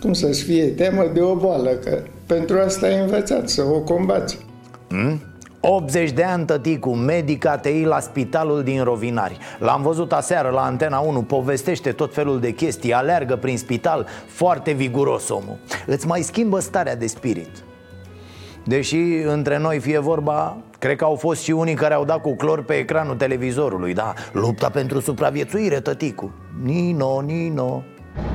cum 0.01 0.13
să-ți 0.13 0.43
fie 0.43 0.65
teamă 0.65 1.11
de 1.13 1.21
o 1.21 1.35
boală, 1.35 1.69
că 1.69 1.99
pentru 2.25 2.59
asta 2.59 2.85
ai 2.85 2.99
învățat, 2.99 3.49
să 3.49 3.63
o 3.63 3.79
combați. 3.79 4.37
Hmm? 4.87 5.21
80 5.61 6.11
de 6.11 6.23
ani 6.23 6.45
tăticu, 6.45 6.89
medic 6.89 7.45
ATI 7.45 7.83
la 7.83 7.99
spitalul 7.99 8.63
din 8.63 8.83
Rovinari 8.83 9.37
L-am 9.59 9.81
văzut 9.81 10.11
aseară 10.11 10.49
la 10.49 10.61
Antena 10.61 10.99
1, 10.99 11.21
povestește 11.21 11.91
tot 11.91 12.13
felul 12.13 12.39
de 12.39 12.51
chestii 12.51 12.93
Aleargă 12.93 13.35
prin 13.35 13.57
spital, 13.57 14.07
foarte 14.27 14.71
viguros 14.71 15.29
omul 15.29 15.57
Îți 15.85 16.07
mai 16.07 16.21
schimbă 16.21 16.59
starea 16.59 16.95
de 16.95 17.07
spirit 17.07 17.49
Deși 18.69 18.97
între 19.25 19.57
noi 19.57 19.79
fie 19.79 19.99
vorba 19.99 20.57
Cred 20.79 20.95
că 20.95 21.03
au 21.03 21.15
fost 21.15 21.41
și 21.41 21.51
unii 21.51 21.73
care 21.73 21.93
au 21.93 22.05
dat 22.05 22.21
cu 22.21 22.35
clor 22.35 22.63
pe 22.63 22.73
ecranul 22.73 23.15
televizorului 23.15 23.93
Da, 23.93 24.13
lupta 24.31 24.69
pentru 24.69 24.99
supraviețuire, 24.99 25.79
tăticu. 25.79 26.31
Nino, 26.63 27.21
Nino. 27.21 27.83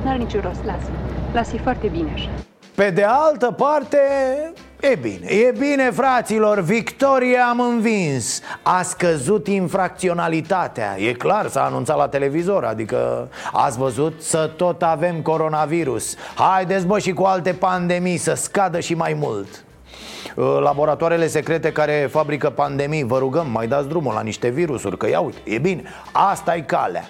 N-are 0.03 0.17
niciun 0.17 0.41
rost, 0.41 0.63
lasă. 0.63 0.89
Lasă-i 1.33 1.59
foarte 1.63 1.87
bine 1.87 2.11
așa. 2.13 2.29
Pe 2.75 2.89
de 2.89 3.03
altă 3.03 3.51
parte, 3.51 3.97
E 4.79 4.95
bine, 5.01 5.27
e 5.27 5.53
bine 5.57 5.91
fraților, 5.91 6.59
victoria 6.59 7.45
am 7.49 7.59
învins. 7.59 8.41
A 8.63 8.81
scăzut 8.81 9.47
infracționalitatea. 9.47 10.95
E 10.99 11.11
clar, 11.11 11.47
s-a 11.47 11.63
anunțat 11.63 11.97
la 11.97 12.07
televizor 12.07 12.63
Adică 12.63 13.29
ați 13.53 13.77
văzut 13.77 14.21
să 14.21 14.51
tot 14.55 14.81
avem 14.81 15.21
coronavirus. 15.21 16.15
Haideți 16.35 16.85
bă 16.85 16.99
și 16.99 17.13
cu 17.13 17.23
alte 17.23 17.53
pandemii 17.53 18.17
să 18.17 18.33
scadă 18.33 18.79
și 18.79 18.93
mai 18.93 19.17
mult 19.19 19.65
Laboratoarele 20.35 21.27
secrete 21.27 21.71
care 21.71 22.07
fabrică 22.11 22.49
pandemii 22.49 23.03
Vă 23.03 23.17
rugăm, 23.17 23.47
mai 23.51 23.67
dați 23.67 23.87
drumul 23.87 24.13
la 24.13 24.21
niște 24.21 24.49
virusuri 24.49 24.97
Că 24.97 25.09
ia 25.09 25.19
uite, 25.19 25.37
e 25.43 25.57
bine, 25.57 25.83
asta 26.11 26.55
e 26.55 26.61
calea. 26.61 27.09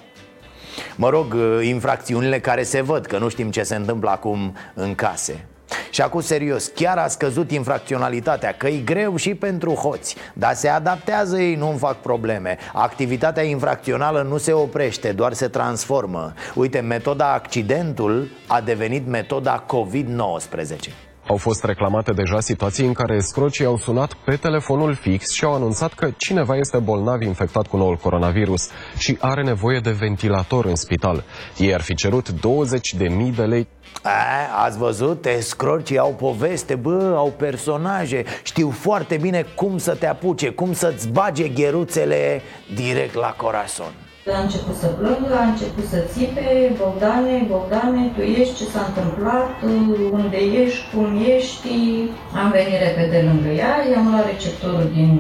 Mă 0.96 1.10
rog, 1.10 1.36
infracțiunile 1.62 2.40
care 2.40 2.64
se 2.64 2.82
văd 2.82 3.06
Că 3.06 3.18
nu 3.18 3.30
știm 3.30 3.52
ce 3.52 3.64
se 3.64 3.76
întâmplă 3.76 4.10
acum 4.10 4.56
în 4.74 4.96
case. 4.96 5.46
Și 5.90 6.02
acum 6.02 6.22
serios, 6.22 6.68
chiar 6.68 6.98
a 6.98 7.08
scăzut 7.08 7.52
infracționalitatea 7.52 8.52
Că 8.52 8.68
e 8.68 8.78
greu 8.78 9.16
și 9.16 9.36
pentru 9.36 9.74
hoți 9.74 10.16
Dar 10.34 10.54
se 10.54 10.68
adaptează 10.68 11.40
ei, 11.40 11.56
nu 11.56 11.76
fac 11.80 11.96
probleme. 11.96 12.58
Activitatea 12.74 13.44
infracțională 13.44 14.22
nu 14.22 14.38
se 14.38 14.54
oprește, 14.54 15.12
doar 15.12 15.34
se 15.34 15.48
transformă. 15.48 16.34
Uite, 16.56 16.80
metoda 16.80 17.34
accidentul 17.34 18.30
a 18.48 18.62
devenit 18.62 19.08
metoda 19.08 19.66
COVID-19 19.66 21.05
au 21.28 21.38
fost 21.38 21.64
reclamate 21.64 22.12
deja 22.12 22.40
situații 22.40 22.86
în 22.86 22.94
care 22.94 23.20
scrocii 23.20 23.66
au 23.66 23.78
sunat 23.78 24.14
pe 24.14 24.36
telefonul 24.36 24.94
fix 24.94 25.32
și 25.32 25.44
au 25.44 25.54
anunțat 25.54 25.94
că 25.94 26.10
cineva 26.18 26.56
este 26.56 26.78
bolnav 26.78 27.22
infectat 27.22 27.68
cu 27.68 27.78
noul 27.78 27.96
coronavirus 27.96 28.70
și 28.98 29.18
are 29.20 29.44
nevoie 29.44 29.80
de 29.80 29.92
ventilator 29.92 30.66
în 30.66 30.76
spital. 30.76 31.24
Ei 31.58 31.74
ar 31.74 31.82
fi 31.82 31.96
cerut 31.96 32.32
20.000 32.32 33.36
de 33.36 33.44
lei 33.44 33.68
a, 34.02 34.64
ați 34.64 34.78
văzut? 34.78 35.26
Escrocii 35.26 35.98
au 35.98 36.14
poveste, 36.14 36.76
bă, 36.76 37.14
au 37.16 37.34
personaje 37.38 38.24
Știu 38.44 38.70
foarte 38.70 39.18
bine 39.18 39.46
cum 39.56 39.78
să 39.78 39.96
te 39.96 40.08
apuce, 40.08 40.50
cum 40.50 40.74
să-ți 40.74 41.10
bage 41.10 41.48
gheruțele 41.48 42.42
direct 42.76 43.14
la 43.14 43.34
corazon 43.38 44.05
a 44.34 44.42
început 44.42 44.76
să 44.76 44.88
plângă, 44.88 45.36
a 45.40 45.44
început 45.44 45.86
să 45.86 45.98
țipe, 46.14 46.76
Bogdane, 46.78 47.46
Bogdane, 47.48 48.12
tu 48.16 48.22
ești, 48.22 48.56
ce 48.56 48.64
s-a 48.64 48.84
întâmplat, 48.88 49.52
unde 50.12 50.38
ești, 50.38 50.84
cum 50.94 51.24
ești. 51.36 51.70
Am 52.42 52.52
venit 52.52 52.80
repede 52.86 53.20
lângă 53.30 53.48
ea, 53.48 53.74
i-am 53.92 54.10
luat 54.10 54.26
receptorul 54.26 54.90
din, 54.94 55.12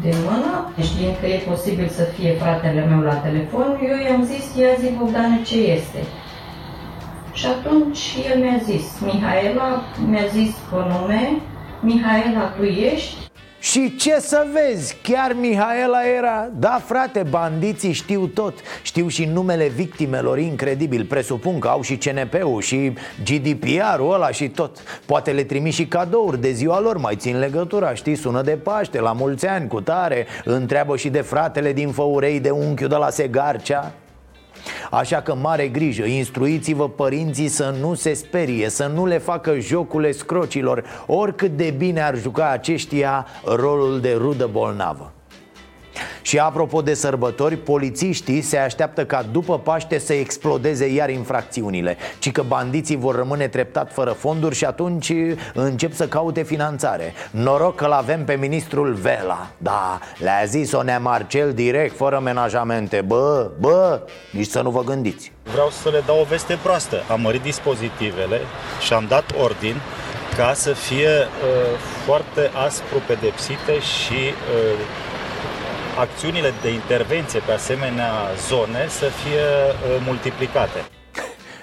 din 0.00 0.16
mână, 0.28 0.72
știind 0.88 1.16
că 1.20 1.26
e 1.26 1.48
posibil 1.52 1.88
să 1.88 2.02
fie 2.02 2.32
fratele 2.32 2.84
meu 2.90 3.00
la 3.00 3.14
telefon, 3.14 3.68
eu 3.88 3.96
i-am 4.06 4.22
zis, 4.24 4.44
ia 4.56 4.74
zi 4.80 4.88
Bogdane 4.98 5.42
ce 5.42 5.56
este. 5.56 6.00
Și 7.32 7.46
atunci 7.46 8.02
el 8.30 8.40
mi-a 8.42 8.60
zis, 8.62 8.84
Mihaela, 9.00 9.82
mi-a 10.08 10.26
zis 10.26 10.52
pe 10.70 10.76
nume, 10.90 11.40
Mihaela, 11.80 12.44
tu 12.56 12.62
ești? 12.64 13.31
Și 13.62 13.96
ce 13.96 14.20
să 14.20 14.46
vezi, 14.52 14.96
chiar 15.02 15.32
Mihaela 15.40 15.98
era 16.16 16.48
Da, 16.58 16.80
frate, 16.84 17.22
bandiții 17.30 17.92
știu 17.92 18.26
tot. 18.26 18.58
Știu 18.82 19.08
și 19.08 19.24
numele 19.24 19.68
victimelor, 19.68 20.38
incredibil 20.38 21.04
Presupun 21.04 21.58
că 21.58 21.68
au 21.68 21.82
și 21.82 21.96
CNP-ul 21.96 22.60
și 22.60 22.92
GDPR-ul 23.24 24.14
ăla 24.14 24.30
și 24.30 24.48
tot. 24.48 24.78
Poate 25.06 25.30
le 25.32 25.44
trimi 25.44 25.70
și 25.70 25.86
cadouri 25.86 26.40
de 26.40 26.50
ziua 26.50 26.80
lor 26.80 26.96
Mai 26.96 27.16
țin 27.16 27.38
legătura, 27.38 27.94
știi, 27.94 28.14
sună 28.14 28.42
de 28.42 28.56
Paște 28.62 29.00
La 29.00 29.12
mulți 29.12 29.46
ani, 29.46 29.68
cu 29.68 29.80
tare 29.80 30.26
Întreabă 30.44 30.96
și 30.96 31.08
de 31.08 31.20
fratele 31.20 31.72
din 31.72 31.88
Făurei 31.88 32.40
De 32.40 32.50
unchiul 32.50 32.88
de 32.88 32.96
la 32.96 33.10
Segarcea 33.10 33.92
Așa 34.90 35.20
că 35.22 35.34
mare 35.34 35.68
grijă, 35.68 36.04
instruiți-vă 36.04 36.88
părinții 36.88 37.48
să 37.48 37.74
nu 37.80 37.94
se 37.94 38.12
sperie, 38.12 38.68
să 38.68 38.86
nu 38.94 39.06
le 39.06 39.18
facă 39.18 39.58
jocule 39.58 40.12
scrocilor 40.12 40.84
Oricât 41.06 41.56
de 41.56 41.74
bine 41.78 42.02
ar 42.02 42.16
juca 42.16 42.50
aceștia 42.50 43.26
rolul 43.44 44.00
de 44.00 44.14
rudă 44.18 44.48
bolnavă 44.52 45.12
și 46.32 46.38
apropo 46.38 46.82
de 46.82 46.94
sărbători, 46.94 47.56
polițiștii 47.56 48.40
se 48.40 48.56
așteaptă 48.56 49.04
ca 49.04 49.24
după 49.32 49.58
Paște 49.58 49.98
să 49.98 50.12
explodeze 50.12 50.86
iar 50.86 51.10
infracțiunile 51.10 51.96
Ci 52.18 52.32
că 52.32 52.42
bandiții 52.42 52.96
vor 52.96 53.14
rămâne 53.14 53.48
treptat 53.48 53.92
fără 53.92 54.10
fonduri 54.10 54.54
și 54.54 54.64
atunci 54.64 55.12
încep 55.54 55.92
să 55.92 56.08
caute 56.08 56.42
finanțare. 56.42 57.14
Noroc 57.30 57.76
că 57.76 57.86
l-avem 57.86 58.24
pe 58.24 58.34
ministrul 58.34 58.92
Vela. 58.92 59.46
Da, 59.58 59.98
le-a 60.18 60.44
zis-o 60.46 60.82
Nea 60.82 60.98
Marcel 60.98 61.52
direct, 61.52 61.96
fără 61.96 62.20
menajamente. 62.24 63.00
Bă, 63.00 63.50
bă, 63.60 64.00
nici 64.30 64.48
să 64.48 64.60
nu 64.60 64.70
vă 64.70 64.82
gândiți. 64.82 65.32
Vreau 65.42 65.70
să 65.70 65.88
le 65.88 66.02
dau 66.06 66.20
o 66.20 66.24
veste 66.24 66.58
proastă. 66.62 66.96
Am 67.10 67.20
mărit 67.20 67.42
dispozitivele 67.42 68.40
și 68.80 68.92
am 68.92 69.04
dat 69.08 69.24
ordin 69.42 69.74
ca 70.36 70.52
să 70.54 70.72
fie 70.72 71.08
uh, 71.08 71.78
foarte 72.04 72.50
aspru 72.66 73.02
pedepsite 73.06 73.78
și 73.80 74.20
uh, 74.22 75.01
acțiunile 75.98 76.52
de 76.62 76.72
intervenție 76.72 77.40
pe 77.46 77.52
asemenea 77.52 78.10
zone 78.48 78.86
să 78.88 79.04
fie 79.04 79.40
uh, 79.40 80.02
multiplicate. 80.06 80.78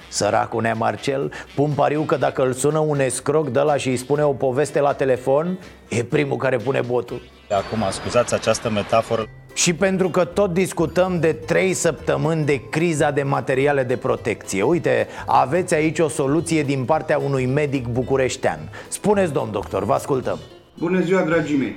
Săracul 0.08 0.62
Nea 0.62 0.74
Marcel, 0.74 1.32
pun 1.56 1.72
pariu 1.72 2.02
că 2.02 2.16
dacă 2.16 2.44
îl 2.46 2.54
sună 2.54 2.80
un 2.80 3.00
escroc 3.00 3.50
de 3.50 3.60
la 3.60 3.78
și 3.78 3.88
îi 3.88 3.98
spune 3.98 4.24
o 4.24 4.34
poveste 4.34 4.80
la 4.80 4.94
telefon 4.94 5.60
E 5.90 6.04
primul 6.04 6.38
care 6.38 6.58
pune 6.58 6.82
botul. 6.88 7.22
Acum, 7.50 7.86
scuzați 7.92 8.34
această 8.34 8.70
metaforă. 8.70 9.26
Și 9.54 9.74
pentru 9.74 10.10
că 10.10 10.26
tot 10.26 10.54
discutăm 10.54 11.20
de 11.20 11.34
trei 11.34 11.74
săptămâni 11.74 12.46
de 12.46 12.62
criza 12.70 13.12
de 13.12 13.24
materiale 13.24 13.84
de 13.84 13.98
protecție 13.98 14.64
Uite, 14.64 15.08
aveți 15.26 15.74
aici 15.74 16.00
o 16.00 16.08
soluție 16.08 16.64
din 16.64 16.86
partea 16.86 17.18
unui 17.18 17.46
medic 17.46 17.88
bucureștean. 17.88 18.60
Spuneți, 18.88 19.34
domn 19.34 19.52
doctor, 19.52 19.84
vă 19.84 19.94
ascultăm. 19.94 20.40
Bună 20.78 21.00
ziua, 21.00 21.22
dragii 21.22 21.58
mei. 21.58 21.76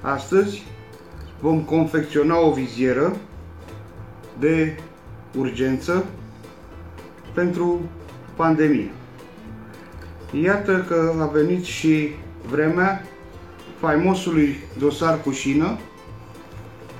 Astăzi 0.00 0.62
vom 1.42 1.62
confecționa 1.62 2.38
o 2.38 2.52
vizieră 2.52 3.16
de 4.38 4.78
urgență 5.38 6.04
pentru 7.34 7.80
pandemie. 8.36 8.90
Iată 10.42 10.84
că 10.88 11.14
a 11.20 11.26
venit 11.26 11.64
și 11.64 12.08
vremea 12.50 13.06
faimosului 13.80 14.56
dosar 14.78 15.20
cu 15.20 15.30
șină 15.30 15.78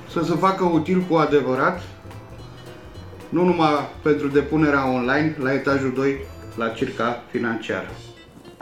să 0.09 0.23
se 0.23 0.33
facă 0.35 0.63
util 0.63 0.99
cu 1.09 1.15
adevărat, 1.15 1.81
nu 3.29 3.43
numai 3.43 3.69
pentru 4.01 4.27
depunerea 4.27 4.89
online 4.89 5.35
la 5.39 5.53
etajul 5.53 5.93
2 5.93 6.17
la 6.55 6.69
circa 6.69 7.23
financiară. 7.31 7.89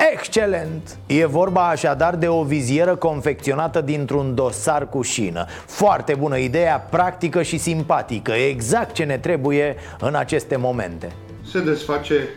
Excelent! 0.10 0.98
E 1.06 1.26
vorba 1.26 1.68
așadar 1.68 2.16
de 2.16 2.28
o 2.28 2.44
vizieră 2.44 2.96
confecționată 2.96 3.82
dintr-un 3.82 4.36
dosar 4.36 4.90
cu 4.90 5.02
șină. 5.02 5.46
Foarte 5.66 6.16
bună 6.16 6.38
ideea, 6.38 6.80
practică 6.80 7.42
și 7.42 7.58
simpatică. 7.58 8.32
Exact 8.32 8.94
ce 8.94 9.04
ne 9.04 9.18
trebuie 9.18 9.76
în 10.00 10.16
aceste 10.16 10.56
momente. 10.56 11.12
Se 11.52 11.62
desface 11.62 12.30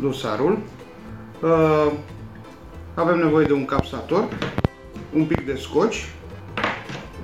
dosarul. 0.00 0.58
Uh, 1.42 1.92
Avem 2.94 3.18
nevoie 3.18 3.46
de 3.46 3.52
un 3.52 3.64
capsator 3.64 4.28
Un 5.14 5.24
pic 5.24 5.46
de 5.46 5.54
scoci 5.54 6.08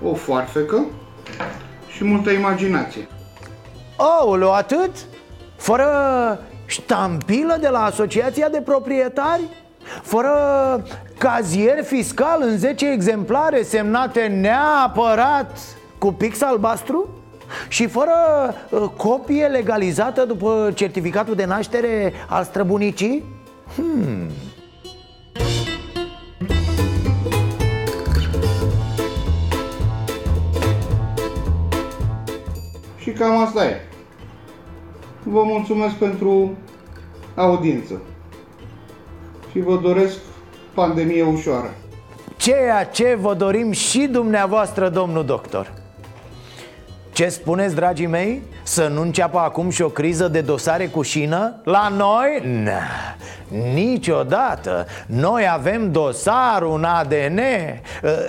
O 0.03 0.15
foarfecă 0.15 0.85
Și 1.89 2.05
multă 2.05 2.31
imaginație. 2.31 3.09
Oh, 3.97 4.51
atât? 4.55 4.91
Fără 5.57 5.87
ștampilă 6.67 7.57
de 7.61 7.69
la 7.69 7.85
Asociația 7.85 8.49
de 8.49 8.61
Proprietari? 8.61 9.43
Fără 10.03 10.33
cazier 11.19 11.85
fiscal 11.85 12.39
în 12.43 12.59
10 12.59 12.91
exemplare 12.91 13.63
semnate 13.63 14.27
neapărat 14.27 15.59
cu 15.99 16.13
pix 16.13 16.43
albastru? 16.43 17.09
Și 17.69 17.87
fără 17.87 18.13
uh, 18.71 18.83
copie 18.97 19.47
legalizată 19.47 20.25
după 20.25 20.73
certificatul 20.75 21.35
de 21.35 21.45
naștere 21.45 22.13
al 22.29 22.45
străbunicii? 22.45 23.25
Hmm. 23.75 24.31
Și 32.97 33.11
cam 33.11 33.39
asta 33.39 33.65
e. 33.65 33.81
Vă 35.29 35.43
mulțumesc 35.45 35.95
pentru 35.95 36.51
audiență 37.35 38.01
și 39.51 39.59
vă 39.59 39.77
doresc 39.77 40.19
pandemie 40.75 41.23
ușoară. 41.23 41.75
Ceea 42.37 42.85
ce 42.85 43.17
vă 43.21 43.35
dorim 43.35 43.73
și 43.73 44.07
dumneavoastră, 44.07 44.89
domnul 44.89 45.25
doctor. 45.25 45.73
Ce 47.13 47.29
spuneți, 47.29 47.75
dragii 47.75 48.07
mei? 48.07 48.43
Să 48.63 48.89
nu 48.89 49.01
înceapă 49.01 49.39
acum 49.39 49.71
și 49.71 49.83
o 49.83 49.89
criză 49.89 50.29
de 50.29 50.41
dosare 50.41 50.87
cu 50.87 51.03
șină? 51.03 51.61
La 51.65 51.89
noi? 51.89 52.63
Na, 52.65 52.81
niciodată 53.75 54.87
Noi 55.07 55.49
avem 55.53 55.93
dosar, 55.93 56.63
un 56.63 56.85
ADN 56.85 57.41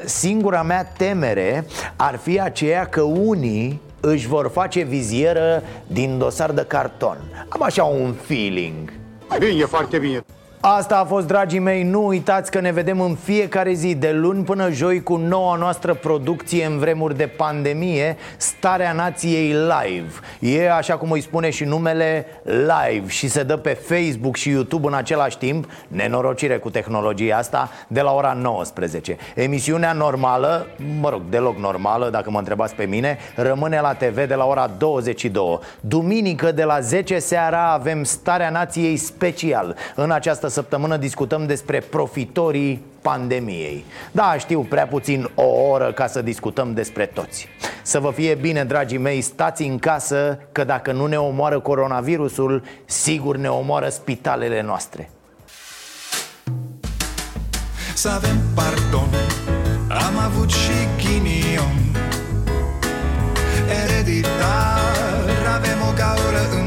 Singura 0.05 0.61
mea 0.61 0.85
temere 0.97 1.65
ar 1.95 2.15
fi 2.15 2.39
aceea 2.39 2.85
că 2.85 3.01
unii 3.01 3.81
își 3.99 4.27
vor 4.27 4.49
face 4.49 4.83
vizieră 4.83 5.63
din 5.87 6.17
dosar 6.17 6.51
de 6.51 6.65
carton. 6.67 7.17
Am 7.49 7.61
așa 7.63 7.83
un 7.83 8.13
feeling. 8.13 8.93
Bine, 9.39 9.65
foarte 9.65 9.97
bine 9.97 10.23
Asta 10.59 10.97
a 10.97 11.03
fost, 11.03 11.27
dragii 11.27 11.59
mei, 11.59 11.83
nu 11.83 12.05
uitați 12.05 12.51
că 12.51 12.59
ne 12.59 12.71
vedem 12.71 13.01
în 13.01 13.15
fiecare 13.15 13.73
zi, 13.73 13.95
de 13.95 14.11
luni 14.11 14.43
până 14.43 14.69
joi, 14.71 15.03
cu 15.03 15.15
noua 15.15 15.55
noastră 15.55 15.93
producție 15.93 16.65
în 16.65 16.77
vremuri 16.77 17.17
de 17.17 17.27
pandemie, 17.27 18.17
Starea 18.37 18.93
Nației 18.93 19.47
Live. 19.47 20.13
E, 20.39 20.71
așa 20.71 20.97
cum 20.97 21.11
îi 21.11 21.21
spune 21.21 21.49
și 21.49 21.63
numele, 21.63 22.25
live 22.43 23.07
și 23.07 23.27
se 23.27 23.43
dă 23.43 23.57
pe 23.57 23.69
Facebook 23.69 24.35
și 24.35 24.49
YouTube 24.49 24.87
în 24.87 24.93
același 24.93 25.37
timp, 25.37 25.69
nenorocire 25.87 26.57
cu 26.57 26.69
tehnologia 26.69 27.37
asta, 27.37 27.69
de 27.87 28.01
la 28.01 28.11
ora 28.11 28.33
19. 28.33 29.17
Emisiunea 29.35 29.93
normală, 29.93 30.67
mă 30.99 31.09
rog, 31.09 31.21
deloc 31.29 31.57
normală, 31.57 32.09
dacă 32.09 32.29
mă 32.29 32.39
întrebați 32.39 32.75
pe 32.75 32.85
mine, 32.85 33.17
rămâne 33.35 33.79
la 33.81 33.93
TV 33.93 34.27
de 34.27 34.35
la 34.35 34.45
ora 34.45 34.69
22. 34.77 35.59
Duminică 35.79 36.51
de 36.51 36.63
la 36.63 36.79
10 36.79 37.19
seara 37.19 37.71
avem 37.71 38.03
Starea 38.03 38.49
Nației 38.49 38.97
special. 38.97 39.75
În 39.95 40.11
această 40.11 40.47
săptămână 40.57 40.97
discutăm 40.97 41.45
despre 41.45 41.79
profitorii 41.79 42.81
pandemiei. 43.01 43.85
Da, 44.11 44.35
știu, 44.37 44.61
prea 44.61 44.87
puțin 44.87 45.29
o 45.35 45.43
oră 45.43 45.91
ca 45.91 46.07
să 46.07 46.21
discutăm 46.21 46.73
despre 46.73 47.05
toți. 47.05 47.47
Să 47.81 47.99
vă 47.99 48.11
fie 48.11 48.35
bine, 48.35 48.63
dragii 48.63 48.97
mei, 48.97 49.21
stați 49.21 49.63
în 49.63 49.77
casă 49.79 50.39
Că 50.51 50.63
dacă 50.63 50.91
nu 50.91 51.05
ne 51.05 51.17
omoară 51.17 51.59
coronavirusul 51.59 52.63
Sigur 52.85 53.37
ne 53.37 53.47
omoară 53.47 53.89
spitalele 53.89 54.61
noastre. 54.61 55.09
Să 57.93 58.09
avem 58.09 58.37
pardon 58.55 59.09
Am 59.89 60.17
avut 60.25 60.49
și 60.49 60.77
ghinion. 60.97 61.77
Ereditar 63.83 65.27
Avem 65.55 65.79
o 65.89 65.93
gaură 65.95 66.41
în 66.59 66.66